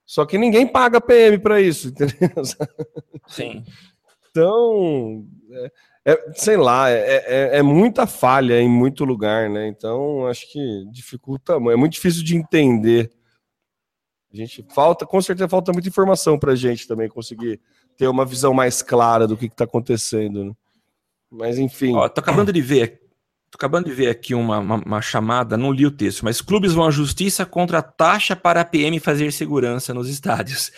só 0.06 0.26
que 0.26 0.38
ninguém 0.38 0.68
paga 0.68 0.98
a 0.98 1.02
PM 1.02 1.38
para 1.38 1.62
isso, 1.62 1.90
entendeu? 1.90 2.30
Sim. 3.28 3.64
Então, 4.32 5.26
é, 5.52 5.72
é, 6.06 6.34
sei 6.34 6.58
lá, 6.58 6.90
é, 6.90 6.98
é, 6.98 7.58
é, 7.60 7.62
muita 7.62 8.08
falha 8.08 8.60
em 8.60 8.68
muito 8.68 9.06
lugar, 9.06 9.50
né? 9.50 9.68
Então, 9.68 10.26
acho 10.28 10.52
que 10.52 10.86
dificulta, 10.92 11.54
é 11.54 11.76
muito 11.76 11.94
difícil 11.94 12.24
de 12.24 12.36
entender 12.36 13.12
a 14.34 14.38
gente 14.38 14.66
falta, 14.74 15.06
com 15.06 15.22
certeza 15.22 15.48
falta 15.48 15.72
muita 15.72 15.88
informação 15.88 16.40
para 16.40 16.54
a 16.54 16.56
gente 16.56 16.88
também 16.88 17.08
conseguir 17.08 17.62
ter 17.96 18.08
uma 18.08 18.26
visão 18.26 18.52
mais 18.52 18.82
clara 18.82 19.28
do 19.28 19.38
que 19.38 19.46
está 19.46 19.64
acontecendo. 19.64 20.46
Né? 20.46 20.52
Mas 21.30 21.60
enfim. 21.60 21.94
Ó, 21.94 22.10
tô 22.10 22.20
acabando 22.20 22.52
de 22.52 22.62
ver, 22.62 23.02
tô 23.52 23.58
acabando 23.58 23.86
de 23.86 23.92
ver 23.92 24.10
aqui 24.10 24.34
uma, 24.34 24.58
uma, 24.58 24.76
uma, 24.78 25.02
chamada, 25.02 25.56
não 25.56 25.72
li 25.72 25.86
o 25.86 25.92
texto, 25.92 26.26
mas 26.26 26.42
clubes 26.42 26.74
vão 26.74 26.86
à 26.86 26.92
justiça 26.92 27.46
contra 27.46 27.78
a 27.78 27.84
taxa 27.84 28.36
para 28.36 28.62
a 28.62 28.66
PM 28.66 29.00
fazer 29.00 29.32
segurança 29.32 29.94
nos 29.94 30.10
estádios. 30.10 30.72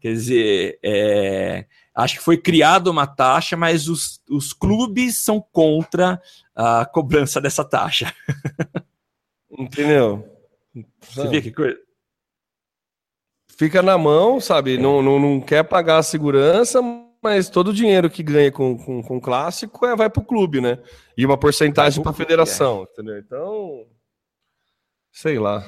Quer 0.00 0.12
dizer, 0.12 0.78
é, 0.82 1.64
acho 1.94 2.16
que 2.18 2.24
foi 2.24 2.36
criada 2.36 2.90
uma 2.90 3.06
taxa, 3.06 3.56
mas 3.56 3.88
os, 3.88 4.20
os 4.28 4.52
clubes 4.52 5.16
são 5.16 5.40
contra 5.40 6.20
a 6.54 6.84
cobrança 6.84 7.40
dessa 7.40 7.64
taxa. 7.64 8.12
Entendeu? 9.56 10.28
Você 11.00 11.28
vê 11.28 11.40
que 11.40 11.52
coisa? 11.52 11.85
Fica 13.56 13.82
na 13.82 13.98
mão, 13.98 14.40
sabe? 14.40 14.76
É. 14.76 14.78
Não, 14.78 15.02
não, 15.02 15.18
não 15.18 15.40
quer 15.40 15.64
pagar 15.64 15.98
a 15.98 16.02
segurança, 16.02 16.80
mas 17.22 17.48
todo 17.48 17.68
o 17.68 17.74
dinheiro 17.74 18.08
que 18.10 18.22
ganha 18.22 18.52
com, 18.52 18.76
com, 18.76 19.02
com 19.02 19.20
clássico 19.20 19.84
é, 19.86 19.96
vai 19.96 20.08
para 20.08 20.22
o 20.22 20.26
clube, 20.26 20.60
né? 20.60 20.78
E 21.16 21.26
uma 21.26 21.38
porcentagem 21.38 22.02
para 22.02 22.12
a 22.12 22.14
federação, 22.14 22.80
é. 22.80 22.92
entendeu? 22.92 23.18
Então, 23.18 23.86
sei 25.10 25.38
lá. 25.38 25.66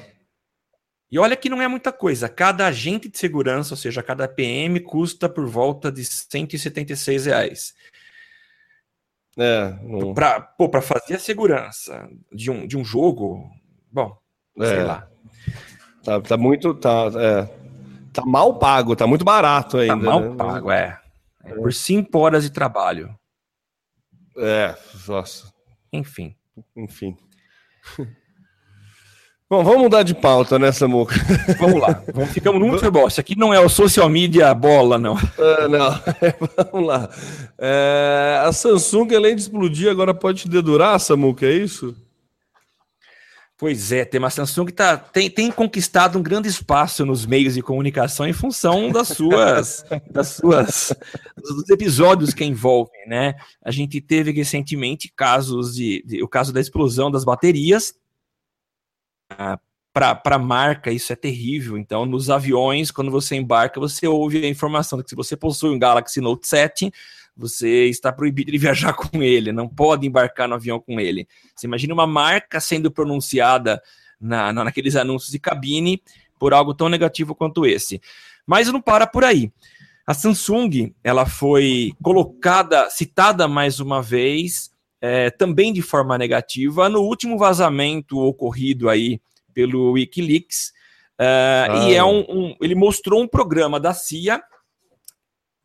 E 1.11 1.17
olha 1.17 1.35
que 1.35 1.49
não 1.49 1.61
é 1.61 1.67
muita 1.67 1.91
coisa. 1.91 2.29
Cada 2.29 2.67
agente 2.67 3.09
de 3.09 3.17
segurança, 3.17 3.73
ou 3.73 3.77
seja, 3.77 4.03
cada 4.03 4.27
PM, 4.27 4.79
custa 4.79 5.27
por 5.27 5.47
volta 5.47 5.91
de 5.91 6.05
176 6.05 7.25
reais. 7.25 7.73
É. 9.37 9.73
Não... 9.81 10.13
Para 10.13 10.81
fazer 10.81 11.15
a 11.15 11.19
segurança 11.19 12.07
de 12.31 12.51
um, 12.51 12.67
de 12.67 12.77
um 12.77 12.85
jogo, 12.85 13.49
bom, 13.91 14.15
é. 14.59 14.65
sei 14.65 14.83
lá. 14.83 15.09
Tá, 16.03 16.21
tá 16.21 16.37
muito. 16.37 16.73
Tá, 16.75 17.09
é, 17.15 17.58
Tá 18.21 18.25
mal 18.25 18.57
pago, 18.57 18.95
tá 18.95 19.07
muito 19.07 19.25
barato 19.25 19.77
tá 19.77 19.83
ainda. 19.83 19.95
Tá 19.95 20.01
mal 20.01 20.19
né? 20.21 20.35
pago, 20.35 20.71
é. 20.71 20.99
é. 21.43 21.53
Por 21.53 21.73
cinco 21.73 22.19
horas 22.19 22.43
de 22.43 22.49
trabalho. 22.49 23.13
É, 24.37 24.75
nossa. 25.07 25.51
Enfim. 25.91 26.35
Enfim. 26.75 27.17
Bom, 29.49 29.63
vamos 29.63 29.81
mudar 29.81 30.03
de 30.03 30.13
pauta, 30.13 30.59
né, 30.59 30.71
Samuca? 30.71 31.15
Vamos 31.59 31.81
lá. 31.81 32.03
Vamos, 32.13 32.29
ficamos 32.29 32.61
no 32.61 32.71
futebol. 32.71 33.07
Isso 33.07 33.19
aqui 33.19 33.35
não 33.35 33.51
é 33.51 33.59
o 33.59 33.67
social 33.67 34.07
media 34.07 34.53
bola, 34.53 34.99
não. 34.99 35.15
Uh, 35.15 35.67
não. 35.67 35.99
vamos 36.71 36.87
lá. 36.87 37.09
É, 37.57 38.43
a 38.45 38.51
Samsung, 38.51 39.15
além 39.15 39.35
de 39.35 39.41
explodir, 39.41 39.89
agora 39.89 40.13
pode 40.13 40.43
te 40.43 40.49
dedurar, 40.49 40.99
Samuca, 40.99 41.47
é 41.47 41.53
isso? 41.53 41.95
Pois 43.59 43.91
é, 43.91 44.05
tem 44.05 44.19
uma 44.19 44.29
Samsung 44.29 44.67
que 44.67 44.71
tá, 44.71 44.95
tem, 44.95 45.29
tem 45.29 45.51
conquistado 45.51 46.17
um 46.17 46.23
grande 46.23 46.47
espaço 46.47 47.05
nos 47.05 47.25
meios 47.25 47.55
de 47.55 47.61
comunicação 47.61 48.25
em 48.25 48.31
função 48.31 48.89
das 48.89 49.09
suas, 49.11 49.83
das 50.09 50.29
suas 50.29 50.95
dos 51.35 51.69
episódios 51.69 52.33
que 52.33 52.45
envolvem, 52.45 53.05
né? 53.05 53.35
A 53.61 53.69
gente 53.69 53.99
teve 53.99 54.31
recentemente 54.31 55.11
casos 55.13 55.75
de, 55.75 56.01
de 56.07 56.23
o 56.23 56.27
caso 56.29 56.53
da 56.53 56.61
explosão 56.61 57.11
das 57.11 57.25
baterias. 57.25 57.93
Ah, 59.29 59.59
para 59.93 60.35
a 60.35 60.39
marca, 60.39 60.89
isso 60.89 61.11
é 61.11 61.15
terrível. 61.17 61.77
Então, 61.77 62.05
nos 62.05 62.29
aviões, 62.29 62.91
quando 62.91 63.11
você 63.11 63.35
embarca, 63.35 63.77
você 63.77 64.07
ouve 64.07 64.45
a 64.45 64.47
informação 64.47 64.97
de 64.97 65.03
que 65.03 65.09
se 65.09 65.15
você 65.17 65.35
possui 65.35 65.71
um 65.71 65.79
Galaxy 65.79 66.21
Note 66.21 66.47
7, 66.47 66.93
você 67.39 67.85
está 67.85 68.11
proibido 68.11 68.51
de 68.51 68.57
viajar 68.59 68.93
com 68.93 69.23
ele, 69.23 69.51
não 69.51 69.67
pode 69.67 70.05
embarcar 70.05 70.47
no 70.47 70.55
avião 70.55 70.79
com 70.79 70.99
ele. 70.99 71.27
Você 71.55 71.65
imagina 71.65 71.93
uma 71.93 72.05
marca 72.05 72.59
sendo 72.59 72.91
pronunciada 72.91 73.81
na, 74.19 74.51
na, 74.51 74.65
naqueles 74.65 74.95
anúncios 74.95 75.31
de 75.31 75.39
cabine 75.39 76.01
por 76.37 76.53
algo 76.53 76.73
tão 76.73 76.89
negativo 76.89 77.33
quanto 77.33 77.65
esse. 77.65 78.01
Mas 78.45 78.67
não 78.71 78.81
para 78.81 79.07
por 79.07 79.23
aí. 79.23 79.51
A 80.05 80.13
Samsung 80.13 80.93
ela 81.03 81.25
foi 81.25 81.93
colocada, 82.01 82.89
citada 82.89 83.47
mais 83.47 83.79
uma 83.79 84.01
vez, 84.01 84.71
é, 84.99 85.29
também 85.29 85.71
de 85.71 85.81
forma 85.81 86.17
negativa, 86.17 86.89
no 86.89 87.01
último 87.01 87.37
vazamento 87.37 88.17
ocorrido 88.17 88.89
aí 88.89 89.21
pelo 89.53 89.91
WikiLeaks. 89.91 90.73
É, 91.17 91.67
ah. 91.69 91.87
E 91.87 91.93
é 91.93 92.03
um, 92.03 92.19
um, 92.27 92.55
ele 92.61 92.75
mostrou 92.75 93.21
um 93.21 93.27
programa 93.27 93.79
da 93.79 93.93
CIA 93.93 94.41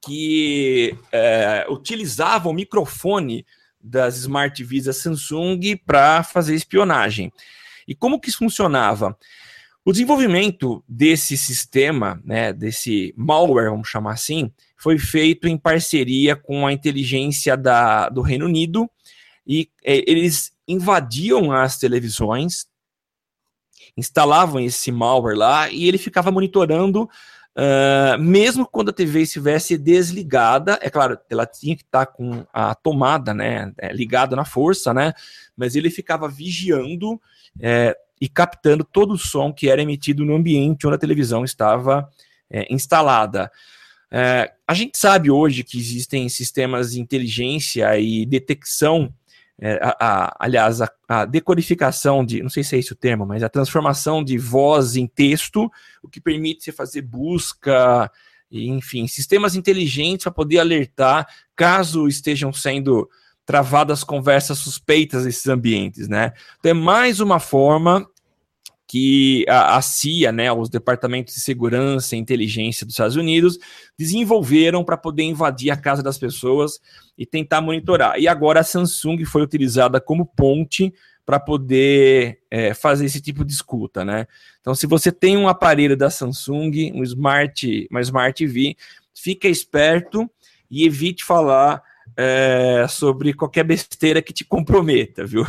que 0.04 0.96
é, 1.12 1.66
utilizava 1.68 2.48
o 2.48 2.52
microfone 2.52 3.46
das 3.80 4.16
Smart 4.16 4.56
TVs 4.56 4.96
Samsung 4.96 5.76
para 5.84 6.22
fazer 6.22 6.54
espionagem. 6.54 7.32
E 7.86 7.94
como 7.94 8.18
que 8.18 8.28
isso 8.28 8.38
funcionava? 8.38 9.16
O 9.84 9.92
desenvolvimento 9.92 10.82
desse 10.88 11.36
sistema, 11.36 12.20
né, 12.24 12.52
desse 12.52 13.12
malware, 13.16 13.68
vamos 13.70 13.88
chamar 13.88 14.12
assim, 14.12 14.50
foi 14.78 14.98
feito 14.98 15.46
em 15.46 15.58
parceria 15.58 16.34
com 16.34 16.66
a 16.66 16.72
inteligência 16.72 17.56
da, 17.56 18.08
do 18.08 18.22
Reino 18.22 18.46
Unido 18.46 18.90
e 19.46 19.68
é, 19.84 20.02
eles 20.10 20.52
invadiam 20.66 21.52
as 21.52 21.78
televisões, 21.78 22.66
instalavam 23.94 24.60
esse 24.60 24.90
malware 24.90 25.36
lá 25.36 25.68
e 25.68 25.86
ele 25.86 25.98
ficava 25.98 26.30
monitorando, 26.30 27.08
uh, 27.56 28.18
mesmo 28.18 28.66
quando 28.66 28.90
a 28.90 28.92
TV 28.92 29.22
estivesse 29.22 29.76
desligada. 29.78 30.78
É 30.82 30.90
claro, 30.90 31.18
ela 31.28 31.46
tinha 31.46 31.76
que 31.76 31.82
estar 31.82 32.06
com 32.06 32.46
a 32.52 32.74
tomada, 32.74 33.32
né, 33.32 33.72
é, 33.78 33.92
ligada 33.92 34.36
na 34.36 34.44
força, 34.44 34.92
né, 34.94 35.12
mas 35.56 35.76
ele 35.76 35.90
ficava 35.90 36.28
vigiando. 36.28 37.20
É, 37.60 37.96
e 38.20 38.28
captando 38.28 38.84
todo 38.84 39.12
o 39.12 39.18
som 39.18 39.52
que 39.52 39.68
era 39.68 39.82
emitido 39.82 40.24
no 40.24 40.34
ambiente 40.34 40.86
onde 40.86 40.96
a 40.96 40.98
televisão 40.98 41.44
estava 41.44 42.08
é, 42.50 42.72
instalada. 42.72 43.50
É, 44.10 44.52
a 44.66 44.74
gente 44.74 44.96
sabe 44.96 45.30
hoje 45.30 45.64
que 45.64 45.78
existem 45.78 46.28
sistemas 46.28 46.92
de 46.92 47.00
inteligência 47.00 47.98
e 47.98 48.24
detecção, 48.24 49.12
é, 49.60 49.78
a, 49.82 49.96
a, 50.00 50.36
aliás, 50.40 50.82
a, 50.82 50.90
a, 51.08 51.24
decodificação 51.24 52.24
de, 52.24 52.42
não 52.42 52.50
sei 52.50 52.64
se 52.64 52.74
é 52.74 52.78
esse 52.78 52.92
o 52.92 52.96
termo, 52.96 53.24
mas 53.24 53.42
a 53.42 53.48
transformação 53.48 54.22
de 54.22 54.36
voz 54.36 54.96
em 54.96 55.06
texto, 55.06 55.70
o 56.02 56.08
que 56.08 56.20
permite 56.20 56.64
você 56.64 56.72
fazer 56.72 57.02
busca, 57.02 58.10
enfim, 58.50 59.06
sistemas 59.06 59.54
inteligentes 59.54 60.24
para 60.24 60.32
poder 60.32 60.58
alertar 60.58 61.26
caso 61.54 62.08
estejam 62.08 62.52
sendo 62.52 63.08
travadas 63.46 64.02
conversas 64.02 64.58
suspeitas 64.58 65.24
nesses 65.24 65.46
ambientes, 65.46 66.08
né? 66.08 66.32
Então 66.58 66.70
é 66.70 66.74
mais 66.74 67.20
uma 67.20 67.38
forma 67.38 68.08
que 68.94 69.44
a, 69.48 69.76
a, 69.76 69.82
CIA, 69.82 70.30
né, 70.30 70.52
os 70.52 70.68
departamentos 70.68 71.34
de 71.34 71.40
segurança 71.40 72.14
e 72.14 72.18
inteligência 72.20 72.86
dos 72.86 72.94
Estados 72.94 73.16
Unidos, 73.16 73.58
desenvolveram 73.98 74.84
para 74.84 74.96
poder 74.96 75.24
invadir 75.24 75.72
a 75.72 75.76
casa 75.76 76.00
das 76.00 76.16
pessoas 76.16 76.78
e 77.18 77.26
tentar 77.26 77.60
monitorar. 77.60 78.20
E 78.20 78.28
agora 78.28 78.60
a 78.60 78.62
Samsung 78.62 79.24
foi 79.24 79.42
utilizada 79.42 80.00
como 80.00 80.24
ponte 80.24 80.94
para 81.26 81.40
poder 81.40 82.38
é, 82.48 82.72
fazer 82.72 83.06
esse 83.06 83.20
tipo 83.20 83.44
de 83.44 83.52
escuta, 83.52 84.04
né? 84.04 84.28
Então, 84.60 84.76
se 84.76 84.86
você 84.86 85.10
tem 85.10 85.36
um 85.36 85.48
aparelho 85.48 85.96
da 85.96 86.08
Samsung, 86.08 86.92
um 86.94 87.02
Smart, 87.02 87.88
uma 87.90 88.00
Smart 88.00 88.44
TV, 88.44 88.76
fica 89.12 89.48
esperto 89.48 90.30
e 90.70 90.86
evite 90.86 91.24
falar 91.24 91.82
é, 92.16 92.86
sobre 92.88 93.34
qualquer 93.34 93.64
besteira 93.64 94.22
que 94.22 94.32
te 94.32 94.44
comprometa, 94.44 95.26
viu? 95.26 95.44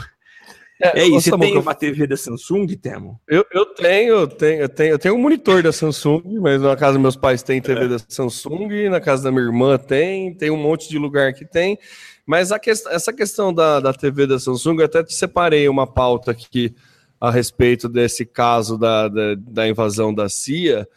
É, 0.81 1.01
é 1.01 1.07
isso, 1.07 1.29
você 1.29 1.37
tem 1.37 1.57
uma 1.57 1.73
TV 1.73 2.05
da 2.05 2.17
Samsung, 2.17 2.67
Temo? 2.75 3.19
Eu, 3.27 3.45
eu 3.51 3.65
tenho, 3.65 4.27
tenho, 4.27 4.61
eu 4.61 4.69
tenho, 4.69 4.89
eu 4.91 4.99
tenho 4.99 5.15
um 5.15 5.21
monitor 5.21 5.63
da 5.63 5.71
Samsung, 5.71 6.39
mas 6.41 6.61
na 6.61 6.75
casa 6.75 6.93
dos 6.93 7.01
meus 7.01 7.15
pais 7.15 7.41
tem 7.41 7.61
TV 7.61 7.85
é. 7.85 7.87
da 7.87 7.97
Samsung, 7.99 8.89
na 8.89 8.99
casa 8.99 9.23
da 9.23 9.31
minha 9.31 9.45
irmã 9.45 9.77
tem, 9.77 10.33
tem 10.33 10.51
um 10.51 10.57
monte 10.57 10.89
de 10.89 10.97
lugar 10.97 11.33
que 11.33 11.45
tem. 11.45 11.79
Mas 12.25 12.49
que, 12.61 12.69
essa 12.69 13.13
questão 13.13 13.53
da, 13.53 13.79
da 13.79 13.93
TV 13.93 14.27
da 14.27 14.37
Samsung, 14.37 14.79
eu 14.79 14.85
até 14.85 15.03
te 15.03 15.13
separei 15.13 15.69
uma 15.69 15.87
pauta 15.87 16.31
aqui 16.31 16.75
a 17.21 17.31
respeito 17.31 17.87
desse 17.87 18.25
caso 18.25 18.77
da, 18.77 19.07
da, 19.07 19.35
da 19.35 19.67
invasão 19.67 20.13
da 20.13 20.27
CIA, 20.27 20.87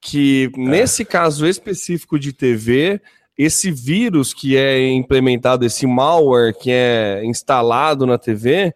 que 0.00 0.50
é. 0.52 0.58
nesse 0.58 1.04
caso 1.04 1.46
específico 1.46 2.18
de 2.18 2.32
TV, 2.32 3.00
esse 3.36 3.70
vírus 3.70 4.34
que 4.34 4.56
é 4.56 4.90
implementado, 4.90 5.64
esse 5.64 5.86
malware 5.86 6.52
que 6.58 6.72
é 6.72 7.22
instalado 7.24 8.04
na 8.04 8.18
TV, 8.18 8.74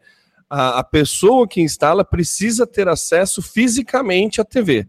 a, 0.53 0.81
a 0.81 0.85
pessoa 0.85 1.49
que 1.49 1.63
instala 1.63 2.05
precisa 2.05 2.67
ter 2.67 2.87
acesso 2.87 3.41
fisicamente 3.41 4.39
à 4.39 4.45
TV. 4.45 4.87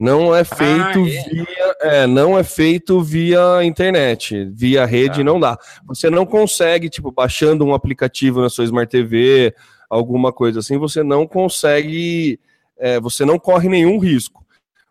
Não 0.00 0.34
é 0.34 0.42
feito 0.42 0.64
ah, 0.64 1.08
é? 1.08 1.28
via, 1.28 1.76
é, 1.82 2.06
não 2.06 2.38
é 2.38 2.42
feito 2.42 3.02
via 3.02 3.62
internet, 3.62 4.48
via 4.50 4.86
rede 4.86 5.20
ah. 5.20 5.24
não 5.24 5.38
dá. 5.38 5.58
Você 5.86 6.08
não 6.08 6.24
consegue, 6.24 6.88
tipo, 6.88 7.12
baixando 7.12 7.62
um 7.62 7.74
aplicativo 7.74 8.40
na 8.40 8.48
sua 8.48 8.64
Smart 8.64 8.90
TV, 8.90 9.54
alguma 9.90 10.32
coisa 10.32 10.60
assim, 10.60 10.78
você 10.78 11.02
não 11.02 11.26
consegue, 11.26 12.40
é, 12.78 12.98
você 12.98 13.26
não 13.26 13.38
corre 13.38 13.68
nenhum 13.68 13.98
risco. 13.98 14.42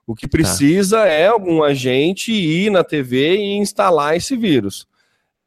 O 0.06 0.14
que 0.14 0.28
tá. 0.28 0.38
precisa 0.38 1.00
é 1.08 1.26
algum 1.26 1.64
agente 1.64 2.32
ir 2.32 2.70
na 2.70 2.84
TV 2.84 3.38
e 3.38 3.58
instalar 3.58 4.16
esse 4.16 4.38
vírus. 4.38 4.88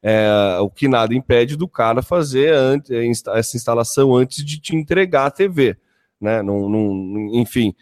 É, 0.06 0.58
o 0.60 0.68
que 0.68 0.86
nada 0.86 1.14
impede 1.14 1.56
do 1.56 1.66
cara 1.66 2.02
fazer 2.02 2.52
antes, 2.52 2.90
essa 3.26 3.56
instalação 3.56 4.14
antes 4.14 4.44
de 4.44 4.60
te 4.60 4.76
entregar 4.76 5.24
a 5.24 5.30
TV. 5.30 5.78
Né? 6.20 6.42
Enfim, 7.32 7.74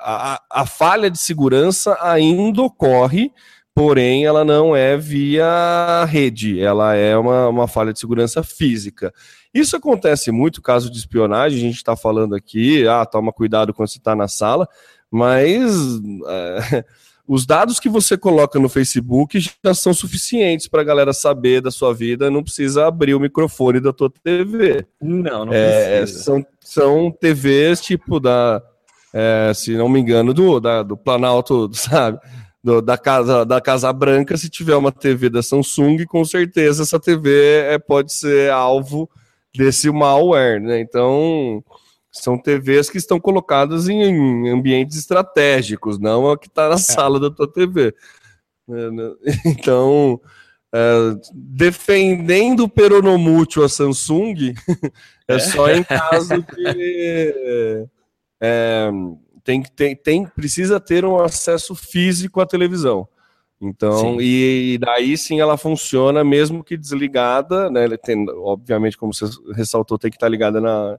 a, 0.00 0.40
a 0.50 0.64
falha 0.64 1.10
de 1.10 1.18
segurança 1.18 1.98
ainda 2.00 2.62
ocorre, 2.62 3.30
porém 3.74 4.24
ela 4.24 4.46
não 4.46 4.74
é 4.74 4.96
via 4.96 6.06
rede, 6.06 6.58
ela 6.58 6.94
é 6.94 7.14
uma, 7.16 7.48
uma 7.48 7.68
falha 7.68 7.92
de 7.92 8.00
segurança 8.00 8.42
física. 8.42 9.12
Isso 9.52 9.76
acontece 9.76 10.32
muito, 10.32 10.62
caso 10.62 10.90
de 10.90 10.96
espionagem, 10.96 11.58
a 11.58 11.62
gente 11.62 11.76
está 11.76 11.94
falando 11.94 12.34
aqui, 12.34 12.88
ah, 12.88 13.04
toma 13.04 13.30
cuidado 13.30 13.74
quando 13.74 13.88
você 13.88 13.98
está 13.98 14.16
na 14.16 14.26
sala, 14.26 14.66
mas 15.10 15.70
é, 16.26 16.84
os 17.26 17.46
dados 17.46 17.80
que 17.80 17.88
você 17.88 18.18
coloca 18.18 18.58
no 18.58 18.68
Facebook 18.68 19.40
já 19.40 19.74
são 19.74 19.94
suficientes 19.94 20.68
para 20.68 20.82
a 20.82 20.84
galera 20.84 21.12
saber 21.12 21.62
da 21.62 21.70
sua 21.70 21.94
vida, 21.94 22.30
não 22.30 22.42
precisa 22.42 22.86
abrir 22.86 23.14
o 23.14 23.20
microfone 23.20 23.80
da 23.80 23.92
tua 23.92 24.10
TV. 24.22 24.86
Não, 25.00 25.46
não 25.46 25.52
é, 25.52 26.00
precisa. 26.00 26.22
São, 26.22 26.46
são 26.60 27.10
TVs 27.10 27.80
tipo 27.80 28.20
da, 28.20 28.62
é, 29.12 29.52
se 29.54 29.76
não 29.76 29.88
me 29.88 30.00
engano, 30.00 30.34
do, 30.34 30.58
da, 30.58 30.82
do 30.82 30.96
Planalto, 30.96 31.70
sabe? 31.72 32.18
Do, 32.62 32.80
da, 32.82 32.98
casa, 32.98 33.44
da 33.44 33.60
Casa 33.60 33.92
Branca, 33.92 34.36
se 34.36 34.48
tiver 34.48 34.74
uma 34.74 34.90
TV 34.90 35.28
da 35.28 35.42
Samsung, 35.42 36.04
com 36.06 36.24
certeza 36.24 36.82
essa 36.82 36.98
TV 36.98 37.30
é, 37.68 37.78
pode 37.78 38.12
ser 38.12 38.50
alvo 38.50 39.08
desse 39.54 39.90
malware, 39.90 40.60
né? 40.60 40.80
Então, 40.80 41.62
são 42.14 42.38
TVs 42.38 42.88
que 42.88 42.96
estão 42.96 43.18
colocadas 43.18 43.88
em 43.88 44.48
ambientes 44.48 44.96
estratégicos, 44.96 45.98
não 45.98 46.30
a 46.30 46.38
que 46.38 46.46
está 46.46 46.68
na 46.68 46.76
é. 46.76 46.78
sala 46.78 47.18
da 47.18 47.28
tua 47.28 47.50
TV. 47.50 47.94
É, 48.68 48.90
né? 48.90 49.12
Então, 49.44 50.20
é, 50.72 51.16
defendendo 51.34 52.60
o 52.60 52.68
peronomútil 52.68 53.64
a 53.64 53.68
Samsung, 53.68 54.54
é, 55.26 55.38
só 55.40 55.68
em 55.70 55.82
caso 55.82 56.40
de. 56.42 57.88
É, 58.40 58.90
tem, 59.42 59.62
tem, 59.62 59.96
tem, 59.96 60.26
precisa 60.26 60.78
ter 60.78 61.04
um 61.04 61.20
acesso 61.20 61.74
físico 61.74 62.40
à 62.40 62.46
televisão. 62.46 63.08
Então, 63.60 64.20
e, 64.20 64.74
e, 64.74 64.78
daí 64.78 65.16
sim 65.16 65.40
ela 65.40 65.56
funciona, 65.56 66.22
mesmo 66.22 66.62
que 66.62 66.76
desligada, 66.76 67.70
né? 67.70 67.88
Tem, 67.96 68.28
obviamente, 68.30 68.96
como 68.96 69.12
você 69.12 69.24
ressaltou, 69.54 69.98
tem 69.98 70.10
que 70.10 70.16
estar 70.16 70.28
ligada 70.28 70.60
na, 70.60 70.98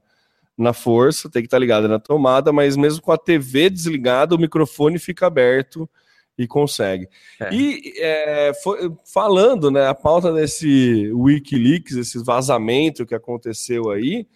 na 0.57 0.73
força, 0.73 1.29
tem 1.29 1.41
que 1.41 1.47
estar 1.47 1.57
tá 1.57 1.61
ligado 1.61 1.87
na 1.87 1.99
tomada, 1.99 2.51
mas 2.51 2.77
mesmo 2.77 3.01
com 3.01 3.11
a 3.11 3.17
TV 3.17 3.69
desligada, 3.69 4.35
o 4.35 4.39
microfone 4.39 4.97
fica 4.97 5.27
aberto 5.27 5.89
e 6.37 6.47
consegue. 6.47 7.07
É. 7.39 7.53
E 7.53 7.93
é, 7.97 8.53
foi, 8.63 8.91
falando, 9.11 9.71
né, 9.71 9.87
a 9.87 9.93
pauta 9.93 10.33
desse 10.33 11.11
Wikileaks, 11.13 11.95
esse 11.95 12.23
vazamento 12.23 13.05
que 13.05 13.15
aconteceu 13.15 13.89
aí, 13.89 14.27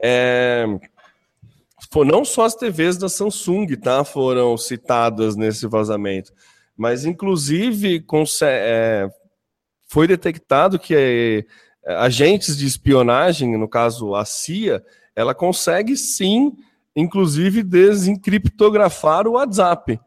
é, 0.00 0.66
foi 1.92 2.06
não 2.06 2.24
só 2.24 2.44
as 2.44 2.54
TVs 2.54 2.96
da 2.96 3.08
Samsung, 3.08 3.66
tá, 3.76 4.04
foram 4.04 4.56
citadas 4.56 5.36
nesse 5.36 5.66
vazamento, 5.66 6.32
mas 6.76 7.04
inclusive 7.04 8.04
é, 8.42 9.08
foi 9.86 10.06
detectado 10.06 10.78
que 10.78 10.94
é, 10.96 11.94
agentes 11.96 12.56
de 12.56 12.66
espionagem, 12.66 13.56
no 13.58 13.68
caso 13.68 14.14
a 14.14 14.24
CIA, 14.24 14.82
ela 15.14 15.34
consegue 15.34 15.96
sim, 15.96 16.52
inclusive, 16.94 17.62
desencriptografar 17.62 19.26
o 19.26 19.32
WhatsApp. 19.32 20.00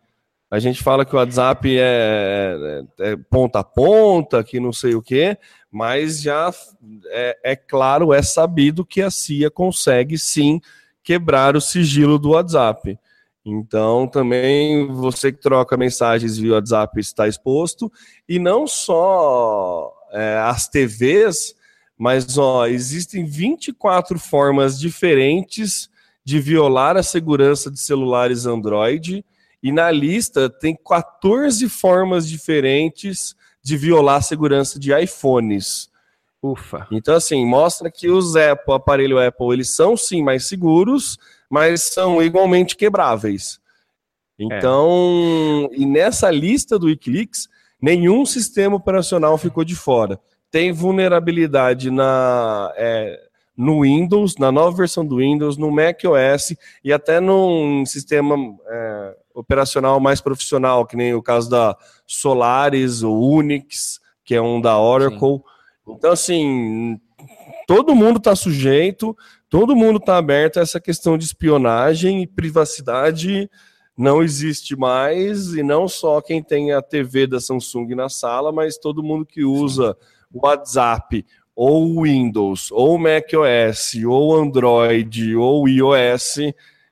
A 0.49 0.59
gente 0.59 0.81
fala 0.81 1.05
que 1.05 1.13
o 1.13 1.19
WhatsApp 1.19 1.77
é, 1.77 2.83
é, 2.99 3.11
é 3.11 3.17
ponta 3.29 3.59
a 3.59 3.63
ponta, 3.63 4.43
que 4.43 4.59
não 4.59 4.71
sei 4.71 4.95
o 4.95 5.01
quê, 5.01 5.37
mas 5.69 6.21
já 6.21 6.53
é, 7.07 7.37
é, 7.43 7.55
claro, 7.55 8.13
é 8.13 8.21
sabido 8.21 8.85
que 8.85 9.01
a 9.01 9.11
CIA 9.11 9.51
consegue 9.51 10.17
sim 10.17 10.61
quebrar 11.03 11.55
o 11.55 11.61
sigilo 11.61 12.17
do 12.17 12.29
WhatsApp. 12.29 12.97
Então, 13.45 14.07
também 14.07 14.87
você 14.87 15.31
que 15.31 15.39
troca 15.39 15.77
mensagens 15.77 16.37
via 16.37 16.55
WhatsApp 16.55 16.99
está 16.99 17.27
exposto. 17.27 17.91
E 18.27 18.39
não 18.39 18.67
só 18.67 19.93
é, 20.11 20.37
as 20.37 20.67
TVs, 20.67 21.55
mas 21.97 22.37
ó, 22.37 22.67
existem 22.67 23.25
24 23.25 24.19
formas 24.19 24.79
diferentes 24.79 25.89
de 26.23 26.39
violar 26.39 26.95
a 26.97 27.03
segurança 27.03 27.71
de 27.71 27.79
celulares 27.79 28.45
Android. 28.45 29.25
E 29.63 29.71
na 29.71 29.89
lista 29.89 30.49
tem 30.49 30.75
14 30.75 31.67
formas 31.67 32.27
diferentes 32.27 33.35
de 33.63 33.75
violar 33.75 34.17
a 34.17 34.21
segurança 34.21 34.79
de 34.79 34.93
iPhones. 34.93 35.89
Ufa. 36.41 36.87
Então, 36.91 37.15
assim, 37.15 37.45
mostra 37.45 37.89
que 37.89 38.09
os 38.09 38.35
Apple, 38.35 38.73
aparelho 38.73 39.19
Apple, 39.19 39.51
eles 39.51 39.75
são 39.75 39.97
sim 39.97 40.21
mais 40.21 40.47
seguros, 40.47 41.17
mas 41.49 41.81
são 41.83 42.21
igualmente 42.21 42.75
quebráveis. 42.75 43.59
Então, 44.37 45.69
é. 45.71 45.75
e 45.77 45.85
nessa 45.85 46.29
lista 46.29 46.77
do 46.77 46.85
Wikileaks, 46.85 47.47
nenhum 47.81 48.25
sistema 48.25 48.75
operacional 48.75 49.37
ficou 49.37 49.63
de 49.63 49.75
fora. 49.75 50.19
Tem 50.49 50.71
vulnerabilidade 50.71 51.91
na, 51.91 52.73
é, 52.75 53.19
no 53.55 53.81
Windows, 53.81 54.37
na 54.37 54.51
nova 54.51 54.77
versão 54.77 55.05
do 55.05 55.17
Windows, 55.17 55.57
no 55.57 55.71
Mac 55.71 56.01
OS 56.05 56.55
e 56.83 56.93
até 56.93 57.19
num 57.19 57.85
sistema 57.85 58.35
é, 58.67 59.15
operacional 59.33 59.99
mais 59.99 60.21
profissional, 60.21 60.85
que 60.85 60.95
nem 60.95 61.13
o 61.13 61.21
caso 61.21 61.49
da 61.49 61.75
Solaris, 62.05 63.03
o 63.03 63.13
Unix, 63.13 63.99
que 64.23 64.35
é 64.35 64.41
um 64.41 64.61
da 64.61 64.79
Oracle. 64.79 65.37
Sim. 65.37 65.93
Então, 65.93 66.11
assim, 66.11 66.99
todo 67.67 67.95
mundo 67.95 68.17
está 68.17 68.35
sujeito, 68.35 69.15
todo 69.49 69.75
mundo 69.75 69.97
está 69.97 70.17
aberto 70.17 70.57
a 70.57 70.61
essa 70.61 70.79
questão 70.79 71.17
de 71.17 71.25
espionagem 71.25 72.21
e 72.21 72.27
privacidade 72.27 73.49
não 73.97 74.21
existe 74.21 74.75
mais, 74.75 75.55
e 75.55 75.63
não 75.63 75.87
só 75.87 76.21
quem 76.21 76.43
tem 76.43 76.71
a 76.71 76.83
TV 76.83 77.25
da 77.25 77.39
Samsung 77.39 77.95
na 77.95 78.07
sala, 78.09 78.51
mas 78.51 78.77
todo 78.77 79.01
mundo 79.01 79.25
que 79.25 79.43
usa 79.43 79.91
o 79.91 79.95
WhatsApp, 80.33 81.25
ou 81.55 82.03
Windows, 82.03 82.71
ou 82.71 82.97
macOS, 82.97 83.95
ou 84.05 84.35
Android, 84.35 85.35
ou 85.35 85.67
iOS, 85.67 86.37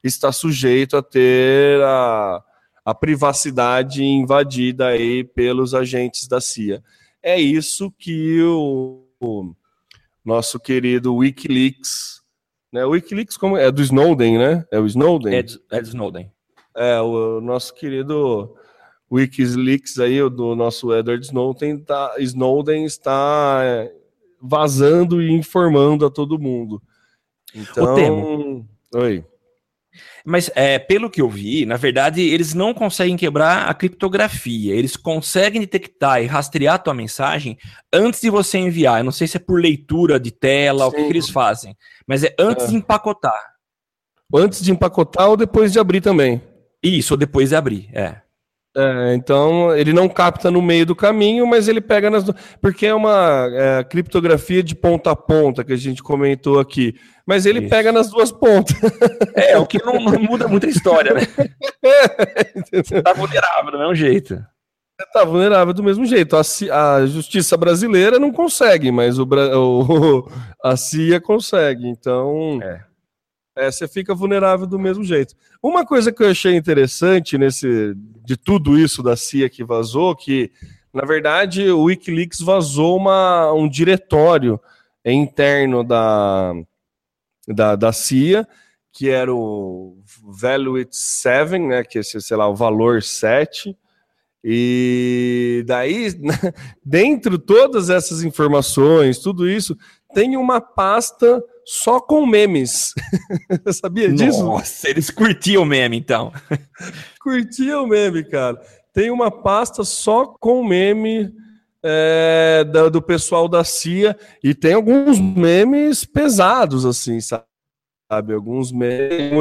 está 0.04 0.32
sujeito 0.32 0.98
a 0.98 1.04
ter 1.04 1.82
a, 1.82 2.44
a 2.84 2.96
privacidade 2.96 4.04
invadida 4.04 4.88
aí 4.88 5.24
pelos 5.24 5.74
agentes 5.74 6.28
da 6.28 6.42
CIA. 6.42 6.84
É 7.22 7.40
isso 7.40 7.92
que 7.92 8.42
o, 8.42 9.04
o 9.20 9.56
nosso 10.24 10.60
querido 10.60 11.16
Wikileaks, 11.16 12.22
né? 12.72 12.86
O 12.86 12.90
Wikileaks 12.90 13.38
como 13.38 13.58
é 13.58 13.72
do 13.72 13.82
Snowden, 13.82 14.38
né? 14.38 14.66
É 14.72 14.80
o 14.80 14.86
Snowden. 14.86 15.36
É 15.36 15.44
do, 15.44 15.62
é 15.72 15.82
do 15.82 15.88
Snowden. 15.88 16.32
É 16.76 17.02
o 17.02 17.40
nosso 17.40 17.74
querido 17.74 18.56
Wikileaks 19.12 19.99
aí, 19.99 20.18
do 20.30 20.56
nosso 20.56 20.93
Edward 20.93 21.26
Snowden, 21.26 21.80
tá, 21.80 22.16
Snowden 22.20 22.86
está 22.86 23.62
é, 23.64 23.91
vazando 24.41 25.22
e 25.22 25.32
informando 25.32 26.06
a 26.06 26.10
todo 26.10 26.39
mundo. 26.39 26.82
Então, 27.53 28.66
oi. 28.93 29.24
Mas 30.26 30.49
é, 30.56 30.80
pelo 30.80 31.10
que 31.10 31.22
eu 31.22 31.30
vi, 31.30 31.66
na 31.66 31.78
verdade, 31.78 32.22
eles 32.22 32.53
não 32.53 32.74
conseguem 32.74 33.16
quebrar 33.16 33.70
a 33.70 33.74
criptografia. 33.74 34.74
Eles 34.74 34.97
conseguem 34.97 35.62
detectar 35.62 36.22
e 36.22 36.26
rastrear 36.26 36.76
a 36.76 36.80
tua 36.80 36.93
mensagem 36.93 37.58
antes 37.93 38.22
de 38.22 38.30
você 38.30 38.58
enviar. 38.58 38.99
Eu 38.99 39.03
não 39.03 39.12
sei 39.12 39.28
se 39.28 39.38
é 39.38 39.39
por 39.39 39.62
leitura 39.62 40.20
de 40.20 40.32
tela, 40.32 40.86
Sim. 40.86 40.89
o 40.89 40.91
que, 40.91 41.03
que, 41.03 41.10
eles 41.12 41.30
fazem. 41.30 41.78
Mas 42.08 42.24
é 42.24 42.36
antes 42.39 42.66
é. 42.66 42.70
de 42.70 42.76
empacotar. 42.76 43.39
Antes 44.34 44.64
de 44.64 44.72
empacotar 44.72 45.30
ou 45.30 45.38
depois 45.38 45.72
de 45.72 45.80
abrir 45.80 46.01
também? 46.01 46.41
Isso, 46.82 47.14
ou 47.14 47.18
depois 47.18 47.49
de 47.49 47.56
abrir, 47.56 47.89
é. 47.93 48.25
É, 48.78 49.16
então 49.16 49.74
ele 49.74 49.94
não 49.94 50.10
capta 50.10 50.52
no 50.52 50.62
meio 50.62 50.86
do 50.86 50.96
caminho, 50.96 51.48
mas 51.48 51.70
ele 51.70 51.80
pega 51.80 52.10
nas. 52.10 52.26
Porque 52.62 52.86
é 52.86 52.94
uma 52.94 53.48
é, 53.54 53.84
criptografia 53.86 54.62
de 54.62 54.76
ponta 54.76 55.12
a 55.12 55.16
ponta 55.16 55.64
que 55.64 55.72
a 55.72 55.78
gente 55.78 56.04
comentou 56.04 56.60
aqui. 56.60 56.94
Mas 57.26 57.46
ele 57.46 57.60
Isso. 57.60 57.70
pega 57.70 57.94
nas 57.94 58.10
duas 58.10 58.32
pontas. 58.32 58.76
É, 59.38 59.58
o 59.58 59.66
que 59.66 59.84
não, 59.84 60.00
não 60.00 60.20
muda 60.20 60.48
muita 60.48 60.68
história, 60.68 61.14
né? 61.14 61.22
Você 62.72 63.02
tá 63.02 63.14
vulnerável 63.14 63.72
do 63.72 63.78
mesmo 63.78 63.96
jeito. 63.96 64.36
Você 64.36 65.10
tá 65.12 65.26
vulnerável 65.26 65.74
do 65.74 65.84
mesmo 65.84 66.06
jeito. 66.06 66.38
A, 66.38 66.96
a 66.96 67.06
justiça 67.06 67.58
brasileira 67.58 68.18
não 68.18 68.32
consegue, 68.32 68.92
mas 68.92 69.20
o, 69.20 69.24
o, 69.26 70.30
a 70.64 70.78
CIA 70.78 71.20
consegue. 71.20 71.88
Então. 71.88 72.60
É 72.64 72.95
é, 73.56 73.72
você 73.72 73.88
fica 73.88 74.14
vulnerável 74.14 74.68
do 74.68 74.78
mesmo 74.78 75.03
jeito. 75.03 75.34
Uma 75.64 75.86
coisa 75.86 76.12
que 76.12 76.22
eu 76.22 76.30
achei 76.30 76.56
interessante 76.56 77.38
nesse 77.38 77.95
de 78.24 78.36
tudo 78.36 78.78
isso 78.78 79.01
da 79.01 79.16
CIA 79.16 79.49
que 79.49 79.64
vazou, 79.64 80.16
que 80.16 80.51
na 80.93 81.06
verdade 81.06 81.70
o 81.70 81.84
WikiLeaks 81.84 82.39
vazou 82.41 82.97
uma, 82.97 83.53
um 83.53 83.70
diretório 83.70 84.60
interno 85.06 85.84
da, 85.84 86.53
da, 87.47 87.76
da 87.76 87.93
CIA, 87.93 88.47
que 88.91 89.10
era 89.10 89.34
o 89.34 89.97
Value 90.24 90.86
7, 90.89 91.60
né, 91.60 91.84
que 91.84 91.99
é, 91.99 92.03
sei 92.03 92.38
lá, 92.38 92.47
o 92.47 92.56
valor 92.56 93.03
7, 93.03 93.78
e 94.43 95.64
daí, 95.66 96.08
dentro 96.84 97.38
todas 97.38 97.89
essas 97.89 98.24
informações, 98.24 99.20
tudo 99.20 99.49
isso, 99.49 99.78
tem 100.14 100.38
uma 100.38 100.62
pasta 100.62 101.43
só 101.66 101.99
com 101.99 102.26
memes. 102.28 102.93
Sabia 103.74 104.11
disso? 104.11 104.43
Nossa, 104.43 104.88
eles 104.88 105.09
curtiam 105.09 105.66
meme, 105.66 105.97
então. 105.97 106.32
curtiam 107.20 107.88
meme, 107.88 108.24
cara. 108.24 108.61
Tem 108.93 109.09
uma 109.09 109.32
pasta 109.32 109.84
só 109.84 110.28
com 110.28 110.63
meme 110.63 111.34
é, 111.84 112.63
do, 112.63 112.91
do 112.91 113.01
pessoal 113.01 113.47
da 113.47 113.63
CIA 113.63 114.18
e 114.43 114.53
tem 114.53 114.74
alguns 114.74 115.20
memes 115.20 116.05
pesados, 116.05 116.86
assim, 116.86 117.20
sabe? 117.20 118.34
Alguns 118.34 118.72
memes 118.72 119.34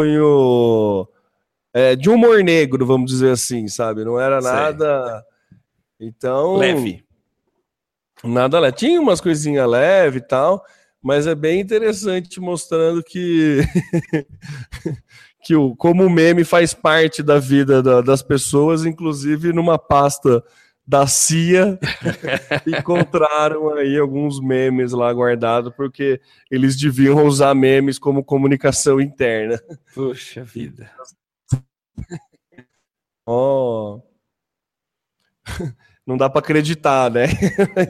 é, 1.74 1.94
de 1.94 2.08
humor 2.08 2.42
negro, 2.42 2.86
vamos 2.86 3.10
dizer 3.10 3.32
assim, 3.32 3.68
sabe? 3.68 4.02
Não 4.02 4.18
era 4.18 4.40
nada. 4.40 5.22
Então. 6.00 6.56
Leve. 6.56 7.04
Nada 8.24 8.58
leve. 8.58 8.76
Tinha 8.76 9.00
umas 9.00 9.20
coisinhas 9.20 9.68
leve 9.68 10.18
e 10.18 10.22
tal 10.22 10.64
mas 11.04 11.26
é 11.26 11.34
bem 11.34 11.60
interessante 11.60 12.40
mostrando 12.40 13.02
que 13.02 13.58
que 15.44 15.54
o 15.54 15.76
como 15.76 16.02
o 16.02 16.10
meme 16.10 16.44
faz 16.44 16.72
parte 16.72 17.22
da 17.22 17.38
vida 17.38 17.82
da, 17.82 18.00
das 18.00 18.22
pessoas, 18.22 18.86
inclusive 18.86 19.52
numa 19.52 19.78
pasta 19.78 20.42
da 20.86 21.06
CIA 21.06 21.78
encontraram 22.66 23.74
aí 23.74 23.98
alguns 23.98 24.40
memes 24.40 24.92
lá 24.92 25.12
guardados 25.12 25.70
porque 25.76 26.18
eles 26.50 26.74
deviam 26.74 27.26
usar 27.26 27.54
memes 27.54 27.98
como 27.98 28.24
comunicação 28.24 28.98
interna. 28.98 29.60
Puxa 29.94 30.42
vida. 30.42 30.90
Oh 33.26 34.02
não 36.06 36.16
dá 36.16 36.28
para 36.28 36.40
acreditar, 36.40 37.10
né? 37.10 37.24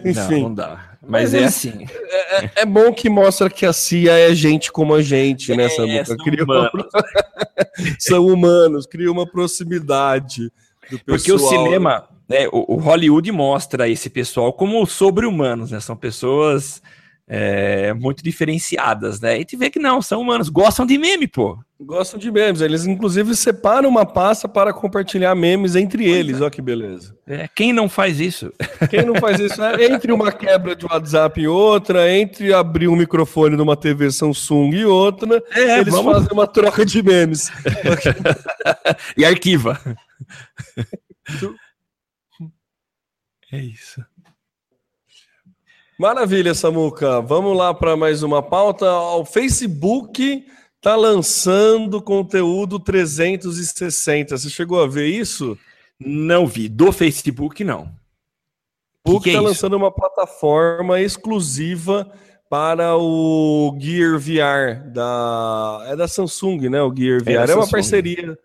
Enfim. 0.05 0.43
Não, 0.43 0.49
não 0.49 0.55
dá. 0.55 0.94
Mas, 1.07 1.33
Mas 1.33 1.35
é 1.35 1.45
assim. 1.45 1.87
É, 2.11 2.45
é, 2.45 2.51
é, 2.57 2.65
bom 2.65 2.93
que 2.93 3.09
mostra 3.09 3.51
que 3.51 3.67
a 3.67 3.73
CIA 3.73 4.13
é 4.31 4.35
gente 4.35 4.73
como 4.73 4.95
a 4.95 5.03
gente, 5.03 5.55
né, 5.55 5.65
é, 5.67 6.05
São 6.05 6.17
cria 6.17 6.45
humanos. 6.45 6.71
Uma... 6.73 7.05
são 7.99 8.27
humanos, 8.27 8.87
cria 8.87 9.11
uma 9.11 9.27
proximidade. 9.27 10.51
Porque 11.07 11.33
o 11.33 11.39
cinema, 11.39 12.09
né, 12.29 12.47
o, 12.53 12.75
o 12.75 12.77
Hollywood 12.77 13.31
mostra 13.33 13.89
esse 13.89 14.11
pessoal 14.11 14.53
como 14.53 14.85
sobre-humanos, 14.87 15.71
né? 15.71 15.81
São 15.81 15.97
pessoas 15.97 16.83
é, 17.27 17.95
muito 17.95 18.23
diferenciadas, 18.23 19.21
né? 19.21 19.41
E 19.41 19.45
te 19.45 19.57
vê 19.57 19.71
que 19.71 19.79
não, 19.79 20.03
são 20.03 20.21
humanos, 20.21 20.49
gostam 20.49 20.85
de 20.85 20.99
meme, 20.99 21.27
pô. 21.27 21.59
Gostam 21.81 22.19
de 22.19 22.31
memes. 22.31 22.61
Eles, 22.61 22.87
inclusive, 22.87 23.35
separam 23.35 23.89
uma 23.89 24.07
pasta 24.07 24.49
para 24.49 24.73
compartilhar 24.73 25.35
memes 25.35 25.75
entre 25.75 26.05
pois 26.05 26.17
eles. 26.17 26.41
É. 26.41 26.43
Olha 26.43 26.51
que 26.51 26.63
beleza. 26.63 27.17
É, 27.27 27.49
quem 27.49 27.73
não 27.73 27.89
faz 27.89 28.21
isso? 28.21 28.53
Quem 28.91 29.05
não 29.05 29.17
faz 29.17 29.41
isso? 29.41 29.63
É, 29.63 29.87
entre 29.87 30.13
uma 30.13 30.31
quebra 30.31 30.77
de 30.77 30.87
WhatsApp 30.87 31.41
e 31.41 31.49
outra, 31.49 32.11
entre 32.11 32.53
abrir 32.53 32.89
um 32.89 32.97
microfone 32.97 33.57
de 33.57 33.63
uma 33.63 33.77
TV 33.77 34.11
Samsung 34.11 34.71
e 34.75 34.85
outra, 34.85 35.43
é, 35.51 35.81
eles 35.81 35.93
vamos... 35.93 36.13
fazem 36.13 36.29
uma 36.33 36.47
troca 36.47 36.85
de 36.85 37.03
memes. 37.03 37.51
e 39.17 39.25
arquiva. 39.25 39.81
é 43.53 43.59
isso. 43.59 44.05
Maravilha, 45.99 46.55
Samuca. 46.55 47.21
Vamos 47.21 47.57
lá 47.57 47.73
para 47.73 47.97
mais 47.97 48.25
uma 48.25 48.43
pauta. 48.43 48.93
O 48.93 49.25
Facebook 49.25 50.45
está 50.77 50.97
lançando 50.97 52.03
conteúdo 52.03 52.81
360. 52.81 54.37
Você 54.37 54.51
chegou 54.51 54.83
a 54.83 54.89
ver 54.89 55.07
isso? 55.07 55.57
Não 55.99 56.49
vi. 56.49 56.69
Do 56.69 56.91
Facebook, 56.91 57.63
não. 57.63 57.83
O 59.05 59.21
Facebook 59.21 59.29
está 59.29 59.39
é 59.39 59.41
lançando 59.41 59.77
uma 59.77 59.93
plataforma 59.93 61.01
exclusiva 61.01 62.11
para 62.51 62.97
o 62.97 63.77
Gear 63.81 64.19
VR 64.19 64.91
da 64.91 65.85
é 65.87 65.97
da 65.97 66.09
Samsung, 66.09 66.69
né? 66.69 66.83
O 66.83 66.95
Gear 66.95 67.23
VR 67.23 67.49
é, 67.49 67.53
é 67.53 67.55
uma 67.55 67.71
parceria 67.71 68.37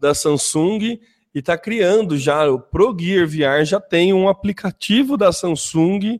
da 0.00 0.14
Samsung 0.14 0.98
e 1.34 1.38
está 1.38 1.58
criando 1.58 2.16
já 2.16 2.48
o 2.50 2.58
Pro 2.58 2.96
Gear 2.98 3.26
VR 3.26 3.64
já 3.64 3.80
tem 3.80 4.14
um 4.14 4.28
aplicativo 4.28 5.16
da 5.16 5.32
Samsung, 5.32 6.18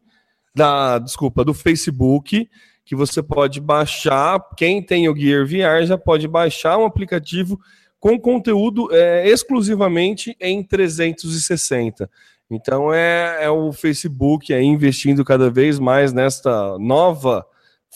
da 0.55 0.99
desculpa, 0.99 1.45
do 1.45 1.55
Facebook 1.55 2.49
que 2.85 2.97
você 2.97 3.23
pode 3.23 3.61
baixar. 3.61 4.41
Quem 4.57 4.83
tem 4.83 5.09
o 5.09 5.17
Gear 5.17 5.47
VR 5.47 5.85
já 5.87 5.97
pode 5.97 6.27
baixar 6.27 6.79
um 6.79 6.85
aplicativo 6.85 7.59
com 7.99 8.19
conteúdo 8.19 8.89
é, 8.93 9.29
exclusivamente 9.29 10.37
em 10.41 10.63
360. 10.63 12.11
Então 12.51 12.93
é, 12.93 13.45
é 13.45 13.51
o 13.51 13.73
Facebook 13.73 14.53
aí 14.53 14.65
investindo 14.65 15.25
cada 15.25 15.49
vez 15.49 15.79
mais 15.79 16.13
nesta 16.13 16.77
nova 16.79 17.47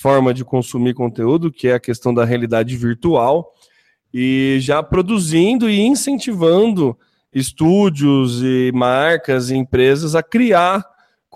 forma 0.00 0.32
de 0.32 0.44
consumir 0.44 0.94
conteúdo, 0.94 1.50
que 1.50 1.68
é 1.68 1.74
a 1.74 1.80
questão 1.80 2.14
da 2.14 2.24
realidade 2.24 2.76
virtual, 2.76 3.52
e 4.12 4.58
já 4.60 4.82
produzindo 4.82 5.68
e 5.68 5.80
incentivando 5.80 6.96
estúdios 7.32 8.42
e 8.42 8.70
marcas 8.72 9.50
e 9.50 9.56
empresas 9.56 10.14
a 10.14 10.22
criar 10.22 10.84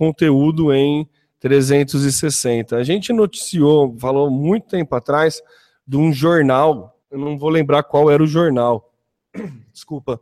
conteúdo 0.00 0.72
em 0.72 1.06
360. 1.40 2.74
A 2.74 2.82
gente 2.82 3.12
noticiou, 3.12 3.94
falou 3.98 4.30
muito 4.30 4.66
tempo 4.68 4.94
atrás, 4.94 5.42
de 5.86 5.98
um 5.98 6.10
jornal, 6.10 6.98
eu 7.10 7.18
não 7.18 7.36
vou 7.36 7.50
lembrar 7.50 7.82
qual 7.82 8.10
era 8.10 8.22
o 8.22 8.26
jornal, 8.26 8.94
desculpa, 9.70 10.18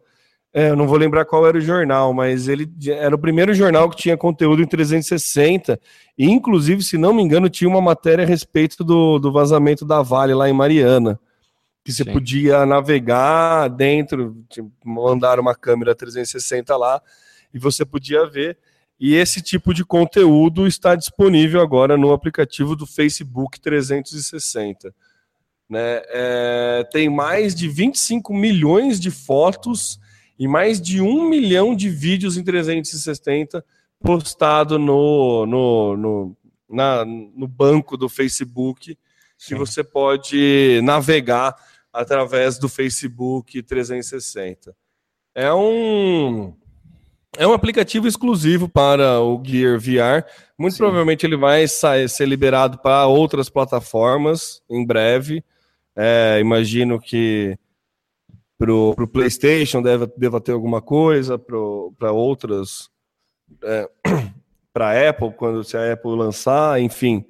é, 0.53 0.70
eu 0.70 0.76
não 0.76 0.89
vou 0.89 0.99
lembrar 0.99 1.24
qual 1.26 1.47
era 1.47 1.57
o 1.57 1.61
jornal, 1.61 2.12
mas 2.12 2.49
ele 2.49 2.68
era 2.89 3.14
o 3.14 3.18
primeiro 3.18 3.55
jornal 3.55 3.89
que 3.89 3.97
tinha 3.97 4.16
conteúdo 4.16 4.62
em 4.62 4.66
360, 4.66 5.79
e 6.18 6.29
inclusive, 6.29 6.83
se 6.83 6.99
não 6.99 7.14
me 7.14 7.22
engano, 7.22 7.49
tinha 7.49 7.70
uma 7.70 7.81
matéria 7.81 8.24
a 8.24 8.26
respeito 8.26 8.83
do, 8.83 9.20
do 9.20 9.31
vazamento 9.31 9.85
da 9.85 10.03
Vale 10.03 10.35
lá 10.35 10.49
em 10.49 10.53
Mariana, 10.53 11.20
que 11.85 11.93
você 11.93 12.03
Sim. 12.03 12.12
podia 12.12 12.66
navegar 12.66 13.68
dentro, 13.68 14.45
tipo, 14.49 14.72
mandar 14.85 15.39
uma 15.39 15.55
câmera 15.55 15.95
360 15.95 16.76
lá, 16.76 17.01
e 17.55 17.61
você 17.61 17.85
podia 17.85 18.26
ver 18.26 18.59
e 19.01 19.15
esse 19.15 19.41
tipo 19.41 19.73
de 19.73 19.85
conteúdo 19.85 20.67
está 20.67 20.97
disponível 20.97 21.61
agora 21.61 21.97
no 21.97 22.13
aplicativo 22.13 22.75
do 22.75 22.87
Facebook 22.87 23.61
360. 23.61 24.93
Né? 25.69 26.03
É, 26.09 26.89
tem 26.91 27.09
mais 27.09 27.55
de 27.55 27.69
25 27.69 28.35
milhões 28.35 28.99
de 28.99 29.11
fotos 29.11 30.01
e 30.39 30.49
mais 30.49 30.81
de 30.81 31.01
um 31.01 31.29
milhão 31.29 31.77
de 31.77 31.89
vídeos 31.89 32.37
em 32.37 32.43
360 32.43 33.65
postado 34.01 34.79
no, 34.79 35.47
no, 35.47 35.97
no, 35.97 36.37
na, 36.69 37.05
no 37.05 37.47
banco 37.47 37.97
do 37.97 38.09
Facebook, 38.09 38.97
Sim. 39.37 39.49
que 39.49 39.55
você 39.55 39.85
pode 39.85 40.81
navegar 40.83 41.55
através 41.93 42.59
do 42.59 42.69
Facebook 42.69 43.63
360. 43.63 44.75
É 45.35 45.53
um 45.53 46.57
é 47.39 47.47
um 47.47 47.53
aplicativo 47.53 48.09
exclusivo 48.09 48.68
para 48.68 49.20
o 49.20 49.41
Gear 49.45 49.78
VR. 49.78 50.28
Muito 50.59 50.72
Sim. 50.72 50.78
provavelmente 50.78 51.24
ele 51.24 51.36
vai 51.36 51.68
sair, 51.68 52.09
ser 52.09 52.26
liberado 52.26 52.78
para 52.78 53.07
outras 53.07 53.49
plataformas 53.49 54.61
em 54.68 54.84
breve. 54.84 55.45
É, 55.97 56.39
imagino 56.41 57.01
que 57.01 57.57
para 58.59 58.72
o 58.72 59.07
PlayStation 59.07 59.80
deve, 59.80 60.09
deva 60.16 60.41
ter 60.41 60.51
alguma 60.51 60.82
coisa, 60.82 61.39
para 61.39 62.11
outras. 62.11 62.91
É, 63.62 63.89
para 64.72 64.89
a 64.89 65.11
Apple, 65.11 65.32
quando 65.32 65.62
se 65.62 65.76
a 65.76 65.93
Apple 65.93 66.16
lançar, 66.16 66.80
enfim. 66.80 67.24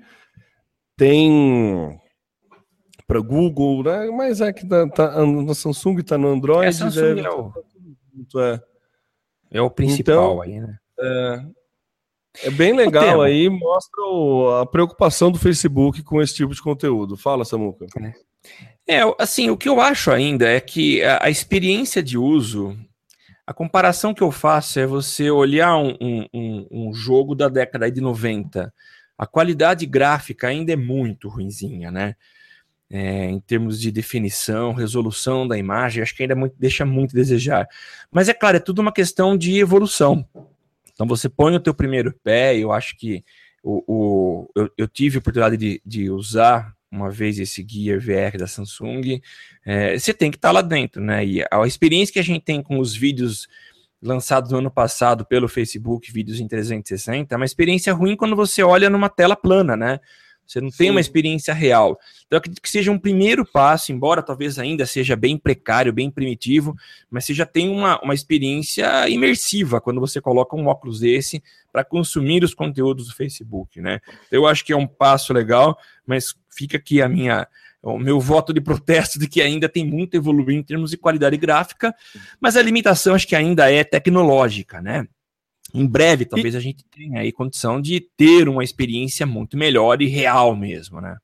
Tem 0.96 2.00
para 3.06 3.20
Google, 3.20 3.82
né? 3.82 4.10
Mas 4.10 4.40
é 4.40 4.52
que 4.52 4.66
tá, 4.66 4.88
tá, 4.88 5.14
a 5.14 5.54
Samsung 5.54 6.00
está 6.00 6.16
no 6.16 6.28
Android. 6.28 6.66
É, 6.66 6.72
Samsung 6.72 7.14
deve... 7.14 7.20
é 7.20 7.30
o... 7.30 7.52
É. 8.36 8.60
É 9.50 9.60
o 9.60 9.70
principal 9.70 10.32
então, 10.32 10.42
aí, 10.42 10.60
né? 10.60 10.78
É, 11.00 11.44
é 12.44 12.50
bem 12.50 12.72
legal 12.72 13.22
aí, 13.22 13.48
mostra 13.48 14.02
o, 14.02 14.50
a 14.60 14.66
preocupação 14.66 15.30
do 15.30 15.38
Facebook 15.38 16.02
com 16.02 16.20
esse 16.20 16.34
tipo 16.34 16.54
de 16.54 16.62
conteúdo. 16.62 17.16
Fala, 17.16 17.44
Samuca. 17.44 17.86
É. 18.86 18.98
é, 18.98 19.14
assim, 19.18 19.50
o 19.50 19.56
que 19.56 19.68
eu 19.68 19.80
acho 19.80 20.10
ainda 20.10 20.48
é 20.48 20.60
que 20.60 21.02
a, 21.02 21.24
a, 21.24 21.30
experiência 21.30 22.02
de 22.02 22.18
uso, 22.18 22.78
a 23.46 23.54
comparação 23.54 24.14
que 24.14 24.22
eu 24.22 24.30
faço 24.30 24.78
é 24.78 24.86
você 24.86 25.30
olhar 25.30 25.76
um, 25.76 25.96
um, 26.32 26.68
um 26.70 26.94
jogo 26.94 27.34
da 27.34 27.48
década 27.48 27.90
de 27.90 28.00
90. 28.00 28.72
A 29.16 29.26
qualidade 29.26 29.84
gráfica 29.86 30.48
ainda 30.48 30.72
é 30.72 30.76
muito 30.76 31.28
ruinzinha, 31.28 31.90
né? 31.90 32.14
É, 32.90 33.26
em 33.26 33.38
termos 33.40 33.80
de 33.80 33.90
definição, 33.90 34.72
resolução 34.72 35.46
da 35.46 35.58
imagem, 35.58 36.02
acho 36.02 36.14
que 36.14 36.22
ainda 36.22 36.34
muito, 36.34 36.54
deixa 36.58 36.84
muito 36.84 37.14
a 37.14 37.18
desejar. 37.18 37.68
Mas 38.10 38.28
é 38.28 38.34
claro, 38.34 38.56
é 38.56 38.60
tudo 38.60 38.80
uma 38.80 38.92
questão 38.92 39.36
de 39.36 39.58
evolução. 39.58 40.26
Então 40.92 41.06
você 41.06 41.28
põe 41.28 41.54
o 41.54 41.60
teu 41.60 41.74
primeiro 41.74 42.14
pé, 42.24 42.56
eu 42.56 42.72
acho 42.72 42.96
que 42.96 43.22
o, 43.62 43.84
o 43.86 44.50
eu, 44.56 44.70
eu, 44.78 44.88
tive 44.88 45.16
a 45.16 45.20
oportunidade 45.20 45.56
de, 45.56 45.82
de, 45.84 46.10
usar 46.10 46.72
uma 46.90 47.10
vez 47.10 47.38
esse 47.38 47.64
Gear 47.68 48.00
VR 48.00 48.38
da 48.38 48.46
Samsung, 48.46 49.20
é, 49.64 49.98
você 49.98 50.14
tem 50.14 50.30
que 50.30 50.38
estar 50.38 50.48
tá 50.48 50.52
lá 50.52 50.62
dentro, 50.62 51.02
né? 51.02 51.24
E 51.24 51.44
a 51.50 51.66
experiência 51.66 52.12
que 52.12 52.18
a 52.18 52.24
gente 52.24 52.42
tem 52.42 52.62
com 52.62 52.78
os 52.78 52.96
vídeos 52.96 53.46
lançados 54.00 54.50
no 54.50 54.58
ano 54.58 54.70
passado 54.70 55.26
pelo 55.26 55.48
Facebook, 55.48 56.10
vídeos 56.10 56.40
em 56.40 56.48
360, 56.48 57.34
é 57.34 57.36
uma 57.36 57.44
experiência 57.44 57.92
ruim 57.92 58.16
quando 58.16 58.34
você 58.34 58.62
olha 58.62 58.88
numa 58.88 59.08
tela 59.08 59.36
plana, 59.36 59.76
né? 59.76 60.00
Você 60.48 60.62
não 60.62 60.70
Sim. 60.70 60.78
tem 60.78 60.90
uma 60.90 61.00
experiência 61.00 61.52
real. 61.52 61.98
Então, 62.26 62.36
eu 62.36 62.38
acredito 62.38 62.62
que 62.62 62.70
seja 62.70 62.90
um 62.90 62.98
primeiro 62.98 63.44
passo, 63.44 63.92
embora 63.92 64.22
talvez 64.22 64.58
ainda 64.58 64.86
seja 64.86 65.14
bem 65.14 65.36
precário, 65.36 65.92
bem 65.92 66.10
primitivo, 66.10 66.74
mas 67.10 67.26
você 67.26 67.34
já 67.34 67.44
tem 67.44 67.68
uma, 67.68 68.00
uma 68.00 68.14
experiência 68.14 69.08
imersiva 69.10 69.78
quando 69.78 70.00
você 70.00 70.22
coloca 70.22 70.56
um 70.56 70.66
óculos 70.66 71.00
desse 71.00 71.42
para 71.70 71.84
consumir 71.84 72.42
os 72.42 72.54
conteúdos 72.54 73.08
do 73.08 73.14
Facebook, 73.14 73.78
né? 73.78 74.00
Eu 74.32 74.46
acho 74.46 74.64
que 74.64 74.72
é 74.72 74.76
um 74.76 74.86
passo 74.86 75.34
legal, 75.34 75.78
mas 76.06 76.34
fica 76.48 76.78
aqui 76.78 77.02
a 77.02 77.08
minha 77.08 77.46
o 77.80 77.96
meu 77.96 78.18
voto 78.18 78.52
de 78.52 78.60
protesto 78.60 79.20
de 79.20 79.28
que 79.28 79.40
ainda 79.40 79.68
tem 79.68 79.86
muito 79.86 80.14
a 80.14 80.16
evoluir 80.16 80.56
em 80.56 80.62
termos 80.62 80.90
de 80.90 80.96
qualidade 80.96 81.36
gráfica, 81.36 81.94
mas 82.40 82.56
a 82.56 82.62
limitação 82.62 83.14
acho 83.14 83.26
que 83.26 83.36
ainda 83.36 83.70
é 83.70 83.84
tecnológica, 83.84 84.82
né? 84.82 85.06
Em 85.74 85.86
breve, 85.86 86.24
talvez 86.24 86.54
e... 86.54 86.56
a 86.56 86.60
gente 86.60 86.84
tenha 86.84 87.20
aí 87.20 87.32
condição 87.32 87.80
de 87.80 88.00
ter 88.16 88.48
uma 88.48 88.64
experiência 88.64 89.26
muito 89.26 89.56
melhor 89.56 90.00
e 90.00 90.06
real 90.06 90.56
mesmo, 90.56 91.00
né? 91.00 91.16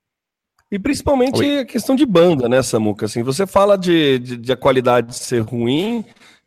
E 0.71 0.79
principalmente 0.79 1.41
Oi. 1.41 1.61
a 1.61 1.65
questão 1.65 1.95
de 1.95 2.05
banda, 2.05 2.49
né, 2.49 2.63
Samuca? 2.63 3.07
Assim, 3.07 3.23
você 3.23 3.47
fala 3.47 3.77
de, 3.77 4.19
de, 4.19 4.37
de, 4.37 4.53
a 4.53 4.57
qualidade 4.57 5.15
ser 5.15 5.41
ruim 5.41 6.05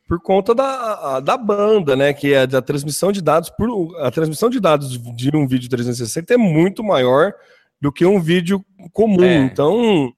por 0.07 0.21
conta 0.21 0.53
da, 0.53 1.19
da 1.19 1.37
banda, 1.37 1.95
né? 1.95 2.13
Que 2.13 2.33
é 2.33 2.45
da 2.45 2.61
transmissão 2.61 3.11
de 3.11 3.21
dados 3.21 3.49
por 3.49 3.95
a 4.01 4.11
transmissão 4.11 4.49
de 4.49 4.59
dados 4.59 4.97
de 5.15 5.35
um 5.35 5.47
vídeo 5.47 5.69
360 5.69 6.33
é 6.33 6.37
muito 6.37 6.83
maior 6.83 7.33
do 7.79 7.91
que 7.91 8.05
um 8.05 8.19
vídeo 8.19 8.65
comum. 8.91 9.23
É. 9.23 9.37
Então, 9.37 10.11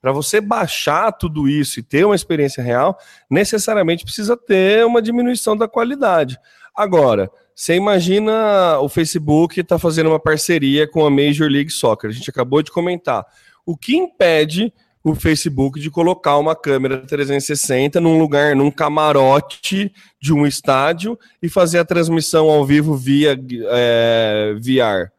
para 0.00 0.12
você 0.12 0.40
baixar 0.40 1.12
tudo 1.12 1.48
isso 1.48 1.78
e 1.78 1.82
ter 1.82 2.04
uma 2.04 2.14
experiência 2.14 2.62
real, 2.62 2.98
necessariamente 3.30 4.04
precisa 4.04 4.36
ter 4.36 4.84
uma 4.86 5.02
diminuição 5.02 5.56
da 5.56 5.68
qualidade. 5.68 6.38
Agora, 6.74 7.30
você 7.54 7.74
imagina 7.74 8.78
o 8.80 8.88
Facebook 8.88 9.60
está 9.60 9.78
fazendo 9.78 10.08
uma 10.08 10.20
parceria 10.20 10.88
com 10.88 11.04
a 11.04 11.10
Major 11.10 11.48
League 11.48 11.70
Soccer. 11.70 12.10
A 12.10 12.12
gente 12.12 12.30
acabou 12.30 12.62
de 12.62 12.70
comentar. 12.70 13.24
O 13.64 13.76
que 13.76 13.96
impede 13.96 14.72
o 15.04 15.14
Facebook 15.14 15.80
de 15.80 15.90
colocar 15.90 16.38
uma 16.38 16.54
câmera 16.54 17.04
360 17.06 18.00
num 18.00 18.18
lugar, 18.18 18.54
num 18.54 18.70
camarote 18.70 19.92
de 20.20 20.32
um 20.32 20.46
estádio 20.46 21.18
e 21.42 21.48
fazer 21.48 21.78
a 21.78 21.84
transmissão 21.84 22.48
ao 22.48 22.64
vivo 22.64 22.96
via 22.96 23.38
é, 23.70 24.54
VR? 24.54 25.12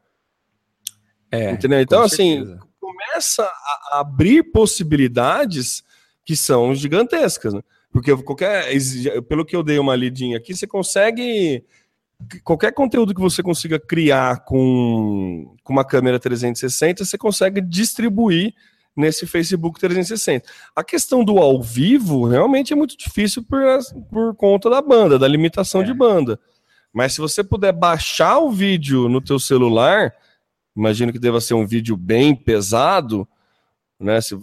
É, 1.32 1.51
Entendeu? 1.51 1.82
Então, 1.82 2.01
assim, 2.01 2.58
começa 2.80 3.43
a 3.43 3.99
abrir 3.99 4.43
possibilidades 4.51 5.84
que 6.26 6.36
são 6.36 6.74
gigantescas. 6.74 7.54
Né? 7.54 7.62
Porque 7.93 8.17
qualquer. 8.17 8.65
Pelo 9.29 9.45
que 9.45 9.55
eu 9.55 9.61
dei 9.61 9.77
uma 9.77 9.95
lidinha 9.95 10.37
aqui, 10.37 10.55
você 10.55 10.65
consegue. 10.65 11.63
Qualquer 12.43 12.73
conteúdo 12.73 13.13
que 13.13 13.21
você 13.21 13.43
consiga 13.43 13.79
criar 13.79 14.43
com, 14.45 15.55
com 15.63 15.73
uma 15.73 15.85
câmera 15.85 16.19
360, 16.19 17.05
você 17.05 17.17
consegue 17.17 17.61
distribuir 17.61 18.53
nesse 18.95 19.27
Facebook 19.27 19.79
360. 19.79 20.49
A 20.75 20.83
questão 20.83 21.23
do 21.23 21.37
ao 21.37 21.61
vivo 21.61 22.25
realmente 22.25 22.73
é 22.73 22.75
muito 22.75 22.97
difícil 22.97 23.43
por, 23.43 23.61
por 24.09 24.35
conta 24.35 24.69
da 24.69 24.81
banda, 24.81 25.19
da 25.19 25.27
limitação 25.27 25.81
é. 25.81 25.83
de 25.83 25.93
banda. 25.93 26.39
Mas 26.93 27.13
se 27.13 27.21
você 27.21 27.43
puder 27.43 27.73
baixar 27.73 28.39
o 28.39 28.51
vídeo 28.51 29.09
no 29.09 29.19
teu 29.19 29.37
celular, 29.37 30.13
imagino 30.75 31.11
que 31.11 31.19
deva 31.19 31.41
ser 31.41 31.55
um 31.55 31.65
vídeo 31.65 31.97
bem 31.97 32.35
pesado, 32.35 33.27
né? 34.04 34.22
Se, 34.22 34.36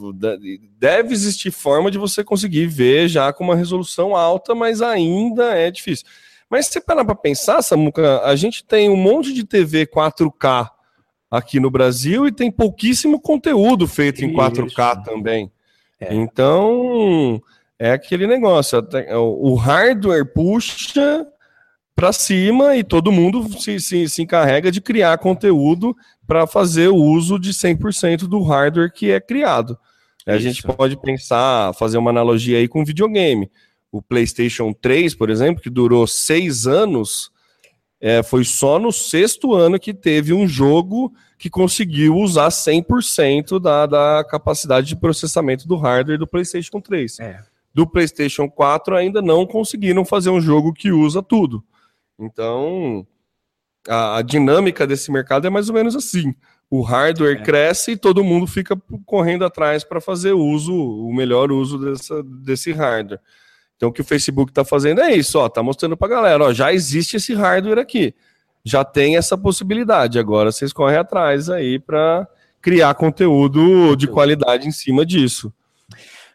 deve 0.79 1.13
existir 1.13 1.51
forma 1.51 1.91
de 1.91 1.99
você 1.99 2.25
conseguir 2.25 2.67
ver 2.67 3.09
já 3.09 3.33
com 3.33 3.45
uma 3.45 3.55
resolução 3.55 4.17
alta, 4.17 4.55
mas 4.55 4.83
ainda 4.83 5.55
é 5.55 5.71
difícil. 5.71 6.07
Mas 6.49 6.67
se 6.67 6.73
você 6.73 6.81
parar 6.81 7.05
para 7.05 7.15
pensar, 7.15 7.63
Samuca, 7.63 8.23
a 8.23 8.35
gente 8.35 8.65
tem 8.65 8.91
um 8.91 8.97
monte 8.97 9.33
de 9.33 9.45
TV 9.45 9.87
4K 9.87 10.69
aqui 11.31 11.61
no 11.61 11.71
Brasil 11.71 12.27
e 12.27 12.33
tem 12.33 12.51
pouquíssimo 12.51 13.21
conteúdo 13.21 13.87
feito 13.87 14.25
em 14.25 14.33
4K 14.35 15.05
também. 15.05 15.53
É. 16.01 16.13
Então, 16.13 17.41
é 17.79 17.93
aquele 17.93 18.27
negócio, 18.27 18.85
o 19.17 19.55
hardware 19.55 20.27
puxa 20.33 21.27
para 22.01 22.14
cima 22.14 22.76
e 22.76 22.82
todo 22.82 23.12
mundo 23.12 23.46
se, 23.61 23.78
se, 23.78 24.09
se 24.09 24.22
encarrega 24.22 24.72
de 24.72 24.80
criar 24.80 25.18
conteúdo 25.18 25.94
para 26.26 26.46
fazer 26.46 26.88
o 26.88 26.96
uso 26.96 27.38
de 27.38 27.53
100% 27.53 28.20
do 28.20 28.42
hardware 28.42 28.90
que 28.90 29.11
é 29.11 29.20
criado. 29.20 29.78
Isso. 30.20 30.30
A 30.30 30.38
gente 30.38 30.62
pode 30.62 30.96
pensar, 30.96 31.74
fazer 31.74 31.98
uma 31.98 32.09
analogia 32.09 32.57
aí 32.57 32.66
com 32.66 32.86
videogame. 32.86 33.51
O 33.92 34.01
PlayStation 34.01 34.72
3, 34.72 35.14
por 35.14 35.28
exemplo, 35.28 35.62
que 35.62 35.68
durou 35.68 36.07
seis 36.07 36.66
anos, 36.66 37.30
é, 38.01 38.22
foi 38.22 38.44
só 38.46 38.78
no 38.78 38.90
sexto 38.90 39.55
ano 39.55 39.78
que 39.78 39.92
teve 39.92 40.32
um 40.32 40.48
jogo 40.48 41.12
que 41.36 41.51
conseguiu 41.51 42.16
usar 42.16 42.48
100% 42.48 43.61
da, 43.61 43.84
da 43.84 44.24
capacidade 44.24 44.86
de 44.86 44.96
processamento 44.96 45.68
do 45.68 45.76
hardware 45.76 46.18
do 46.18 46.26
PlayStation 46.26 46.80
3. 46.80 47.20
É. 47.20 47.40
Do 47.74 47.86
PlayStation 47.86 48.48
4 48.48 48.96
ainda 48.96 49.20
não 49.20 49.44
conseguiram 49.44 50.03
fazer 50.03 50.30
um 50.30 50.40
jogo 50.40 50.72
que 50.72 50.90
usa 50.90 51.22
tudo. 51.22 51.62
Então, 52.21 53.07
a, 53.89 54.18
a, 54.18 54.23
dinâmica 54.23 54.87
desse 54.87 55.11
mercado 55.11 55.47
é 55.47 55.51
mais 55.51 55.68
ou 55.68 55.75
menos 55.75 55.97
assim. 55.97 56.35
O 56.71 56.83
hardware 56.83 57.39
é. 57.39 57.43
cresce 57.43 57.93
e 57.93 57.97
todo 57.97 58.23
mundo 58.23 58.47
fica 58.47 58.81
correndo 59.05 59.45
atrás 59.45 59.83
para 59.83 60.01
fazer 60.01 60.33
uso, 60.33 60.73
o 60.73 61.12
melhor 61.12 61.51
uso 61.51 61.79
dessa, 61.79 62.23
desse 62.23 62.73
hardware. 62.73 63.21
Então, 63.77 63.89
o 63.89 63.93
que 63.93 64.03
o 64.03 64.05
Facebook 64.05 64.51
está 64.51 64.64
fazendo 64.64 65.01
é 65.01 65.14
isso, 65.14 65.39
ó, 65.39 65.49
tá 65.49 65.62
mostrando 65.62 65.97
para 65.97 66.07
a 66.07 66.11
galera, 66.11 66.45
ó, 66.45 66.53
já 66.53 66.71
existe 66.71 67.16
esse 67.16 67.33
hardware 67.33 67.79
aqui, 67.79 68.14
já 68.62 68.85
tem 68.85 69.16
essa 69.16 69.39
possibilidade. 69.39 70.18
Agora 70.18 70.53
vocês 70.53 70.71
correm 70.71 70.99
atrás 70.99 71.49
aí 71.49 71.79
para 71.79 72.29
criar 72.61 72.95
conteúdo 72.95 73.97
de 73.97 74.07
qualidade 74.07 74.68
em 74.68 74.71
cima 74.71 75.07
disso. 75.07 75.51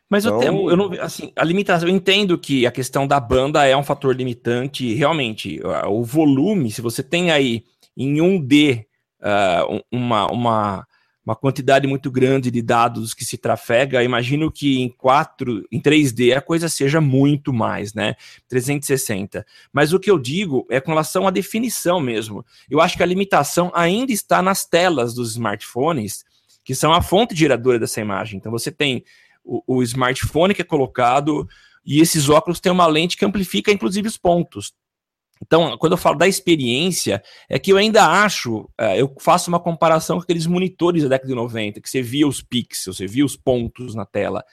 Mas 0.10 0.26
então... 0.26 0.42
eu, 0.42 0.70
eu 0.70 0.78
não, 0.78 0.92
assim, 1.02 1.32
a 1.36 1.44
limitação, 1.44 1.88
eu 1.88 1.96
entendo 1.96 2.38
que 2.38 2.66
a 2.66 2.72
questão 2.72 3.08
da 3.08 3.20
banda 3.20 3.66
é 3.66 3.76
um 3.76 3.84
fator 3.84 4.16
limitante, 4.16 4.94
realmente. 4.94 5.60
O 5.88 6.04
volume, 6.04 6.72
se 6.72 6.82
você 6.82 7.02
tem 7.02 7.32
aí 7.32 7.64
em 7.98 8.16
1D 8.16 8.82
uh, 8.82 8.86
ah, 9.22 9.66
uma, 9.92 10.32
uma, 10.32 10.88
uma 11.26 11.36
quantidade 11.36 11.88
muito 11.88 12.12
grande 12.12 12.52
de 12.52 12.62
dados 12.62 13.16
que 13.16 13.26
se 13.26 13.36
trafega, 13.36 14.04
imagino 14.04 14.52
que 14.52 14.80
em 14.80 14.90
4, 14.90 15.66
em 15.72 15.82
3D 15.82 16.38
a 16.38 16.42
coisa 16.42 16.70
seja 16.70 17.02
muito 17.02 17.52
mais, 17.52 17.96
né? 17.96 18.16
360. 18.48 19.44
Mas 19.74 19.92
o 19.92 20.00
que 20.00 20.12
eu 20.12 20.20
digo 20.20 20.68
é 20.70 20.80
com 20.80 20.92
relação 20.92 21.28
à 21.28 21.32
definição 21.32 22.00
mesmo. 22.00 22.46
Eu 22.70 22.80
acho 22.80 22.96
que 22.96 23.02
a 23.02 23.08
limitação 23.08 23.72
ainda 23.74 24.12
está 24.12 24.40
nas 24.42 24.66
telas 24.66 25.16
dos 25.16 25.32
smartphones, 25.32 26.24
que 26.64 26.76
são 26.76 26.94
a 26.94 27.02
fonte 27.02 27.36
geradora 27.36 27.80
dessa 27.80 28.02
imagem. 28.02 28.38
Então 28.38 28.52
você 28.52 28.72
tem 28.72 29.04
o, 29.46 29.62
o 29.68 29.84
smartphone 29.84 30.54
que 30.54 30.62
é 30.62 30.66
colocado, 30.66 31.48
e 31.86 32.00
esses 32.02 32.28
óculos 32.28 32.60
têm 32.60 32.72
uma 32.72 32.88
lente 32.88 33.16
que 33.16 33.24
amplifica, 33.24 33.72
inclusive, 33.72 34.08
os 34.08 34.18
pontos. 34.18 34.74
Então, 35.42 35.78
quando 35.78 35.94
eu 35.94 35.98
falo 35.98 36.18
da 36.18 36.28
experiência, 36.28 37.22
é 37.50 37.60
que 37.60 37.72
eu 37.72 37.78
ainda 37.78 38.06
acho, 38.24 38.70
é, 38.78 39.00
eu 39.00 39.14
faço 39.20 39.50
uma 39.50 39.60
comparação 39.60 40.18
com 40.18 40.24
aqueles 40.24 40.48
monitores 40.48 41.04
da 41.04 41.10
década 41.10 41.30
de 41.30 41.36
90, 41.36 41.82
que 41.82 41.90
você 41.90 42.02
via 42.02 42.28
os 42.28 42.42
pixels, 42.42 42.98
você 42.98 43.06
via 43.06 43.26
os 43.26 43.36
pontos 43.36 43.94
na 43.94 44.06
tela. 44.06 44.44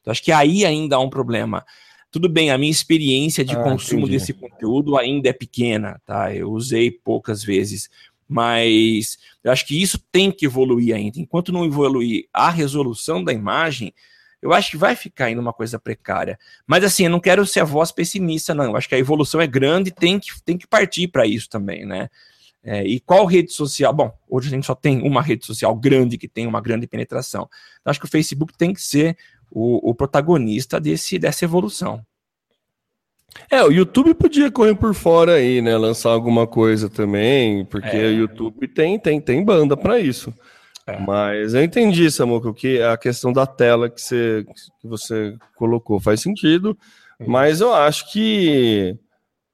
Então, 0.00 0.10
acho 0.10 0.22
que 0.22 0.32
aí 0.32 0.64
ainda 0.64 0.96
há 0.96 1.00
um 1.00 1.08
problema. 1.08 1.64
Tudo 2.10 2.28
bem, 2.28 2.50
a 2.50 2.58
minha 2.58 2.70
experiência 2.70 3.44
de 3.44 3.54
ah, 3.54 3.62
consumo 3.62 4.02
entendi. 4.02 4.18
desse 4.18 4.32
conteúdo 4.34 4.98
ainda 4.98 5.30
é 5.30 5.32
pequena, 5.32 5.98
tá? 6.04 6.34
Eu 6.34 6.50
usei 6.50 6.90
poucas 6.90 7.42
vezes, 7.42 7.88
mas 8.28 9.16
eu 9.42 9.50
acho 9.50 9.66
que 9.66 9.80
isso 9.80 9.98
tem 10.10 10.30
que 10.30 10.44
evoluir 10.44 10.94
ainda. 10.94 11.18
Enquanto 11.18 11.52
não 11.52 11.64
evoluir 11.64 12.26
a 12.32 12.50
resolução 12.50 13.24
da 13.24 13.32
imagem, 13.32 13.94
eu 14.42 14.52
acho 14.52 14.72
que 14.72 14.76
vai 14.76 14.96
ficar 14.96 15.26
ainda 15.26 15.40
uma 15.40 15.52
coisa 15.52 15.78
precária. 15.78 16.38
Mas 16.66 16.82
assim, 16.82 17.04
eu 17.04 17.10
não 17.10 17.20
quero 17.20 17.46
ser 17.46 17.60
a 17.60 17.64
voz 17.64 17.92
pessimista, 17.92 18.52
não. 18.52 18.64
Eu 18.64 18.76
acho 18.76 18.88
que 18.88 18.94
a 18.96 18.98
evolução 18.98 19.40
é 19.40 19.46
grande 19.46 19.90
e 19.90 19.92
tem 19.92 20.18
que, 20.18 20.28
tem 20.44 20.58
que 20.58 20.66
partir 20.66 21.06
para 21.06 21.24
isso 21.24 21.48
também, 21.48 21.86
né? 21.86 22.08
É, 22.64 22.84
e 22.84 23.00
qual 23.00 23.24
rede 23.24 23.52
social? 23.52 23.92
Bom, 23.92 24.12
hoje 24.28 24.48
a 24.48 24.50
gente 24.50 24.66
só 24.66 24.74
tem 24.74 25.02
uma 25.02 25.22
rede 25.22 25.46
social 25.46 25.74
grande 25.74 26.18
que 26.18 26.28
tem 26.28 26.46
uma 26.46 26.60
grande 26.60 26.86
penetração. 26.86 27.48
Então, 27.80 27.90
acho 27.90 28.00
que 28.00 28.06
o 28.06 28.10
Facebook 28.10 28.52
tem 28.56 28.72
que 28.72 28.82
ser 28.82 29.16
o, 29.50 29.90
o 29.90 29.94
protagonista 29.94 30.80
desse, 30.80 31.18
dessa 31.18 31.44
evolução. 31.44 32.04
É, 33.50 33.62
o 33.64 33.72
YouTube 33.72 34.14
podia 34.14 34.50
correr 34.50 34.74
por 34.74 34.94
fora 34.94 35.34
aí, 35.34 35.62
né? 35.62 35.76
Lançar 35.76 36.10
alguma 36.10 36.46
coisa 36.46 36.88
também, 36.88 37.64
porque 37.64 37.96
é. 37.96 38.06
o 38.06 38.12
YouTube 38.12 38.68
tem, 38.68 38.98
tem, 38.98 39.20
tem 39.20 39.44
banda 39.44 39.76
para 39.76 39.98
isso. 39.98 40.32
É. 40.86 40.98
Mas 41.00 41.54
eu 41.54 41.62
entendi, 41.62 42.10
Samuca, 42.10 42.52
que 42.52 42.80
a 42.82 42.96
questão 42.96 43.32
da 43.32 43.46
tela 43.46 43.88
que 43.88 44.00
você, 44.00 44.44
que 44.80 44.86
você 44.86 45.36
colocou 45.54 46.00
faz 46.00 46.20
sentido, 46.20 46.76
uhum. 47.20 47.28
mas 47.28 47.60
eu 47.60 47.72
acho 47.72 48.10
que 48.10 48.98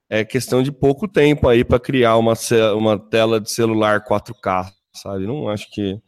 é 0.08 0.24
questão 0.24 0.62
de 0.62 0.72
pouco 0.72 1.06
tempo 1.06 1.46
aí 1.48 1.64
para 1.64 1.78
criar 1.78 2.16
uma, 2.16 2.32
uma 2.76 2.98
tela 2.98 3.40
de 3.40 3.50
celular 3.50 4.02
4K, 4.04 4.70
sabe? 4.92 5.26
Não 5.26 5.48
acho 5.48 5.70
que. 5.70 6.00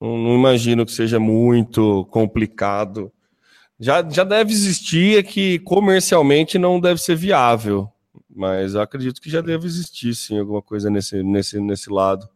Não, 0.00 0.16
não, 0.16 0.34
imagino 0.34 0.86
que 0.86 0.92
seja 0.92 1.18
muito 1.18 2.06
complicado. 2.10 3.12
Já, 3.78 4.08
já 4.08 4.24
deve 4.24 4.52
existir, 4.52 5.18
é 5.18 5.22
que 5.22 5.58
comercialmente 5.60 6.58
não 6.58 6.78
deve 6.78 7.00
ser 7.00 7.16
viável, 7.16 7.88
mas 8.28 8.74
eu 8.74 8.80
acredito 8.82 9.20
que 9.20 9.30
já 9.30 9.40
deve 9.40 9.66
existir, 9.66 10.14
sim, 10.14 10.38
alguma 10.38 10.62
coisa 10.62 10.90
nesse, 10.90 11.22
nesse, 11.22 11.58
nesse 11.60 11.90
lado 11.90 12.28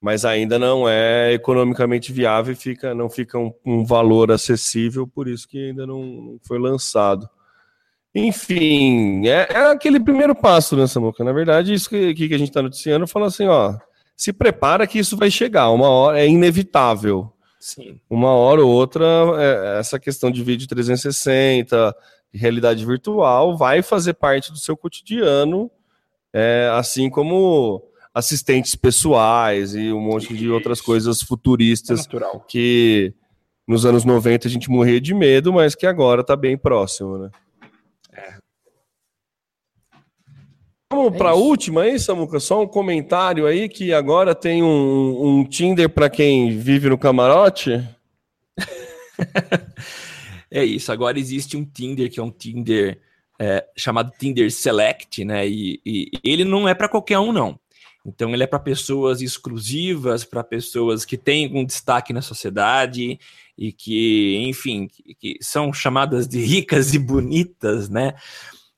mas 0.00 0.24
ainda 0.24 0.58
não 0.58 0.88
é 0.88 1.32
economicamente 1.32 2.12
viável 2.12 2.52
e 2.52 2.56
fica, 2.56 2.94
não 2.94 3.10
fica 3.10 3.38
um, 3.38 3.52
um 3.64 3.84
valor 3.84 4.30
acessível, 4.30 5.06
por 5.06 5.26
isso 5.26 5.48
que 5.48 5.68
ainda 5.68 5.86
não, 5.86 6.38
foi 6.42 6.58
lançado. 6.58 7.28
Enfim, 8.14 9.26
é, 9.26 9.48
é, 9.50 9.70
aquele 9.70 10.00
primeiro 10.00 10.34
passo, 10.34 10.76
né, 10.76 10.86
Samuca? 10.86 11.22
Na 11.24 11.32
verdade, 11.32 11.74
isso 11.74 11.88
que, 11.88 12.14
que 12.14 12.34
a 12.34 12.38
gente 12.38 12.48
está 12.48 12.62
noticiando 12.62 13.06
fala 13.06 13.26
assim, 13.26 13.46
ó, 13.46 13.76
se 14.16 14.32
prepara 14.32 14.86
que 14.86 14.98
isso 14.98 15.16
vai 15.16 15.30
chegar, 15.30 15.70
uma 15.70 15.88
hora, 15.88 16.20
é 16.20 16.26
inevitável. 16.26 17.32
Sim. 17.60 18.00
Uma 18.08 18.30
hora 18.30 18.62
ou 18.64 18.70
outra, 18.70 19.04
é, 19.36 19.78
essa 19.80 19.98
questão 19.98 20.30
de 20.30 20.42
vídeo 20.44 20.68
360, 20.68 21.94
realidade 22.32 22.84
virtual, 22.86 23.56
vai 23.56 23.82
fazer 23.82 24.14
parte 24.14 24.52
do 24.52 24.58
seu 24.58 24.76
cotidiano, 24.76 25.70
é, 26.32 26.70
assim 26.72 27.10
como 27.10 27.82
assistentes 28.18 28.74
pessoais 28.74 29.76
e 29.76 29.92
um 29.92 30.00
monte 30.00 30.34
de 30.34 30.50
outras 30.50 30.80
coisas 30.80 31.22
futuristas 31.22 32.08
é 32.12 32.40
que 32.48 33.14
nos 33.66 33.86
anos 33.86 34.04
90 34.04 34.48
a 34.48 34.50
gente 34.50 34.68
morria 34.68 35.00
de 35.00 35.14
medo, 35.14 35.52
mas 35.52 35.76
que 35.76 35.86
agora 35.86 36.22
está 36.22 36.34
bem 36.34 36.58
próximo, 36.58 37.16
né? 37.16 37.30
É. 38.12 38.38
Vamos 40.92 41.14
é 41.14 41.16
para 41.16 41.30
a 41.30 41.34
última 41.34 41.82
aí, 41.82 41.96
Samuca? 41.96 42.40
Só 42.40 42.60
um 42.60 42.66
comentário 42.66 43.46
aí 43.46 43.68
que 43.68 43.92
agora 43.92 44.34
tem 44.34 44.64
um, 44.64 45.38
um 45.38 45.44
Tinder 45.44 45.88
para 45.88 46.10
quem 46.10 46.58
vive 46.58 46.88
no 46.88 46.98
camarote. 46.98 47.86
é 50.50 50.64
isso, 50.64 50.90
agora 50.90 51.20
existe 51.20 51.56
um 51.56 51.64
Tinder 51.64 52.10
que 52.10 52.18
é 52.18 52.22
um 52.22 52.32
Tinder 52.32 53.00
é, 53.38 53.64
chamado 53.76 54.12
Tinder 54.18 54.50
Select, 54.50 55.24
né? 55.24 55.46
E, 55.46 55.80
e 55.86 56.10
ele 56.24 56.44
não 56.44 56.68
é 56.68 56.74
para 56.74 56.88
qualquer 56.88 57.20
um, 57.20 57.32
não. 57.32 57.60
Então, 58.08 58.32
ele 58.32 58.42
é 58.42 58.46
para 58.46 58.58
pessoas 58.58 59.20
exclusivas, 59.20 60.24
para 60.24 60.42
pessoas 60.42 61.04
que 61.04 61.18
têm 61.18 61.54
um 61.54 61.62
destaque 61.62 62.10
na 62.10 62.22
sociedade 62.22 63.20
e 63.56 63.70
que, 63.70 64.42
enfim, 64.46 64.88
que, 65.20 65.36
são 65.42 65.72
chamadas 65.74 66.26
de 66.26 66.40
ricas 66.40 66.94
e 66.94 66.98
bonitas, 66.98 67.90
né? 67.90 68.14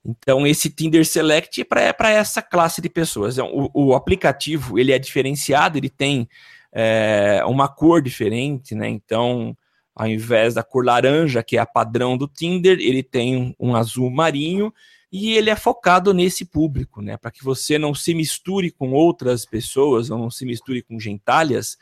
Então, 0.05 0.45
esse 0.45 0.68
Tinder 0.68 1.07
Select 1.07 1.64
é 1.76 1.93
para 1.93 2.11
essa 2.11 2.43
classe 2.43 2.81
de 2.81 2.89
pessoas. 2.89 3.39
Então, 3.39 3.51
o, 3.53 3.91
o, 3.91 3.95
aplicativo 3.95 4.78
ele 4.78 4.91
é 4.91 4.99
diferenciado, 4.99 5.78
ele 5.78 5.91
tem 5.91 6.28
é, 6.72 7.41
uma 7.47 7.68
cor 7.68 8.03
diferente, 8.03 8.74
né? 8.74 8.89
Então, 8.89 9.57
ao 9.95 10.09
invés 10.09 10.55
da 10.55 10.64
cor 10.64 10.85
laranja, 10.85 11.43
que 11.43 11.57
é 11.57 11.61
a 11.61 11.66
padrão 11.66 12.16
do 12.16 12.26
Tinder, 12.26 12.78
ele 12.81 13.03
tem 13.03 13.37
um, 13.37 13.55
um 13.61 13.76
azul 13.76 14.11
marinho 14.11 14.72
e 15.13 15.33
ele 15.33 15.51
é 15.51 15.57
focado 15.57 16.15
nesse 16.15 16.45
público, 16.45 17.03
né? 17.03 17.17
Para 17.17 17.31
que 17.31 17.43
você 17.43 17.79
não 17.79 17.95
se 17.95 18.15
misture 18.15 18.71
com 18.71 18.93
outras 18.93 19.45
pessoas, 19.45 20.09
não 20.09 20.31
se 20.31 20.45
misture 20.47 20.83
com 20.83 21.01
gentalhas, 21.01 21.77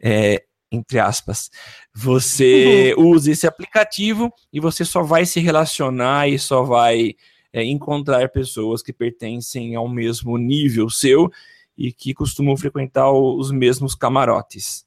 é, 0.00 0.44
entre 0.70 1.00
aspas, 1.00 1.50
você 1.92 2.94
uhum. 2.96 3.08
usa 3.08 3.32
esse 3.32 3.46
aplicativo 3.46 4.32
e 4.52 4.60
você 4.60 4.84
só 4.84 5.02
vai 5.02 5.26
se 5.26 5.40
relacionar 5.40 6.28
e 6.28 6.38
só 6.38 6.62
vai 6.62 7.16
é, 7.52 7.64
encontrar 7.64 8.28
pessoas 8.28 8.80
que 8.80 8.92
pertencem 8.92 9.74
ao 9.74 9.88
mesmo 9.88 10.38
nível 10.38 10.88
seu 10.88 11.30
e 11.76 11.92
que 11.92 12.14
costumam 12.14 12.56
frequentar 12.56 13.10
os 13.10 13.50
mesmos 13.50 13.96
camarotes. 13.96 14.86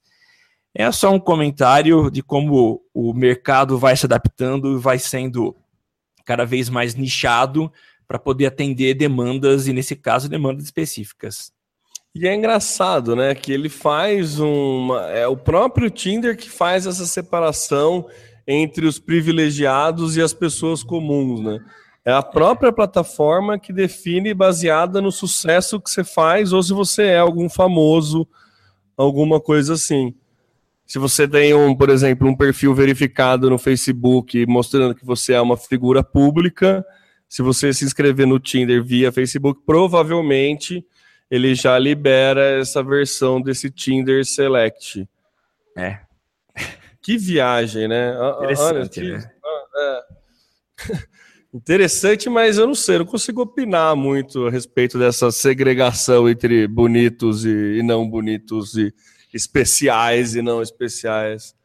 É 0.74 0.90
só 0.92 1.12
um 1.12 1.20
comentário 1.20 2.10
de 2.10 2.24
como 2.24 2.82
o 2.94 3.14
mercado 3.14 3.78
vai 3.78 3.96
se 3.98 4.06
adaptando 4.06 4.78
e 4.78 4.80
vai 4.80 4.98
sendo 4.98 5.56
cada 6.26 6.46
vez 6.46 6.70
mais 6.70 6.96
nichado 6.96 7.72
para 8.08 8.20
poder 8.20 8.46
atender 8.46 8.94
demandas, 8.94 9.68
e 9.68 9.74
nesse 9.74 9.96
caso, 9.96 10.30
demandas 10.30 10.66
específicas. 10.66 11.52
E 12.16 12.28
é 12.28 12.36
engraçado, 12.36 13.16
né? 13.16 13.34
Que 13.34 13.52
ele 13.52 13.70
faz 13.70 14.40
uma. 14.40 15.10
É 15.10 15.28
o 15.28 15.36
próprio 15.36 15.90
Tinder 15.90 16.38
que 16.38 16.50
faz 16.50 16.86
essa 16.86 17.08
separação 17.08 18.08
entre 18.46 18.86
os 18.86 19.00
privilegiados 19.00 20.16
e 20.16 20.22
as 20.22 20.34
pessoas 20.34 20.84
comuns, 20.84 21.42
né? 21.42 21.60
É 22.06 22.12
a 22.12 22.22
própria 22.22 22.72
plataforma 22.72 23.58
que 23.58 23.74
define 23.74 24.34
baseada 24.34 25.02
no 25.02 25.12
sucesso 25.12 25.80
que 25.80 25.90
você 25.90 26.04
faz 26.04 26.52
ou 26.54 26.62
se 26.62 26.74
você 26.74 27.04
é 27.04 27.18
algum 27.18 27.50
famoso, 27.50 28.28
alguma 28.98 29.40
coisa 29.40 29.74
assim. 29.74 30.14
Se 30.86 31.00
você 31.00 31.28
tem 31.28 31.54
um, 31.54 31.76
por 31.76 31.90
exemplo, 31.90 32.28
um 32.28 32.36
perfil 32.36 32.74
verificado 32.76 33.50
no 33.50 33.58
Facebook 33.58 34.46
mostrando 34.46 34.94
que 34.94 35.06
você 35.06 35.34
é 35.34 35.42
uma 35.42 35.58
figura 35.58 36.04
pública, 36.04 36.86
se 37.28 37.42
você 37.42 37.74
se 37.74 37.86
inscrever 37.86 38.28
no 38.28 38.40
Tinder 38.40 38.84
via 38.84 39.12
Facebook, 39.12 39.62
provavelmente 39.66 40.86
ele 41.32 41.56
já 41.56 41.80
libera 41.80 42.60
essa 42.60 42.84
versão 42.84 43.42
desse 43.42 43.72
Tinder 43.72 44.24
Select. 44.26 45.08
É. 45.76 46.00
Que 47.02 47.18
viagem, 47.18 47.88
né? 47.88 48.14
Interessante, 48.38 49.00
Olha, 49.00 49.18
né? 49.18 49.32
É. 49.76 50.04
Interessante, 51.54 52.30
mas 52.30 52.58
eu 52.58 52.66
não 52.66 52.74
sei, 52.74 52.96
eu 52.96 53.00
não 53.00 53.06
consigo 53.06 53.42
opinar 53.42 53.96
muito 53.96 54.48
a 54.48 54.50
respeito 54.50 54.98
dessa 54.98 55.32
segregação 55.32 56.28
entre 56.28 56.68
bonitos 56.68 57.46
e, 57.46 57.78
e 57.78 57.84
não 57.84 58.10
bonitos, 58.10 58.76
e 58.76 58.92
especiais 59.34 60.36
e 60.36 60.42
não 60.42 60.62
especiais. 60.62 61.56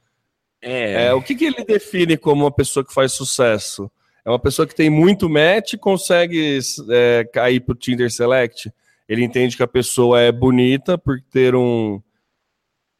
É. 0.60 1.06
é 1.06 1.14
o 1.14 1.22
que, 1.22 1.34
que 1.34 1.44
ele 1.44 1.64
define 1.64 2.16
como 2.16 2.44
uma 2.44 2.50
pessoa 2.50 2.84
que 2.84 2.92
faz 2.92 3.12
sucesso? 3.12 3.90
É 4.24 4.30
uma 4.30 4.38
pessoa 4.38 4.66
que 4.66 4.74
tem 4.74 4.90
muito 4.90 5.28
match 5.28 5.74
e 5.74 5.78
consegue 5.78 6.58
é, 6.90 7.24
cair 7.32 7.60
pro 7.60 7.74
Tinder 7.74 8.10
Select? 8.10 8.72
Ele 9.08 9.24
entende 9.24 9.56
que 9.56 9.62
a 9.62 9.68
pessoa 9.68 10.20
é 10.20 10.30
bonita 10.30 10.98
por 10.98 11.20
ter 11.30 11.54
um 11.54 12.02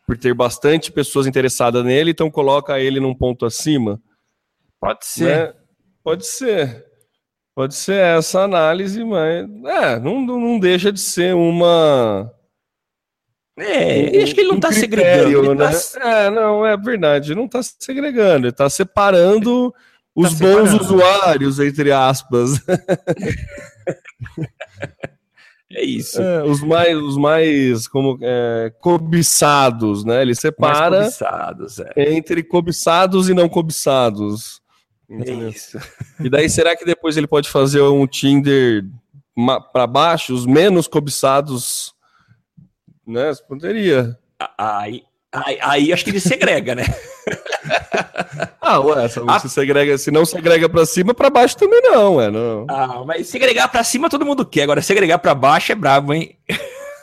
por 0.06 0.16
ter 0.16 0.32
bastante 0.32 0.90
pessoas 0.90 1.26
interessadas 1.26 1.84
nele, 1.84 2.12
então 2.12 2.30
coloca 2.30 2.80
ele 2.80 2.98
num 2.98 3.14
ponto 3.14 3.44
acima. 3.44 4.00
Pode 4.80 5.04
ser. 5.04 5.48
Né? 5.48 5.54
Pode 6.02 6.26
ser. 6.26 6.86
Pode 7.54 7.74
ser 7.74 8.00
essa 8.16 8.40
análise, 8.42 9.04
mas 9.04 9.46
é, 9.66 10.00
não, 10.00 10.22
não 10.22 10.58
deixa 10.58 10.90
de 10.90 11.00
ser 11.00 11.34
uma. 11.34 12.32
É, 13.58 14.22
acho 14.22 14.34
que 14.34 14.40
ele 14.40 14.48
não 14.48 14.56
está 14.56 14.72
segregando. 14.72 15.54
Né? 15.54 15.70
Tá... 15.70 16.08
É, 16.08 16.30
não, 16.30 16.66
é 16.66 16.76
verdade, 16.76 17.34
não 17.34 17.46
está 17.46 17.60
segregando, 17.62 18.46
ele 18.46 18.48
está 18.48 18.68
separando 18.70 19.72
tá 19.72 19.78
os 20.14 20.32
separando. 20.32 20.70
bons 20.70 20.80
usuários, 20.80 21.58
entre 21.58 21.92
aspas. 21.92 22.60
É 25.70 25.84
isso. 25.84 26.20
É, 26.20 26.42
os 26.44 26.62
mais, 26.62 26.96
os 26.96 27.16
mais 27.18 27.86
como, 27.86 28.18
é, 28.22 28.72
cobiçados, 28.80 30.02
né? 30.02 30.22
Ele 30.22 30.34
separa 30.34 31.00
cobiçados, 31.00 31.78
é. 31.78 32.14
entre 32.14 32.42
cobiçados 32.42 33.28
e 33.28 33.34
não 33.34 33.48
cobiçados. 33.48 34.62
É 35.10 35.30
isso. 35.30 35.78
E 36.20 36.30
daí, 36.30 36.48
será 36.48 36.74
que 36.74 36.84
depois 36.84 37.16
ele 37.16 37.26
pode 37.26 37.48
fazer 37.50 37.82
um 37.82 38.06
Tinder 38.06 38.84
para 39.72 39.86
baixo, 39.86 40.34
os 40.34 40.46
menos 40.46 40.88
cobiçados? 40.88 41.94
Né? 43.08 43.32
Poderia. 43.48 44.18
Aí, 44.58 45.02
aí, 45.32 45.58
aí 45.62 45.92
acho 45.92 46.04
que 46.04 46.10
ele 46.10 46.20
segrega, 46.20 46.74
né? 46.74 46.84
ah, 48.60 48.78
ué, 48.80 49.08
se, 49.08 49.18
ah. 49.26 49.38
segrega, 49.40 49.96
se 49.96 50.10
não 50.10 50.26
segrega 50.26 50.68
para 50.68 50.84
cima, 50.84 51.14
para 51.14 51.30
baixo 51.30 51.56
também 51.56 51.80
não, 51.80 52.16
ué. 52.16 52.30
Não. 52.30 52.66
Ah, 52.68 53.02
mas 53.06 53.26
segregar 53.26 53.68
para 53.68 53.82
cima 53.82 54.10
todo 54.10 54.26
mundo 54.26 54.44
quer, 54.44 54.64
agora 54.64 54.82
segregar 54.82 55.18
para 55.18 55.34
baixo 55.34 55.72
é 55.72 55.74
brabo, 55.74 56.12
hein? 56.12 56.36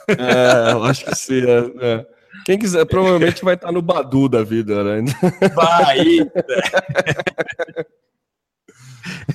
É, 0.08 0.70
eu 0.72 0.84
acho 0.84 1.04
que 1.04 1.14
sim. 1.16 1.42
É, 1.44 1.72
é. 1.84 2.06
Quem 2.44 2.56
quiser, 2.56 2.84
provavelmente 2.84 3.44
vai 3.44 3.54
estar 3.54 3.72
no 3.72 3.82
Badu 3.82 4.28
da 4.28 4.44
vida, 4.44 4.84
né? 4.84 5.12
Vai! 5.52 6.20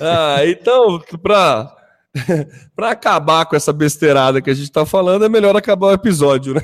ah, 0.00 0.38
então, 0.46 0.98
para 1.22 1.81
para 2.76 2.90
acabar 2.90 3.46
com 3.46 3.56
essa 3.56 3.72
besteirada 3.72 4.40
que 4.40 4.50
a 4.50 4.54
gente 4.54 4.70
tá 4.70 4.84
falando, 4.84 5.24
é 5.24 5.28
melhor 5.28 5.56
acabar 5.56 5.88
o 5.88 5.92
episódio, 5.92 6.54
né? 6.54 6.62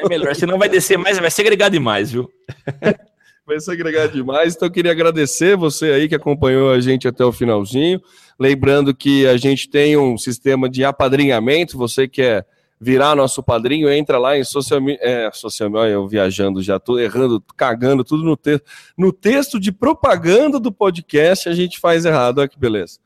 É 0.00 0.08
melhor, 0.08 0.34
senão 0.34 0.58
vai 0.58 0.68
descer 0.68 0.98
mais, 0.98 1.18
vai 1.18 1.30
segregar 1.30 1.70
demais, 1.70 2.12
viu? 2.12 2.30
Vai 3.46 3.60
segregar 3.60 4.08
demais. 4.08 4.56
Então, 4.56 4.66
eu 4.66 4.72
queria 4.72 4.90
agradecer 4.90 5.56
você 5.56 5.92
aí 5.92 6.08
que 6.08 6.16
acompanhou 6.16 6.72
a 6.72 6.80
gente 6.80 7.06
até 7.06 7.24
o 7.24 7.30
finalzinho. 7.30 8.02
Lembrando 8.36 8.92
que 8.92 9.24
a 9.24 9.36
gente 9.36 9.70
tem 9.70 9.96
um 9.96 10.18
sistema 10.18 10.68
de 10.68 10.84
apadrinhamento. 10.84 11.78
Você 11.78 12.08
que 12.08 12.22
é 12.22 12.44
virar 12.80 13.14
nosso 13.14 13.44
padrinho, 13.44 13.88
entra 13.88 14.18
lá 14.18 14.36
em 14.36 14.42
social 14.42 14.80
media. 14.80 14.98
É, 15.00 15.30
social 15.32 15.70
media, 15.70 15.90
eu 15.90 16.08
viajando 16.08 16.60
já, 16.60 16.80
tô 16.80 16.98
errando, 16.98 17.40
cagando 17.56 18.02
tudo 18.02 18.24
no 18.24 18.36
texto. 18.36 18.64
No 18.98 19.12
texto 19.12 19.60
de 19.60 19.70
propaganda 19.70 20.58
do 20.58 20.72
podcast, 20.72 21.48
a 21.48 21.54
gente 21.54 21.78
faz 21.78 22.04
errado. 22.04 22.38
Olha 22.38 22.48
que 22.48 22.58
beleza. 22.58 22.98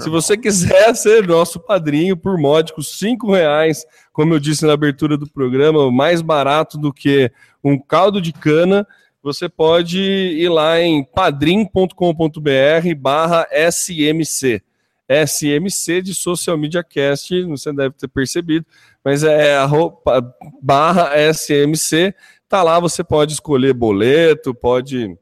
Se 0.00 0.08
você 0.08 0.36
quiser 0.36 0.94
ser 0.94 1.26
nosso 1.26 1.60
padrinho 1.60 2.16
por 2.16 2.38
módicos 2.38 2.98
cinco 2.98 3.32
reais, 3.32 3.84
como 4.12 4.34
eu 4.34 4.40
disse 4.40 4.66
na 4.66 4.72
abertura 4.72 5.16
do 5.16 5.28
programa, 5.28 5.90
mais 5.90 6.22
barato 6.22 6.78
do 6.78 6.92
que 6.92 7.30
um 7.62 7.78
caldo 7.78 8.20
de 8.20 8.32
cana, 8.32 8.86
você 9.22 9.48
pode 9.48 9.98
ir 10.00 10.48
lá 10.48 10.80
em 10.80 11.02
padrim.com.br 11.02 11.90
barra 12.96 13.46
SMC. 13.50 14.62
SMC 15.08 16.02
de 16.02 16.14
Social 16.14 16.56
Media 16.56 16.82
Cast, 16.82 17.42
você 17.44 17.72
deve 17.72 17.94
ter 17.94 18.08
percebido, 18.08 18.66
mas 19.04 19.22
é 19.22 19.56
arroba, 19.56 20.34
barra 20.60 21.12
SMC, 21.32 22.14
tá 22.48 22.62
lá, 22.62 22.78
você 22.80 23.04
pode 23.04 23.32
escolher 23.32 23.72
boleto, 23.72 24.54
pode. 24.54 25.16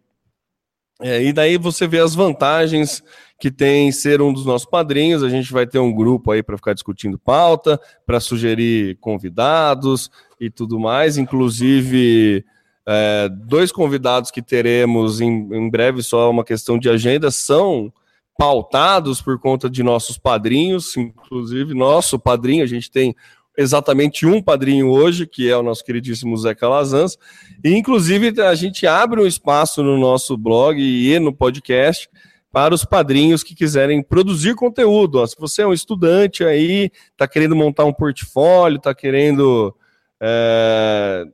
É, 1.00 1.22
e 1.22 1.32
daí 1.32 1.58
você 1.58 1.86
vê 1.86 1.98
as 1.98 2.14
vantagens 2.14 3.02
que 3.38 3.50
tem 3.50 3.90
ser 3.90 4.22
um 4.22 4.32
dos 4.32 4.46
nossos 4.46 4.68
padrinhos. 4.68 5.22
A 5.22 5.28
gente 5.28 5.52
vai 5.52 5.66
ter 5.66 5.78
um 5.78 5.92
grupo 5.92 6.30
aí 6.30 6.42
para 6.42 6.56
ficar 6.56 6.72
discutindo 6.72 7.18
pauta, 7.18 7.80
para 8.06 8.20
sugerir 8.20 8.96
convidados 9.00 10.10
e 10.40 10.50
tudo 10.50 10.78
mais, 10.78 11.18
inclusive. 11.18 12.44
É, 12.86 13.30
dois 13.30 13.72
convidados 13.72 14.30
que 14.30 14.42
teremos 14.42 15.18
em, 15.18 15.48
em 15.52 15.70
breve, 15.70 16.02
só 16.02 16.30
uma 16.30 16.44
questão 16.44 16.78
de 16.78 16.90
agenda, 16.90 17.30
são 17.30 17.90
pautados 18.36 19.22
por 19.22 19.38
conta 19.38 19.70
de 19.70 19.82
nossos 19.82 20.18
padrinhos, 20.18 20.96
inclusive 20.96 21.72
nosso 21.72 22.18
padrinho, 22.18 22.62
a 22.62 22.66
gente 22.66 22.90
tem 22.90 23.14
exatamente 23.56 24.26
um 24.26 24.42
padrinho 24.42 24.90
hoje, 24.90 25.26
que 25.26 25.48
é 25.48 25.56
o 25.56 25.62
nosso 25.62 25.84
queridíssimo 25.84 26.36
Zé 26.36 26.54
Calazans, 26.54 27.16
e 27.64 27.74
inclusive 27.74 28.40
a 28.42 28.54
gente 28.54 28.86
abre 28.86 29.20
um 29.20 29.26
espaço 29.26 29.82
no 29.82 29.98
nosso 29.98 30.36
blog 30.36 30.78
e 30.80 31.18
no 31.18 31.32
podcast 31.32 32.08
para 32.50 32.74
os 32.74 32.84
padrinhos 32.84 33.42
que 33.42 33.54
quiserem 33.54 34.02
produzir 34.02 34.54
conteúdo. 34.54 35.26
Se 35.26 35.34
você 35.36 35.62
é 35.62 35.66
um 35.66 35.72
estudante 35.72 36.44
aí, 36.44 36.90
está 37.10 37.26
querendo 37.26 37.56
montar 37.56 37.84
um 37.84 37.92
portfólio, 37.92 38.76
está 38.76 38.94
querendo 38.94 39.74
é, 40.20 41.24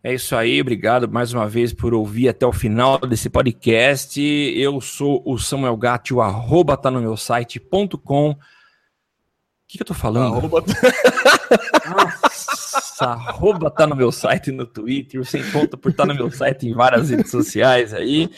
É 0.00 0.14
isso 0.14 0.36
aí, 0.36 0.60
obrigado 0.60 1.08
mais 1.08 1.32
uma 1.32 1.48
vez 1.48 1.72
por 1.72 1.92
ouvir 1.92 2.28
até 2.28 2.46
o 2.46 2.52
final 2.52 2.98
desse 2.98 3.28
podcast. 3.28 4.20
Eu 4.20 4.80
sou 4.80 5.22
o 5.26 5.36
Samuel 5.38 5.76
Gatti, 5.76 6.14
o 6.14 6.20
arroba 6.20 6.76
tá 6.76 6.88
no 6.88 7.00
meu 7.00 7.16
site.com. 7.16 8.30
O 8.30 8.36
que, 9.66 9.78
que 9.78 9.82
eu 9.82 9.86
tô 9.86 9.94
falando? 9.94 10.36
Arroba... 10.36 10.62
Nossa, 11.90 13.04
arroba 13.06 13.70
tá 13.70 13.86
no 13.86 13.96
meu 13.96 14.10
site 14.10 14.50
no 14.50 14.66
Twitter, 14.66 15.24
sem 15.24 15.42
conta 15.50 15.76
por 15.76 15.90
estar 15.90 16.06
tá 16.06 16.12
no 16.12 16.18
meu 16.18 16.30
site 16.30 16.68
em 16.68 16.74
várias 16.74 17.10
redes 17.10 17.30
sociais 17.30 17.92
aí. 17.92 18.30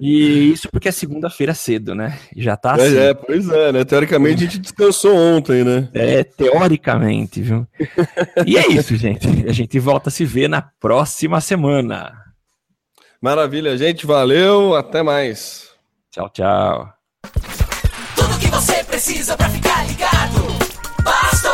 E 0.00 0.52
isso 0.52 0.68
porque 0.70 0.88
é 0.88 0.92
segunda-feira 0.92 1.54
cedo, 1.54 1.94
né? 1.94 2.18
Já 2.36 2.56
tá 2.56 2.74
assim. 2.74 2.96
É, 2.96 3.10
é, 3.10 3.14
pois 3.14 3.48
é, 3.48 3.72
né? 3.72 3.84
Teoricamente 3.84 4.44
a 4.44 4.46
gente 4.46 4.58
descansou 4.58 5.14
ontem, 5.16 5.64
né? 5.64 5.88
É, 5.94 6.24
teoricamente, 6.24 7.42
viu? 7.42 7.66
E 8.46 8.56
é 8.56 8.66
isso, 8.68 8.96
gente. 8.96 9.26
A 9.48 9.52
gente 9.52 9.78
volta 9.78 10.08
a 10.08 10.12
se 10.12 10.24
ver 10.24 10.48
na 10.48 10.62
próxima 10.62 11.40
semana. 11.40 12.24
Maravilha, 13.24 13.76
gente. 13.78 14.06
Valeu. 14.06 14.74
Até 14.74 15.02
mais. 15.02 15.70
Tchau, 16.10 16.28
tchau. 16.28 16.92
Tudo 18.14 18.38
que 18.38 18.48
você 18.48 18.84
precisa 18.84 19.34
para 19.34 19.48
ficar 19.48 19.86
ligado. 19.86 20.44
Basta 21.02 21.53